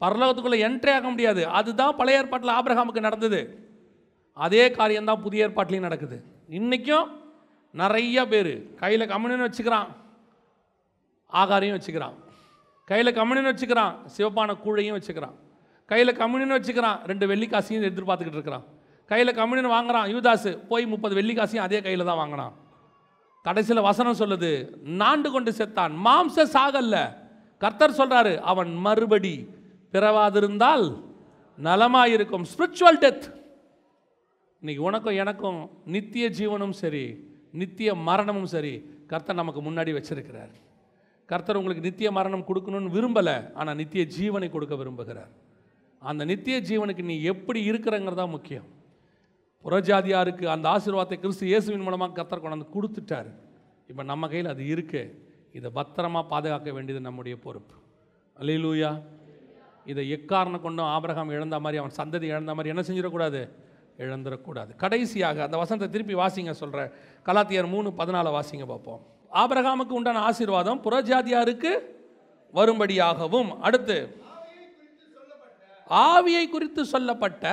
[0.00, 1.48] பரலோகத்துக்குள்ளே என்ட்ரி ஆக முடியாது.
[1.48, 3.68] அதுதான் பழைய ஏற்பாட்டில் ஆபிரகாமுக்கு நடந்தது.
[4.32, 6.24] அதே காரியம்தான் புதிய ஏற்பாட்டிலையும் நடக்குது.
[6.48, 7.20] இன்றைக்கும்
[7.72, 9.86] நிறைய பேர் கையில் கம்யூனின்னு வச்சுக்கிறான்.
[11.32, 12.14] ஆகாரையும் வச்சுக்கிறான்.
[12.84, 13.94] கையில் கம்யூனியன் வச்சுக்கிறான்.
[14.16, 15.34] சிவப்பான கூழையும் வச்சுக்கிறான்.
[15.86, 17.06] கையில் கம்யூனின்னு வச்சுக்கிறான்.
[17.06, 18.64] ரெண்டு வெள்ளிக்காசையும் எதிர்பார்த்துக்கிட்டு இருக்கிறான்.
[19.06, 20.08] கையில் கம்யூனியன் வாங்குறான்.
[20.14, 22.66] யுவதாஸ் போய் முப்பது வெள்ளிக்காசையும் அதே கையில் தான் வாங்கினான்
[23.42, 24.50] கடைசியில் வசனம் சொல்லுது
[25.00, 25.92] நாண்டு கொண்டு செத்தான்.
[26.06, 26.96] மாம்ச சாகல்ல.
[27.58, 29.34] கர்த்தர் சொல்றாரு அவன் மறுபடி
[29.92, 30.84] பிறவாதிருந்தால்
[31.58, 32.44] நலமாயிருக்கும்.
[32.52, 33.26] ஸ்பிரிச்சுவல் டெத்
[34.60, 37.04] இன்னைக்கு உனக்கும் எனக்கும் நித்திய ஜீவனும் சரி
[37.52, 38.74] நித்திய மரணமும் சரி
[39.06, 40.54] கர்த்தர் நமக்கு முன்னாடி வச்சிருக்கிறார்.
[41.26, 45.32] கர்த்தர் உங்களுக்கு நித்திய மரணம் கொடுக்கணும்னு விரும்பலை ஆனால் நித்திய ஜீவனை கொடுக்க விரும்புகிறார்.
[45.98, 48.68] அந்த நித்திய ஜீவனுக்கு நீ எப்படி இருக்கிறங்கிறதா முக்கியம்.
[49.64, 53.30] புறஜாதியாருக்கு அந்த ஆசீர்வாதத்தை கிறிஸ்து இயேசுவின் மூலமாக கர்த்தர் கொண்டாந்து கொடுத்துட்டாரு.
[53.90, 55.02] இப்போ நம்ம கையில் அது இருக்கு.
[55.58, 57.74] இதை பத்திரமா பாதுகாக்க வேண்டியது நம்முடைய பொறுப்பு.
[58.36, 58.90] அல்லேலூயா.
[59.92, 63.40] இதை எக்காரணம் கொண்டும் ஆபரகம் இழந்த மாதிரி அவன் சந்ததி இழந்த மாதிரி என்ன செஞ்சிடக்கூடாது?
[64.04, 64.70] இழந்துடக்கூடாது.
[64.82, 66.82] கடைசியாக அந்த வசனத்தை திருப்பி வாசிங்க சொல்கிற
[67.28, 69.00] கலாத்தியர் மூணு பதினாலு வாசிங்க பார்ப்போம்.
[69.42, 71.72] ஆபிரகாமுக்கு உண்டான ஆசீர்வாதம் புறஜாதியாருக்கு
[72.58, 73.98] வரும்படியாகவும் அடுத்து
[76.06, 77.44] ஆவியை குறித்து சொல்லப்பட்ட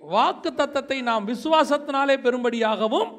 [0.00, 3.10] வாக்கு தத்தத்தை நாம் விசுவாசத்தினாலே பெறும்படியாகவும்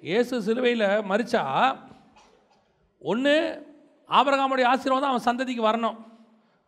[0.00, 1.42] இயேசு சிலுவையில் மறிச்சா
[2.98, 3.34] ஒன்று
[4.08, 5.98] ஆபரகாமுடைய ஆசீர்வாதம் அவன் சந்ததிக்கு வரணும்.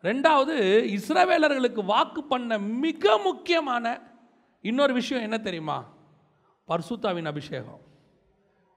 [0.03, 0.55] ரெண்டாவது
[0.97, 4.01] இஸ்ரவேலர்களுக்கு வாக்கு பண்ண மிக முக்கியமான
[4.61, 5.78] இன்னொரு விஷயம் என்ன தெரியுமா?
[6.68, 7.80] பர்சுத்தாவின் அபிஷேகம்.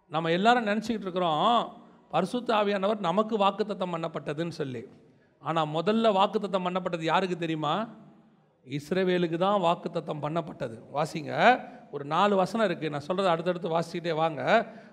[0.07, 1.77] நம்ம எல்லாரும் நினச்சிக்கிட்டு இருக்கிறோம்
[2.13, 4.83] பர்சுத்தாவியானவர் நமக்கு வாக்குத்தத்தம் பண்ணப்பட்டதுன்னு சொல்லி.
[5.39, 7.87] ஆனால் முதல்ல வாக்குத்தத்தம் பண்ணப்பட்டது யாருக்கு தெரியுமா?
[8.75, 10.75] இஸ்ரவேலுக்கு தான் வாக்குத்தத்தம் பண்ணப்பட்டது.
[10.93, 11.31] வாசிங்க.
[11.91, 14.41] ஒரு நாலு வசனம் இருக்குது நான் சொல்கிறத அடுத்தடுத்து வாசிக்கிட்டே வாங்க.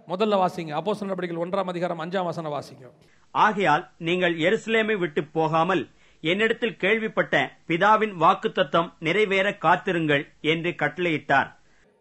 [0.09, 0.71] முதல்ல வாசிங்க.
[0.71, 2.85] அப்போ நடவடிக்கைகள் ஒன்றாம் அதிகாரம் அஞ்சாம் வசனம் வாசிங்க.
[3.31, 5.89] ஆகையால் நீங்கள் எருசலேமை விட்டு போகாமல்
[6.21, 11.51] என்னிடத்தில் கேள்விப்பட்ட பிதாவின் வாக்குத்தத்தம் நிறைவேற காத்திருங்கள் என்று கட்டளையிட்டார்.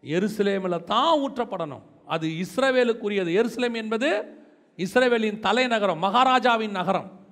[0.02, 1.84] எருசலேமில் தான் ஊற்றப்படணும்.
[2.06, 3.30] அது இஸ்ரவேலுக்குரியது.
[3.40, 4.08] எருசலேம் என்பது
[4.78, 7.23] இஸ்ரவேலின் தலைநகரம் மகாராஜாவின் நகரம்.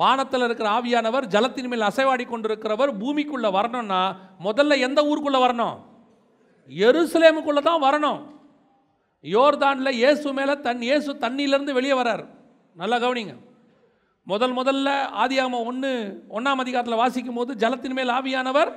[0.00, 4.02] வானத்தில் இருக்கிற ஆவியானவர் ஜலத்தின் மேல் அசைவாடி கொண்டிருக்கிறவர் பூமிக்குள்ளே வரணும்னா
[4.46, 5.76] முதல்ல எந்த ஊருக்குள்ளே வரணும்?
[6.68, 8.20] எருசலேமுக்குள்ளே தான் வரணும்.
[9.24, 12.22] யோர்தானில் இயேசு மேலே தன் இயேசு தண்ணியிலேருந்து வெளியே வரார்.
[12.76, 13.34] நல்லா கவனிங்க.
[14.26, 14.88] முதல் முதல்ல
[15.22, 15.90] ஆதியாம ஒன்று
[16.36, 18.70] ஒன்றாம் அதிகாரத்தில் வாசிக்கும் போது ஜலத்தின் மேல் ஆவியானவர்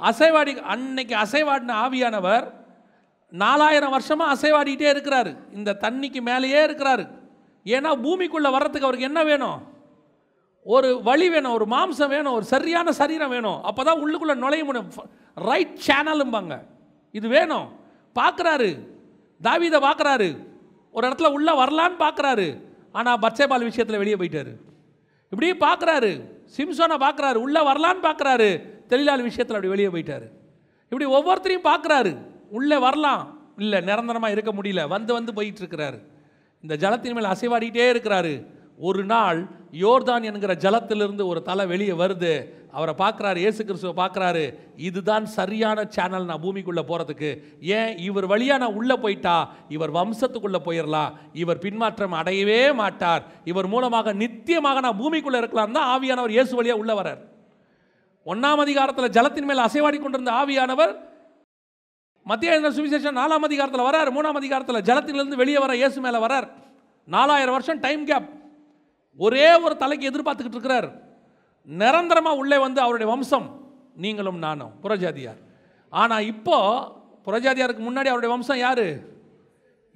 [0.00, 2.46] அசைவாடி அன்னைக்கு அசைவாடின ஆவியானவர்
[3.32, 5.30] நாலாயிரம் வருஷமாக அசைவாடிக்கிட்டே இருக்கிறாரு.
[5.58, 7.04] இந்த தண்ணிக்கு மேலேயே இருக்கிறாரு.
[7.74, 9.60] ஏன்னா பூமிக்குள்ளே வர்றதுக்கு அவருக்கு என்ன வேணும்?
[10.64, 13.62] ஒரு வழி வேணும் ஒரு மாம்சம் வேணும் ஒரு சரியான சரீரம் வேணும்.
[13.62, 14.92] அப்போ தான் உள்ளுக்குள்ளே நுழைய முடியும்.
[15.34, 16.62] ரைட் சேனலும்பாங்க
[17.12, 17.68] இது வேணும்.
[18.14, 18.78] பார்க்குறாரு.
[19.42, 20.38] தாவிதை பார்க்குறாரு.
[20.90, 22.60] ஒரு இடத்துல உள்ளே வரலான்னு பார்க்குறாரு.
[22.92, 24.56] ஆனால் பட்சேபால் விஷயத்தில் வெளியே போயிட்டாரு.
[25.30, 26.22] இப்படியே பார்க்குறாரு.
[26.56, 27.34] சிம்சோனை பார்க்குறாரு.
[27.34, 28.70] உள்ளே வரலான்னு பார்க்குறாரு.
[28.88, 30.28] தெளிலால் விஷயத்தில் அப்படி வெளியே போயிட்டாரு.
[30.88, 32.16] இப்படி ஒவ்வொருத்தரையும் பார்க்குறாரு.
[32.50, 33.38] உள்ளே வரலாம்.
[33.56, 34.88] இல்லை நிரந்தரமாக இருக்க முடியல.
[34.88, 35.98] வந்து வந்து போயிட்டு இருக்கிறாரு.
[36.62, 38.46] இந்த ஜலத்தின் மேல் அசைவாடிக்கிட்டே இருக்கிறாரு.
[38.88, 39.38] ஒரு நாள்
[39.82, 42.32] யோர்தான் என்கிற ஜலத்திலிருந்து ஒரு தலை வெளியே வருது.
[42.76, 44.44] அவரை பார்க்குறாரு இயேசு கிறிஸ்துவை பார்க்குறாரு.
[44.88, 47.30] இதுதான் சரியான சேனல் நான் பூமிக்குள்ளே போகிறதுக்கு
[47.78, 47.92] ஏன்?
[48.08, 49.36] இவர் வழியாக நான் உள்ளே போயிட்டா?
[49.76, 51.12] இவர் வம்சத்துக்குள்ளே போயிடலாம்
[51.42, 53.22] இவர் பின்மாற்றம் அடையவே மாட்டார்.
[53.52, 57.22] இவர் மூலமாக நித்தியமாக நான் பூமிக்குள்ளே இருக்கலாம் தான் ஆவியானவர் இயேசு வழியாக உள்ளே வரார்
[58.26, 60.92] ஒன்றாம் அதிகாரத்தில் ஜலத்தின் மேல் அசைவாடி கொண்டிருந்த ஆவியானவர்
[62.26, 64.10] மத்திய எழுதின சுவிசேஷம் நாலாம் அதிகாரத்தில் வரார்.
[64.16, 66.46] மூணாம் அதிகாரத்தில் ஜலத்திலிருந்து வெளியே வர இயேசு மேலே வரார்.
[67.08, 68.28] நாலாயிரம் வருஷம் டைம் கேப்
[69.18, 70.88] ஒரே ஒரு தலைக்கு எதிர்பார்த்துக்கிட்டு இருக்கிறார்.
[71.68, 73.48] நிரந்தரமாக உள்ளே வந்து அவருடைய வம்சம்
[74.04, 75.40] நீங்களும் நானும் புறஜாதியார்.
[75.92, 76.58] ஆனால் இப்போ
[77.26, 78.86] புறஜாதியாருக்கு முன்னாடி அவருடைய வம்சம் யாரு?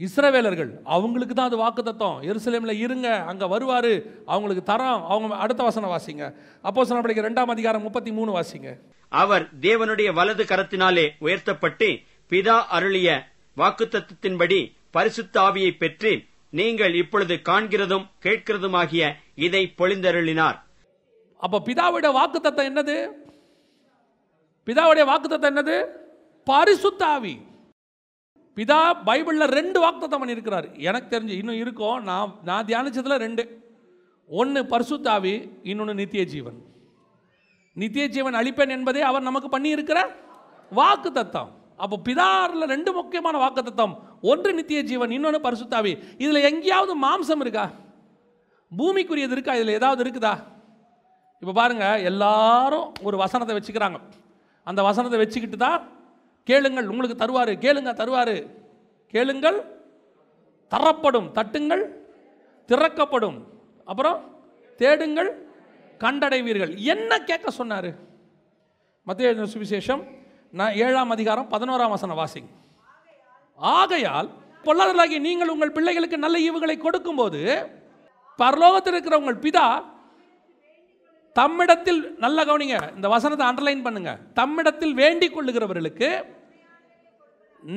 [0.07, 0.71] இஸ்ரவேலர்கள்.
[0.95, 3.93] அவங்களுக்கு தான் அது வாக்கு தத்துவம் எருசலேமில் இருங்க அங்கே வருவார்
[4.33, 6.25] அவங்களுக்கு தரோம் அவங்க அடுத்த வசனம் வாசிங்க.
[6.69, 8.69] அப்போ சொன்ன ரெண்டாம் அதிகாரம் முப்பத்தி மூணு வாசிங்க.
[9.12, 11.89] அவர் தேவனுடைய வலது கரத்தினாலே உயர்த்தப்பட்டு
[12.31, 13.11] பிதா அருளிய
[13.57, 14.61] வாக்குத்தத்தத்தின்படி
[14.97, 16.12] பரிசுத்த ஆவியை பெற்று
[16.59, 19.05] நீங்கள் இப்பொழுது காண்கிறதும் கேட்கிறதுமாகிய
[19.47, 20.59] இதை பொழிந்தருளினார்.
[21.39, 22.97] அப்போ பிதாவுடைய வாக்குத்தத்தம் என்னது?
[24.67, 25.77] பிதாவுடைய வாக்குத்தத்தம் என்னது?
[26.51, 27.35] பரிசுத்தாவி.
[28.57, 30.67] பிதா பைபிளில் ரெண்டு வாக்குத்தத்தம் பண்ணியிருக்கிறார்.
[30.79, 32.03] எனக்கு தெரிஞ்சு இன்னும் இருக்கும்.
[32.03, 33.45] நான் நான் தியானிச்சதில் ரெண்டு.
[34.29, 36.59] ஒன்று பரிசுத்தாவி இன்னொன்று நித்திய ஜீவன்
[37.75, 39.99] நித்திய ஜீவன் அளிப்பேன் என்பதே அவர் நமக்கு பண்ணியிருக்கிற
[40.71, 46.03] வாக்கு தத்தம் அப்போ பிதாரில் ரெண்டு முக்கியமான வாக்குத்தம் ஒன்று நித்திய ஜீவன் இன்னொன்று பரிசுத்தாவி.
[46.18, 47.70] இதில் எங்கேயாவது மாம்சம் இருக்கா?
[48.79, 49.55] பூமிக்குரியது இருக்கா?
[49.55, 50.35] இதில் ஏதாவது இருக்குதா?
[51.41, 54.01] இப்போ பாருங்கள் எல்லாரும் ஒரு வசனத்தை வச்சுக்கிறாங்க.
[54.64, 55.89] அந்த வசனத்தை வச்சுக்கிட்டு தான்
[56.45, 57.53] கேளுங்கள் உங்களுக்கு தருவார்.
[57.64, 58.47] கேளுங்க தருவார்.
[59.09, 59.59] கேளுங்கள்
[60.68, 61.29] தரப்படும்.
[61.35, 61.85] தட்டுங்கள்
[62.66, 63.47] திறக்கப்படும்.
[63.85, 64.18] அப்புறம்
[64.77, 65.31] தேடுங்கள்
[65.99, 66.77] கண்டடைவீர்கள்.
[66.77, 67.91] என்ன கேட்க சொன்னார்?
[69.03, 70.03] மத்திய சுவிசேஷம்
[70.53, 72.51] நான் ஏழாம் அதிகாரம் பதினோராம் வசனம் வாசிங்க.
[73.59, 74.29] ஆகையால்
[74.67, 77.41] பொல்லாதலாகிய நீங்கள் உங்கள் பிள்ளைகளுக்கு நல்ல ஈவுகளை கொடுக்கும்போது
[78.39, 79.67] பரலோகத்தில் இருக்கிற உங்கள் பிதா
[81.37, 84.13] தம்மிடத்தில் நல்ல கவனிங்க இந்த வசனத்தை அண்டர்லைன் பண்ணுங்க.
[84.41, 86.11] தம்மிடத்தில் வேண்டிக் கொள்ளுகிறவர்களுக்கு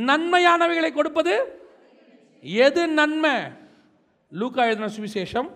[0.09, 1.33] நன்மையானவைகளை கொடுப்பது
[2.65, 3.35] எது நன்மை?
[4.31, 5.49] லூக்கா எழுதின சுவிசேஷம்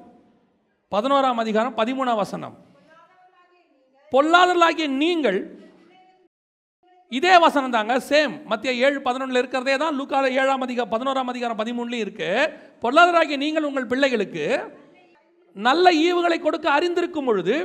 [0.92, 2.56] பதினோராம் அதிகாரம் பதிமூணாம் வசனம்.
[4.14, 5.40] பொல்லாதலாகிய நீங்கள்
[7.18, 12.06] இதே வசனம் தாங்க சேம் மத்திய ஏழு பதினொன்றில் இருக்கிறதே தான் லூக்கால ஏழாம் அதிகாரம் பதினோராம் அதிகாரம் பதிமூணுலேயும்
[12.06, 12.30] இருக்கு.
[12.82, 14.46] பொல்லாதராகிய நீங்கள் உங்கள் பிள்ளைகளுக்கு
[15.54, 17.56] நல்ல ஈவுகளை கொடுக்க அறிந்திருக்கும் பொழுது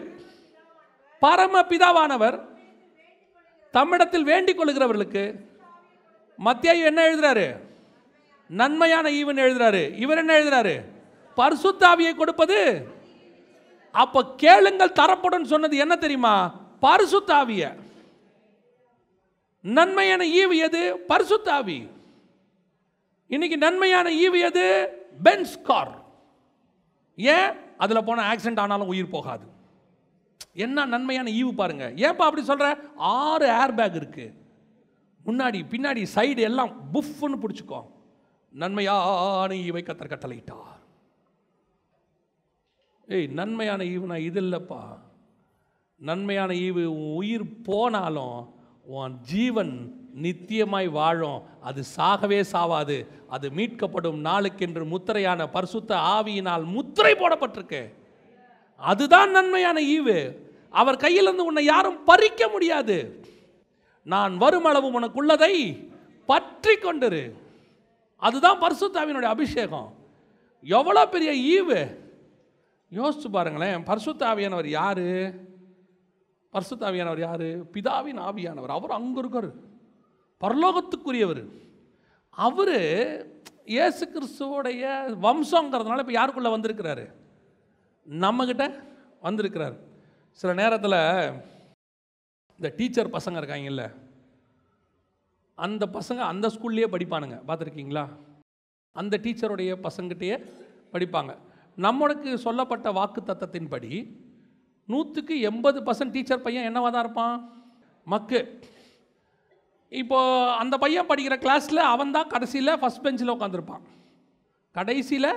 [1.21, 2.37] பரம பிதாவானவர்
[3.73, 5.25] தம்மிடத்தில் வேண்டிக் கொள்கிறவர்களுக்கு
[6.45, 7.49] மத்தியாயு என்ன எழுதுறாரு?
[8.49, 9.83] நன்மையான ஈவன் எழுதுறாரு.
[9.99, 10.77] இவர் என்ன எழுதுறாரு?
[11.37, 12.61] பரிசுத்தாவியை கொடுப்பது.
[13.91, 16.37] அப்ப கேளுங்கள் தரப்படும் சொன்னது என்ன தெரியுமா?
[16.83, 17.71] பரிசுத்தாவியை.
[19.63, 20.97] நன்மையான ஈவு எது?
[21.09, 21.91] பரிசுத்தாவி.
[23.29, 24.89] இன்னைக்கு நன்மையான ஈவு எது?
[25.23, 26.05] Benz car.
[27.17, 27.53] ஏன்?
[27.79, 29.47] அதில் போன ஆக்சிடென்ட் ஆனாலும் உயிர் போகாது.
[30.53, 31.93] என்ன நன்மையான ஈவு பாருங்க.
[31.97, 32.79] ஏப்பா அப்படி சொல்ற?
[32.97, 34.35] ஆறு ஏர் பேக் இருக்கு.
[35.27, 37.87] முன்னாடி பின்னாடி சைடு எல்லாம் புஃப்னு பிடிச்சிக்கோ.
[38.53, 40.77] நன்மையான ஈவை கத்தர் கட்டளையிட்டார்.
[43.09, 44.99] ஏய் நன்மையான ஈவுனா இது இல்லைப்பா.
[45.99, 46.85] நன்மையான ஈவு
[47.15, 48.57] உயிர் போனாலும்
[48.89, 51.43] உன் ஜீவன் நித்தியமாய் வாழும்.
[51.61, 53.07] அது சாகவே சாவாது.
[53.29, 57.93] அது மீட்கப்படும் நாளுக்கென்று முத்திரையான பரிசுத்த ஆவியினால் முத்திரை போடப்பட்டிருக்கு.
[58.77, 60.37] அதுதான் நன்மையான ஈவு.
[60.71, 63.25] அவர் கையிலிருந்து உன்னை யாரும் பறிக்க முடியாது.
[64.03, 65.87] நான் வருமளவு உனக்குள்ளதை
[66.27, 67.33] பற்றி கொண்டிரு.
[68.17, 69.95] அதுதான் பரிசுத்தாவினுடைய அபிஷேகம்.
[70.63, 71.97] எவ்வளோ பெரிய ஈவு.
[72.93, 75.48] யோசிச்சு பாருங்களேன் பரிசுத்தாவியானவர் யாரு?
[76.53, 77.41] பரிசுத்தாவியானவர் யார்?
[77.41, 78.67] பிதாவின் ஆவியானவர்.
[78.67, 79.51] அவர் அங்கே இருக்கார்.
[80.41, 81.49] பரலோகத்துக்குரியவர்.
[82.31, 82.77] அவர்
[83.65, 84.85] இயேசு கிறிஸ்துவோடைய
[85.23, 87.13] வம்சங்கிறதுனால இப்போ யாருக்குள்ளே வந்திருக்கிறாரு?
[88.11, 88.83] நம்மக்கிட்ட
[89.21, 89.77] வந்திருக்கிறார்.
[90.31, 91.33] சில நேரத்தில்
[92.57, 93.95] இந்த டீச்சர் பசங்க இருக்காங்கல்ல
[95.55, 97.41] அந்த பசங்க அந்த ஸ்கூல்லையே படிப்பானுங்க.
[97.49, 98.09] பார்த்துருக்கீங்களா?
[98.93, 100.51] அந்த டீச்சருடைய பசங்கிட்டேயே
[100.93, 101.37] படிப்பாங்க.
[101.77, 104.21] நம்மளுக்கு சொல்லப்பட்ட வாக்கு தத்தத்தின்படி
[104.89, 107.37] நூற்றுக்கு எண்பது பர்சன்ட் டீச்சர் பையன் என்னவாக தான் இருப்பான்?
[108.07, 108.41] மக்கு.
[109.93, 110.19] இப்போ
[110.63, 113.85] அந்த பையன் படிக்கிற கிளாஸில் அவன் தான் கடைசியில் ஃபஸ்ட் பெஞ்சில் உட்காந்துருப்பான்
[114.79, 115.31] கடைசியில்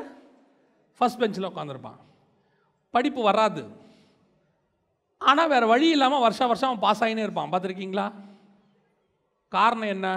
[0.98, 2.00] ஃபஸ்ட் பெஞ்சில் உட்காந்துருப்பான்
[2.94, 3.62] படிப்பு வராது.
[5.22, 7.52] ஆனால் வேறு வழி இல்லாமல் வருஷம் வருஷம் அவன் பாஸ் ஆகினே இருப்பான்.
[7.52, 8.06] பார்த்துருக்கீங்களா?
[9.52, 10.08] காரணம் என்ன?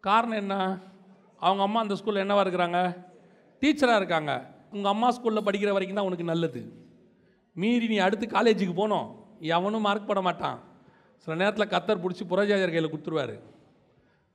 [0.00, 0.54] காரணம் என்ன?
[1.40, 2.80] அவங்க அம்மா அந்த ஸ்கூலில் என்னவாக இருக்கிறாங்க?
[3.62, 4.32] டீச்சராக இருக்காங்க.
[4.72, 6.62] உங்கள் அம்மா ஸ்கூலில் படிக்கிற வரைக்கும் தான் உனக்கு நல்லது.
[7.60, 9.08] மீறி நீ அடுத்து காலேஜுக்கு போனோம்.
[9.40, 10.58] எவனும் மார்க் போட மாட்டான்.
[11.22, 13.36] சில நேரத்தில் கத்தர் பிடிச்சி புரஜாஜர் கையில் கொடுத்துருவாரு.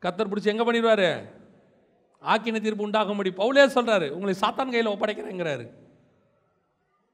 [0.03, 1.09] கத்தர் பிடிச்சி எங்கே பண்ணிடுவாரு?
[2.21, 5.65] ஆக்கின தீர்ப்பு உண்டாகும்படி பவுலே சொல்கிறாரு உங்களை சாத்தான் கையில் ஒப்படைக்கிறேங்கிறாரு.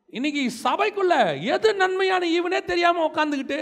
[0.07, 1.13] இன்னைக்கு சபைக்குள்ள
[1.53, 3.59] எது நன்மையான ஈவனே தெரியாமல் உட்காந்துக்கிட்டு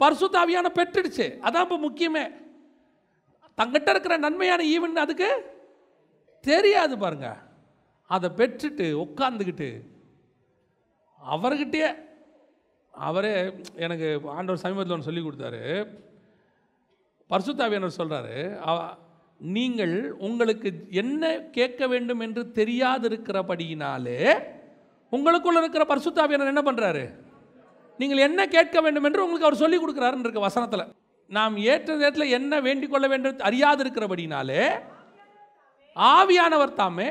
[0.00, 1.26] பரிசுத்தாவியான பெற்றுடுச்சு.
[1.46, 2.24] அதான் இப்போ முக்கியமே.
[3.58, 5.28] தங்கிட்ட இருக்கிற நன்மையான ஈவன் அதுக்கு
[6.40, 7.28] தெரியாது பாருங்க.
[8.14, 9.68] அதை பெற்றுட்டு உட்காந்துக்கிட்டு
[11.32, 11.90] அவர்கிட்டயே
[12.94, 13.32] அவரே
[13.84, 15.62] எனக்கு ஆண்டவர் சமீபத்தில் ஒன்று சொல்லி கொடுத்தாரு.
[17.30, 18.36] பர்சுத்தாவியனர் சொல்கிறாரு
[19.40, 19.94] நீங்கள்
[20.26, 20.68] உங்களுக்கு
[21.02, 24.18] என்ன கேட்க வேண்டும் என்று தெரியாதிருக்கிறபடியினாலே
[25.12, 27.04] உங்களுக்குள்ள இருக்கிற பர்சுத்தாவியனர் என்ன பண்ணுறாரு
[27.98, 30.88] நீங்கள் என்ன கேட்க வேண்டும் என்று உங்களுக்கு அவர் சொல்லி கொடுக்குறாருன்னு இருக்க வசனத்தில்.
[31.30, 34.62] நாம் ஏற்ற நேரத்தில் என்ன வேண்டிக் கொள்ள வேண்டும் அறியாதிருக்கிறபடினாலே
[35.96, 37.08] ஆவியானவர் தாமே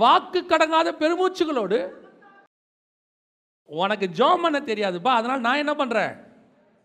[0.00, 1.78] வாக்கு கடங்காத பெருமூச்சுகளோடு
[3.68, 6.12] உனக்கு ஜோம் பண்ண தெரியாதுப்பா அதனால் நான் என்ன பண்ணுறேன்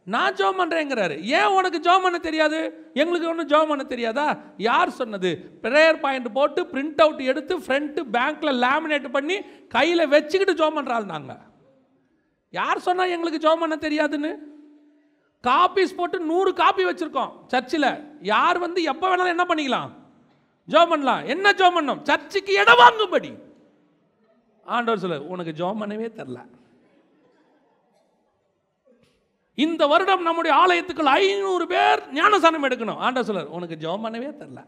[0.08, 2.60] நான் ஜோம் பண்ணுறேங்கிறாரு ஏன் உனக்கு ஜோம் பண்ண தெரியாது?
[3.02, 4.28] எங்களுக்கு ஒன்றும் ஜோம் பண்ண தெரியாதா?
[4.68, 5.32] யார் சொன்னது?
[5.64, 9.38] ப்ரேயர் பாயிண்ட் போட்டு பிரிண்ட் அவுட் எடுத்து ஃப்ரண்ட்டு பேங்க்கில் லேமினேட் பண்ணி
[9.76, 11.42] கையில் வச்சுக்கிட்டு ஜோம் பண்ணுறாள் நாங்கள்
[12.54, 14.32] யார் சொன்னால் எங்களுக்கு ஜோம் பண்ண தெரியாதுன்னு?
[15.44, 17.90] காப்பீஸ் போட்டு நூறு காப்பி வச்சுருக்கோம் சர்ச்சில்.
[18.34, 19.90] யார் வந்து எப்போ வேணாலும் என்ன பண்ணிக்கலாம்?
[20.68, 23.32] ஜோம் பண்ணலாம் என்ன ஜோம் பண்ணோம் சர்ச்சுக்கு இடம் வாங்கும்படி.
[24.66, 26.40] ஆண்டவர் சொல்ல உனக்கு ஜோம் பண்ணவே தெரில
[29.66, 33.00] இந்த வருடம் நம்முடைய ஆலயத்துக்குள் ஐநூறு பேர் ஞானசானம் எடுக்கணும்.
[33.06, 34.62] ஆண்டவர் சொல்ல உனக்கு ஜோம் பண்ணவே தெரில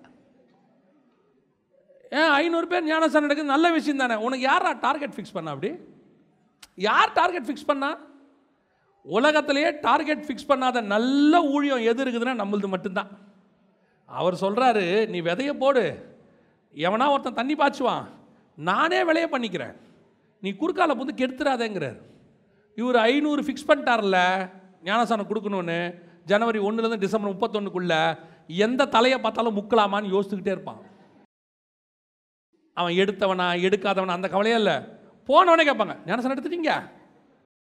[2.19, 4.15] ஏன் ஐநூறு பேர் ஞானசானம் எடுக்கிறது நல்ல விஷயம் தானே?
[4.25, 5.69] உனக்கு யாரா டார்கெட் ஃபிக்ஸ் பண்ணா அப்படி?
[6.89, 7.89] யார் டார்கெட் ஃபிக்ஸ் பண்ணா?
[9.05, 13.11] உலகத்திலேயே டார்கெட் ஃபிக்ஸ் பண்ணாத நல்ல ஊழியம் எது இருக்குதுன்னா நம்மளது மட்டும்தான்.
[14.09, 16.15] அவர் சொல்கிறாரு நீ விதைய போடு.
[16.75, 18.05] எவனா ஒருத்தன் தண்ணி பாய்ச்சுவான்.
[18.55, 19.75] நானே விளைய பண்ணிக்கிறேன்.
[20.41, 22.01] நீ குறுக்கால புந்து கெடுத்துறாதேங்கிறார்.
[22.75, 24.49] இவர் ஐநூறு ஃபிக்ஸ் பண்ணிட்டார்ல
[24.83, 30.81] ஞானசானம் கொடுக்கணும்னு ஜனவரி ஒன்றுலேருந்து டிசம்பர் முப்பத்தொன்னுக்குள்ள எந்த தலையை பார்த்தாலும் முக்கலாமான்னு யோசிச்சுக்கிட்டே இருப்பான்.
[32.73, 34.73] அவன் எடுத்தவனா எடுக்காதவனா அந்த கவலையே இல்லை.
[35.27, 36.89] போனவனே கேட்பாங்க ஞானசானம் எடுத்துட்டீங்க?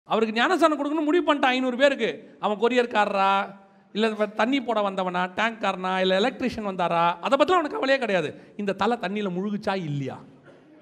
[0.04, 2.36] அவருக்கு ஞானசானம் கொடுக்கணும்னு முடிவு பண்ணிட்டான் ஐநூறு பேருக்கு.
[2.40, 3.58] அவன் கொரியர்காரரா
[3.96, 4.08] இல்லை
[4.40, 8.30] தண்ணி போட வந்தவனா டேங்க்காரனா இல்லை எலக்ட்ரிஷியன் வந்தாரா அதை பற்றிலாம் அவனுக்கு கவலையே கிடையாது.
[8.62, 10.16] இந்த தலை தண்ணியில் முழுகுச்சா இல்லையா?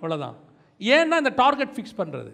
[0.01, 0.37] அவ்வளோதான்
[0.81, 2.33] ஏன்னா இந்த டார்கெட் ஃபிக்ஸ் பண்ணுறது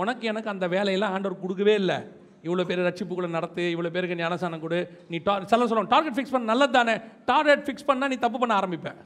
[0.00, 1.98] உனக்கு எனக்கு அந்த வேலையெல்லாம் ஆண்டவர் கொடுக்கவே இல்லை.
[2.46, 4.78] இவ்வளோ பேர் ரட்சிப்புக்குள்ளே நடத்து இவ்வளோ பேருக்கு ஞானசானம் கொடு.
[5.10, 6.94] நீ டா சில சொல்லுவோம் டார்கெட் ஃபிக்ஸ் பண்ண நல்லது தானே
[7.30, 8.98] டார்கெட் ஃபிக்ஸ் பண்ணால் நீ தப்பு பண்ண ஆரம்பிப்பேன்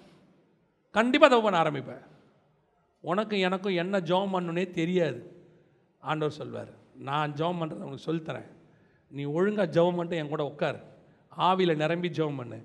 [0.98, 2.02] கண்டிப்பாக தப்பு பண்ண ஆரம்பிப்பேன்
[3.10, 5.20] உனக்கும் எனக்கும் என்ன ஜெபம் பண்ணணுன்னே தெரியாது.
[6.10, 6.72] ஆண்டவர் சொல்வார்.
[7.08, 8.48] நான் ஜெபம் பண்ணுறதை உனக்கு சொல்லித்தரேன்.
[9.10, 10.78] நீ ஒழுங்காக ஜெபம் பண்ணிட்டு என் கூட உட்கார்.
[11.46, 12.58] ஆவியில் நிரம்பி ஜெபம் பண்ணு.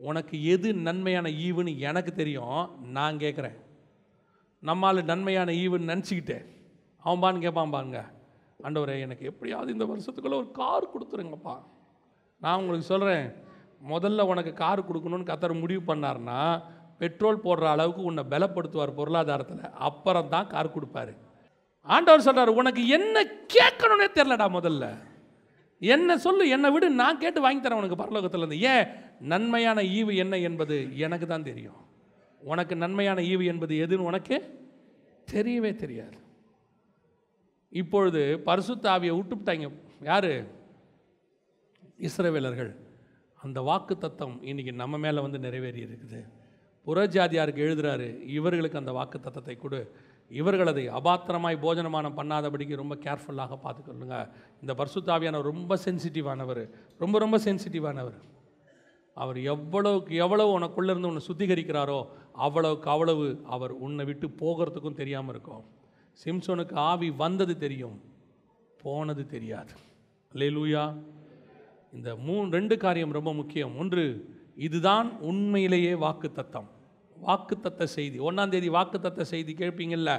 [0.00, 3.56] உனக்கு எது நன்மையான ஈவுன்னு எனக்கு தெரியும் நான் கேட்குறேன்
[4.62, 6.46] நம்மால் நன்மையான ஈவுன்னு நினச்சிக்கிட்டேன்
[7.04, 8.00] அவன் பான்னு கேட்பான் பாருங்க.
[8.64, 11.54] ஆண்டவரே எனக்கு எப்படியாவது இந்த வருஷத்துக்குள்ளே ஒரு கார் கொடுத்துருங்கப்பா.
[12.42, 13.26] நான் உங்களுக்கு சொல்கிறேன்
[13.92, 16.62] முதல்ல உனக்கு கார் கொடுக்கணும்னு கத்தர் முடிவு பண்ணார்னா
[16.98, 19.70] பெட்ரோல் போடுற அளவுக்கு உன்னை பலப்படுத்துவார் பொருளாதாரத்தில்.
[19.88, 21.12] அப்புறம் தான் கார் கொடுப்பாரு.
[21.86, 23.22] ஆண்டவர் சொல்கிறார் உனக்கு என்ன
[23.56, 24.86] கேட்கணுன்னே தெரிலடா முதல்ல.
[25.78, 28.58] என்ன சொல்லு என்னை விடு நான் கேட்டு வாங்கி தரேன் உனக்கு பரலோகத்திலேருந்து.
[28.58, 28.86] ஏன்?
[29.20, 31.84] நன்மையான ஈவு என்ன என்பது எனக்கு தான் தெரியும்.
[32.40, 34.68] உனக்கு நன்மையான ஈவு என்பது எதுன்னு உனக்கு
[35.32, 36.16] தெரியவே தெரியாது.
[37.70, 39.72] இப்பொழுது பரிசுத்தாவியை விட்டுவிட்டாங்க
[40.02, 40.46] யாரு?
[42.00, 42.76] இஸ்ரவேலர்கள்.
[43.42, 46.28] அந்த வாக்கு தத்தம் இன்னைக்கு நம்ம மேலே வந்து நிறைவேறி இருக்குது.
[46.86, 49.96] புறஜாதியாருக்கு எழுதுறாரு இவர்களுக்கு அந்த வாக்கு தத்தத்தை கொடு.
[50.28, 54.28] இவர்கள் அதை அபாத்திரமாய் போஜனமானம் பண்ணாதபடிக்கு ரொம்ப கேர்ஃபுல்லாக பார்த்துக்கொள்ளுங்க.
[54.60, 58.18] இந்த பர்சுத்தாவியானவர் ரொம்ப சென்சிட்டிவானவர் ரொம்ப ரொம்ப சென்சிட்டிவானவர்.
[59.14, 65.64] அவர் எவ்வளவுக்கு எவ்வளவு உனக்குள்ளே இருந்து உன்னை சுத்திகரிக்கிறாரோ அவ்வளவுக்கு அவ்வளவு அவர் உன்னை விட்டு போகிறதுக்கும் தெரியாமல் இருக்கும்.
[66.24, 68.00] சிம்சோனுக்கு ஆவி வந்தது தெரியும்
[68.82, 69.72] போனது தெரியாது.
[70.32, 71.02] லே லூயா
[71.92, 73.78] இந்த மூணு ரெண்டு காரியம் ரொம்ப முக்கியம்.
[73.78, 76.68] ஒன்று இதுதான் உண்மையிலேயே வாக்குத்தத்தம்.
[77.26, 78.16] வாக்குத்தத்த செய்தி.
[78.28, 80.12] ஒன்றாம் தேதி வாக்குத்தத்த செய்தி கேட்பீங்கள்ல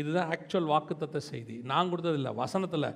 [0.00, 1.54] இதுதான் ஆக்சுவல் வாக்குத்தத்த செய்தி.
[1.70, 2.90] நான் கொடுத்ததில்ல வசனத்தில்.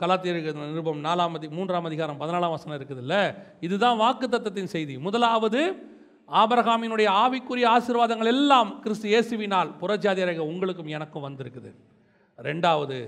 [0.00, 0.38] கலாத்தியர்
[0.72, 3.14] நிருபம் நாலாம் அதி மூன்றாம் அதிகாரம் பதினாலாம் வசனம் இருக்குதுல்ல?
[3.66, 4.94] இதுதான் வாக்கு தத்தத்தின் செய்தி.
[5.06, 5.60] முதலாவது
[6.40, 11.70] ஆபரகாமினுடைய ஆவிக்குரிய ஆசீர்வாதங்கள் எல்லாம் கிறிஸ்து இயேசுவினால் புறஜாதியராக உங்களுக்கும் எனக்கும் வந்திருக்குது.
[12.38, 12.98] ரெண்டாவது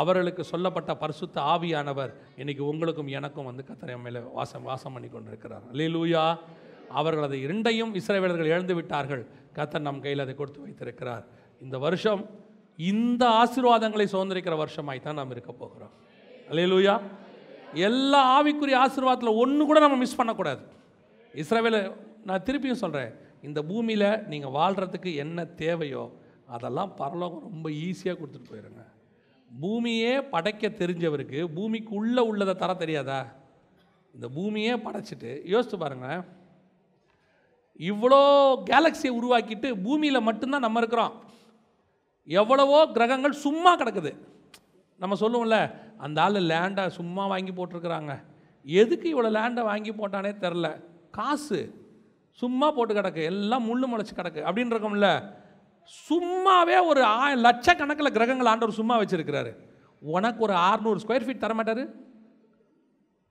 [0.00, 6.24] அவர்களுக்கு சொல்லப்பட்ட பரிசுத்த ஆவியானவர் இன்னைக்கு உங்களுக்கும் எனக்கும் வந்து கத்தரை மேலே வாசம் வாசம் பண்ணி கொண்டிருக்கிறார் லீலூயா
[7.00, 9.22] அவர்கள் அதை இரண்டையும் இஸ்ரேவேலர்கள் இழந்து விட்டார்கள்.
[9.56, 11.24] கத்தர் நம் கையில் அதை கொடுத்து வைத்திருக்கிறார்.
[11.60, 12.22] இந்த வருஷம்
[12.78, 15.94] இந்த ஆசீர்வாதங்களை சுதந்திரிக்கிற வருஷமாய் தான் நாம் இருக்க போகிறோம்.
[16.50, 16.94] அல்லேலூயா.
[17.74, 20.62] எல்லா ஆவிக்குரிய ஆசீர்வாதத்தில் ஒன்று கூட நம்ம மிஸ் பண்ணக்கூடாது.
[21.34, 21.78] இஸ்ரேவேல
[22.28, 23.12] நான் திருப்பியும் சொல்கிறேன்
[23.46, 26.04] இந்த பூமியில் நீங்கள் வாழ்கிறதுக்கு என்ன தேவையோ
[26.56, 28.82] அதெல்லாம் பரலோகம் ரொம்ப ஈஸியாக கொடுத்துட்டு போயிடுங்க
[29.50, 33.20] பூமியே படைக்க தெரிஞ்சவருக்கு பூமிக்கு உள்ளே உள்ளதை தர தெரியாதா?
[34.14, 36.22] இந்த பூமியே படைச்சிட்டு யோசித்து பாருங்கள்
[37.78, 41.24] இவ்வளோ கேலக்சியை உருவாக்கிட்டு பூமியில் மட்டும்தான் நம்ம இருக்கிறோம்.
[42.24, 44.16] எவ்வளவோ கிரகங்கள் சும்மா கிடக்குது.
[44.98, 48.22] நம்ம சொல்லுவோம்ல அந்த ஆள் லேண்டை சும்மா வாங்கி போட்டிருக்கிறாங்க.
[48.62, 51.90] எதுக்கு இவ்வளோ லேண்டை வாங்கி போட்டானே தெரில காசு
[52.30, 53.24] சும்மா போட்டு கிடக்கு.
[53.24, 54.42] எல்லாம் முள்ளு முளைச்சி கிடக்கு.
[54.48, 55.34] அப்படின்னு இருக்கோம்ல.
[56.10, 59.56] சும்மாவே ஒரு ஆ லட்சக்கணக்கில் கிரகங்கள் ஆண்டவர் சும்மா வச்சுருக்கிறாரு.
[60.00, 61.90] உனக்கு ஒரு ஆறுநூறு ஸ்கொயர் ஃபீட் தரமாட்டார்?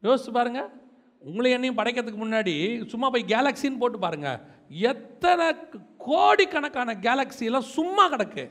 [0.03, 0.84] யோசிச்சு பாருங்கள்
[1.29, 2.53] உங்களை என்னையும் படைக்கிறதுக்கு முன்னாடி
[2.91, 4.29] சும்மா போய் கேலக்சின்னு போட்டு பாருங்க.
[4.89, 5.47] எத்தனை
[6.07, 8.45] கோடிக்கணக்கான கேலக்சியெல்லாம் சும்மா கிடக்கு.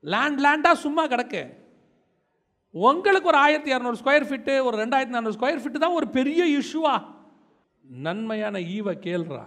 [0.00, 1.42] லேண்ட் லேண்டாக சும்மா கிடக்கு.
[2.70, 6.94] உங்களுக்கு ஒரு ஆயிரத்தி இரநூறு ஸ்கொயர் ஃபீட்டு ஒரு ரெண்டாயிரத்தி நானூறு ஸ்கொயர் ஃபீட்டு தான் ஒரு பெரிய இஷ்யூவா
[8.06, 9.44] நன்மையான ஈவை கேள்றா.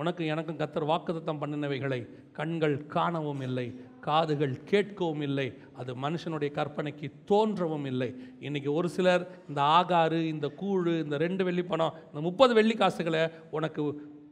[0.00, 1.98] உனக்கு எனக்கும் கத்தர் வாக்குத்தத்தம் பண்ணினவைகளை
[2.38, 3.64] கண்கள் காணவும் இல்லை
[4.06, 5.46] காதுகள் கேட்கவும் இல்லை
[5.80, 8.10] அது மனுஷனுடைய கற்பனைக்கு தோன்றவும் இல்லை.
[8.46, 13.22] இன்றைக்கி ஒரு சிலர் இந்த ஆகாறு இந்த கூழு இந்த ரெண்டு வெள்ளி பணம் இந்த முப்பது வெள்ளி காசுகளை
[13.58, 13.84] உனக்கு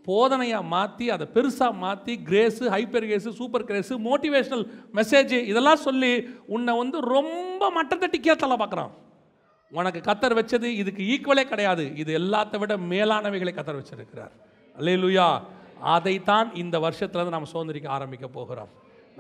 [0.08, 4.64] போதனையாக மாற்றி அதை பெருசாக மாற்றி grace hyper grace super grace motivational
[4.98, 6.12] message இதெல்லாம் சொல்லி
[6.56, 8.92] உன்னை வந்து ரொம்ப மட்டத்தட்டி கேத்தலை பார்க்குறான்.
[9.72, 11.84] உனக்கு கத்தர் வச்சது இதுக்கு ஈக்குவலே கிடையாது.
[12.02, 14.34] இது எல்லாத்தை விட மேலானவைகளை கத்தர் வச்சிருக்கிறார்.
[14.76, 15.26] லுயா
[15.92, 18.70] அதைத்தான் இந்த வருஷத்துலேருந்து நம்ம சுதந்திரிக்க ஆரம்பிக்க போகிறோம்.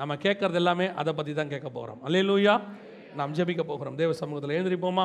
[0.00, 2.54] நம்ம கேட்குறது எல்லாமே அதை பற்றி தான் கேட்க போகிறோம் அல்லேலூயா.
[3.18, 3.96] நாம் ஜெபிக்க போகிறோம்.
[4.00, 5.04] தேவ சமூகத்தில் எழுந்திரிப்போமா?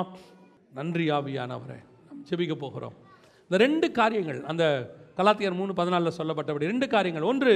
[0.74, 1.80] நன்றி ஆவியானவரே.
[2.08, 2.96] நாம் ஜெபிக்க போகிறோம்.
[3.44, 4.64] இந்த ரெண்டு காரியங்கள் அந்த
[5.18, 7.28] கலாத்தியர் மூணு பதினாலில் சொல்லப்பட்டபடி ரெண்டு காரியங்கள்.
[7.32, 7.54] ஒன்று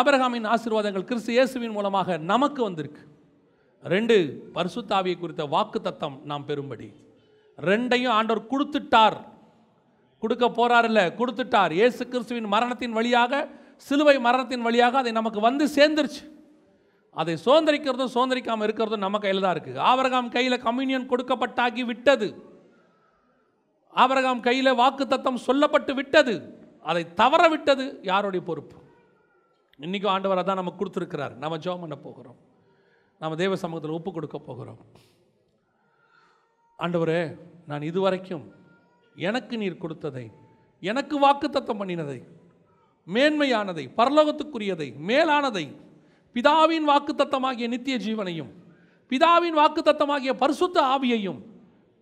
[0.00, 3.02] ஆபரகாமின் ஆசீர்வாதங்கள் கிறிஸ்து இயேசுவின் மூலமாக நமக்கு வந்திருக்கு.
[3.82, 4.16] ரெண்டு
[4.54, 6.88] பரிசுத்தாவியை குறித்த வாக்கு தத்தம் நாம் பெறும்படி.
[7.58, 9.18] ரெண்டையும் ஆண்டவர் கொடுத்துட்டார்.
[10.22, 10.88] கொடுக்க போறார்
[11.20, 11.72] கொடுத்துட்டார்.
[11.80, 13.42] இயேசு கிறிஸ்துவின் மரணத்தின் வழியாக
[13.88, 16.22] சிலுவை மரணத்தின் வழியாக அதை நமக்கு வந்து சேர்ந்துருச்சு.
[17.20, 19.78] அதை சுதந்திரிக்கிறதும் சுதந்திரிக்காமல் இருக்கிறதும் நம்ம கையில் தான் இருக்குது.
[19.90, 22.28] ஆபரகாம் கையில் கம்யூனியன் கொடுக்கப்பட்டாகி விட்டது.
[24.02, 26.34] ஆபரகாம் கையில் வாக்கு தத்தம் சொல்லப்பட்டு விட்டது.
[26.90, 28.76] அதை தவற விட்டது யாருடைய பொறுப்பு?
[29.84, 31.34] இன்றைக்கும் ஆண்டவர் தான் நமக்கு கொடுத்துருக்கிறார்.
[31.42, 32.38] நம்ம ஜோம் பண்ண போகிறோம்.
[33.22, 34.80] நம்ம தேவ சமூகத்தில் ஒப்பு கொடுக்க போகிறோம்.
[36.78, 37.20] ஆண்டவரே
[37.70, 38.44] நான் இதுவரைக்கும்
[39.16, 40.26] எனக்கு நீர் கொடுத்ததை
[40.82, 42.18] எனக்கு வாக்குத்தத்தம் பண்ணினதை
[43.06, 45.64] மேன்மையானதை பரலோகத்துக்குரியதை மேலானதை
[46.36, 48.52] பிதாவின் வாக்குத்தத்தமாகிய நித்திய ஜீவனையும்
[49.10, 51.40] பிதாவின் வாக்குத்தத்தமாகிய பரிசுத்த ஆவியையும்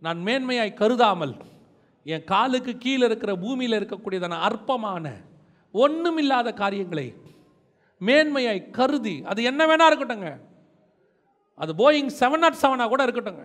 [0.03, 1.35] நான் மேன்மையாய் கருதாமல்
[2.07, 5.07] என் காலுக்கு கீழே இருக்கிற பூமியில் இருக்கக்கூடியதான அற்பமான
[5.74, 7.07] ஒன்றுமில்லாத காரியங்களை
[8.01, 10.31] மேன்மையாய் கருதி அது என்ன வேணா இருக்கட்டுங்க
[11.59, 13.45] அது போயிங் செவன் நாட் செவனாக கூட இருக்கட்டுங்க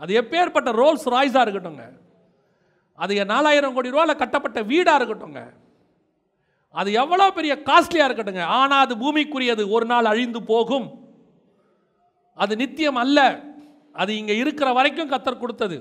[0.00, 1.84] அது எப்பேற்பட்ட ரோல்ஸ் ராய்ஸாக இருக்கட்டுங்க
[3.02, 5.42] அது நாலாயிரம் கோடி ரூபாவில் கட்டப்பட்ட வீடாக இருக்கட்டுங்க
[6.80, 9.62] அது எவ்வளோ பெரிய காஸ்ட்லியாக இருக்கட்டுங்க ஆனால் அது பூமிக்குரியது.
[9.74, 10.86] ஒரு நாள் அழிந்து போகும்.
[12.42, 13.18] அது நித்தியம் அல்ல.
[14.02, 15.78] அது இங்கே இருக்கிற வரைக்கும் கத்தர் கொடுத்தது.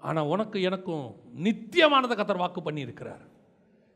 [0.00, 1.06] ஆனால் உனக்கு எனக்கும்
[1.46, 3.24] நித்தியமானதை கத்தர் வாக்கு பண்ணியிருக்கிறார்.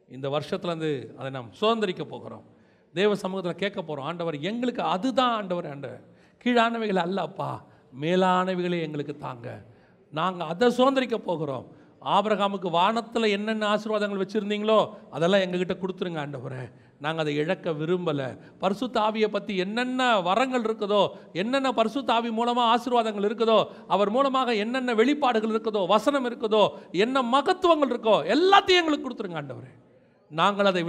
[0.09, 2.47] இந்த வருஷத்துலேருந்து அதை நாம் சுதந்திரிக்க போகிறோம்.
[2.95, 5.69] தேவ சமூகத்தில் கேட்க போகிறோம் ஆண்டவர் எங்களுக்கு அதுதான் ஆண்டவர்.
[5.73, 6.05] ஆண்டவர்
[6.45, 7.51] கீழானவைகள் அல்லப்பா
[8.01, 9.63] மேலானவைகளை எங்களுக்கு தாங்க.
[10.13, 11.67] நாங்கள் அதை சுதந்திரிக்க போகிறோம்.
[12.05, 16.73] ஆபரகாமுக்கு வானத்தில் என்னென்ன ஆசீர்வாதங்கள் வச்சுருந்தீங்களோ அதெல்லாம் எங்ககிட்ட கொடுத்துருங்க ஆண்டவரே.
[17.01, 18.39] நாங்கள் அதை இழக்க விரும்பலை.
[18.59, 24.95] பரிசு தாவியை பற்றி என்னென்ன வரங்கள் இருக்குதோ என்னென்ன பரிசு தாவி மூலமாக ஆசீர்வாதங்கள் இருக்குதோ அவர் மூலமாக என்னென்ன
[24.95, 29.87] வெளிப்பாடுகள் இருக்குதோ வசனம் இருக்குதோ என்ன மகத்துவங்கள் இருக்கோ எல்லாத்தையும் எங்களுக்கு கொடுத்துருங்க ஆண்டவரே.
[30.31, 30.83] நாங்கள் அதை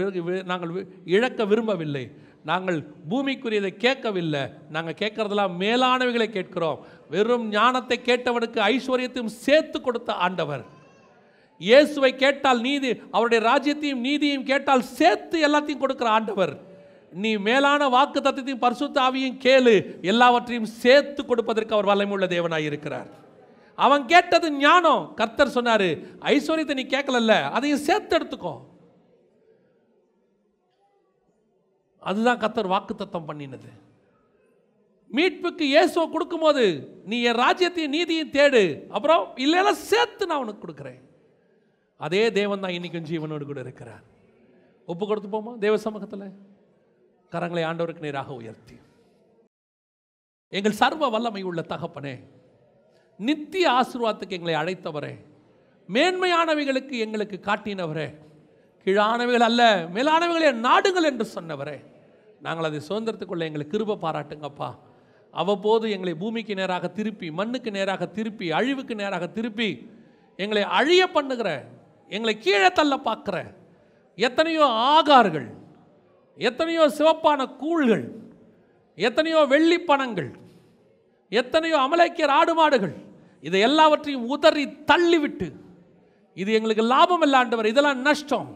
[0.43, 2.11] நாங்கள் வி- இழக்க விரும்பவில்லை.
[2.49, 2.79] நாங்கள்
[3.11, 4.43] பூமிக்குரியதை கேட்கவில்லை.
[4.75, 6.79] நாங்கள் கேட்கறதெல்லாம் மேலானவைகளை கேட்கிறோம்.
[7.13, 10.63] வெறும் ஞானத்தை கேட்டவனுக்கு ஐஸ்வர்யத்தையும் சேர்த்து கொடுத்த ஆண்டவர்.
[11.61, 16.53] இயேசுவை கேட்டால் நீதி அவருடைய ராஜ்யத்தையும் நீதியும் கேட்டால் சேர்த்து எல்லாத்தையும் கொடுக்கிற ஆண்டவர்.
[17.21, 19.73] நீ மேலான வாக்கு தத்துவத்தையும் பரிசுத்தாவியும் கேளு.
[20.11, 23.09] எல்லாவற்றையும் சேர்த்து கொடுப்பதற்கு அவர் வல்லமையுள்ள தேவனாய் இருக்கிறார்.
[23.85, 25.03] அவன் கேட்டது ஞானம்.
[25.19, 25.89] கர்த்தர் சொன்னாரு
[26.33, 28.53] ஐஸ்வர்யத்தை நீ கேட்கலல்ல அதையும் சேர்த்து எடுத்துக்கோ.
[32.01, 33.69] அதுதான் கத்தர் வாக்குத்தத்தம் பண்ணினது.
[35.11, 36.63] மீட்புக்கு இயேசுவை கொடுக்கும்போது
[37.09, 38.63] நீ என் ராஜ்யத்தையும் நீதியும் தேடு.
[38.95, 40.99] அப்புறம் இல்லைன்னா சேர்த்து நான் உனக்கு கொடுக்குறேன்.
[41.99, 44.03] அதே தேவன் தான் இன்னைக்கும் ஜீவனோடு கூட இருக்கிறார்.
[44.87, 46.27] ஒப்பு கொடுத்து போமா தேவ சமூகத்தில்?
[47.31, 48.77] கரங்களை ஆண்டவருக்கு நேராக உயர்த்தி.
[50.57, 52.15] எங்கள் சர்வ வல்லமை உள்ள தகப்பனே
[53.19, 55.13] நித்திய ஆசீர்வாதத்துக்கு எங்களை அழைத்தவரே
[55.89, 58.07] மேன்மையானவைகளுக்கு எங்களுக்கு காட்டினவரே
[58.85, 59.61] கீழானவைகள் அல்ல
[59.95, 61.77] மேலானவைகளே நாடுங்கள் என்று சொன்னவரே
[62.41, 64.69] நாங்கள் அதை சுதந்திரத்துக்குள்ள எங்களை கிருப பாராட்டுங்கப்பா.
[65.33, 69.69] அவ்வப்போது எங்களை பூமிக்கு நேராக திருப்பி மண்ணுக்கு நேராக திருப்பி அழிவுக்கு நேராக திருப்பி
[70.39, 71.49] எங்களை அழிய பண்ணுகிற
[72.09, 73.37] எங்களை கீழே தள்ள பார்க்குற
[74.17, 75.49] எத்தனையோ ஆகார்கள்
[76.37, 78.05] எத்தனையோ சிவப்பான கூழ்கள்
[78.97, 80.31] எத்தனையோ வெள்ளி பணங்கள்
[81.31, 82.95] எத்தனையோ அமலைக்கியர் ஆடு மாடுகள்
[83.41, 85.47] இதை எல்லாவற்றையும் உதறி தள்ளிவிட்டு
[86.33, 88.49] இது எங்களுக்கு லாபம் இல்லாண்டவர் இதெல்லாம் நஷ்டம்.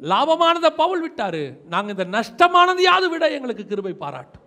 [0.00, 1.66] லாபமானதை பவுல் விட்டாரு.
[1.66, 4.42] நாங்கள் இந்த நஷ்டமானதையாவது விட எங்களுக்கு கிருபை பாராட்டும்.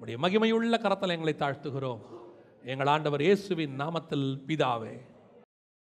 [0.00, 2.00] உடைய மகிமையுள்ள கரத்தில் எங்களை தாழ்த்துகிறோம்.
[2.64, 5.00] எங்கள் ஆண்டவர் இயேசுவின் நாமத்தில் பிதாவே.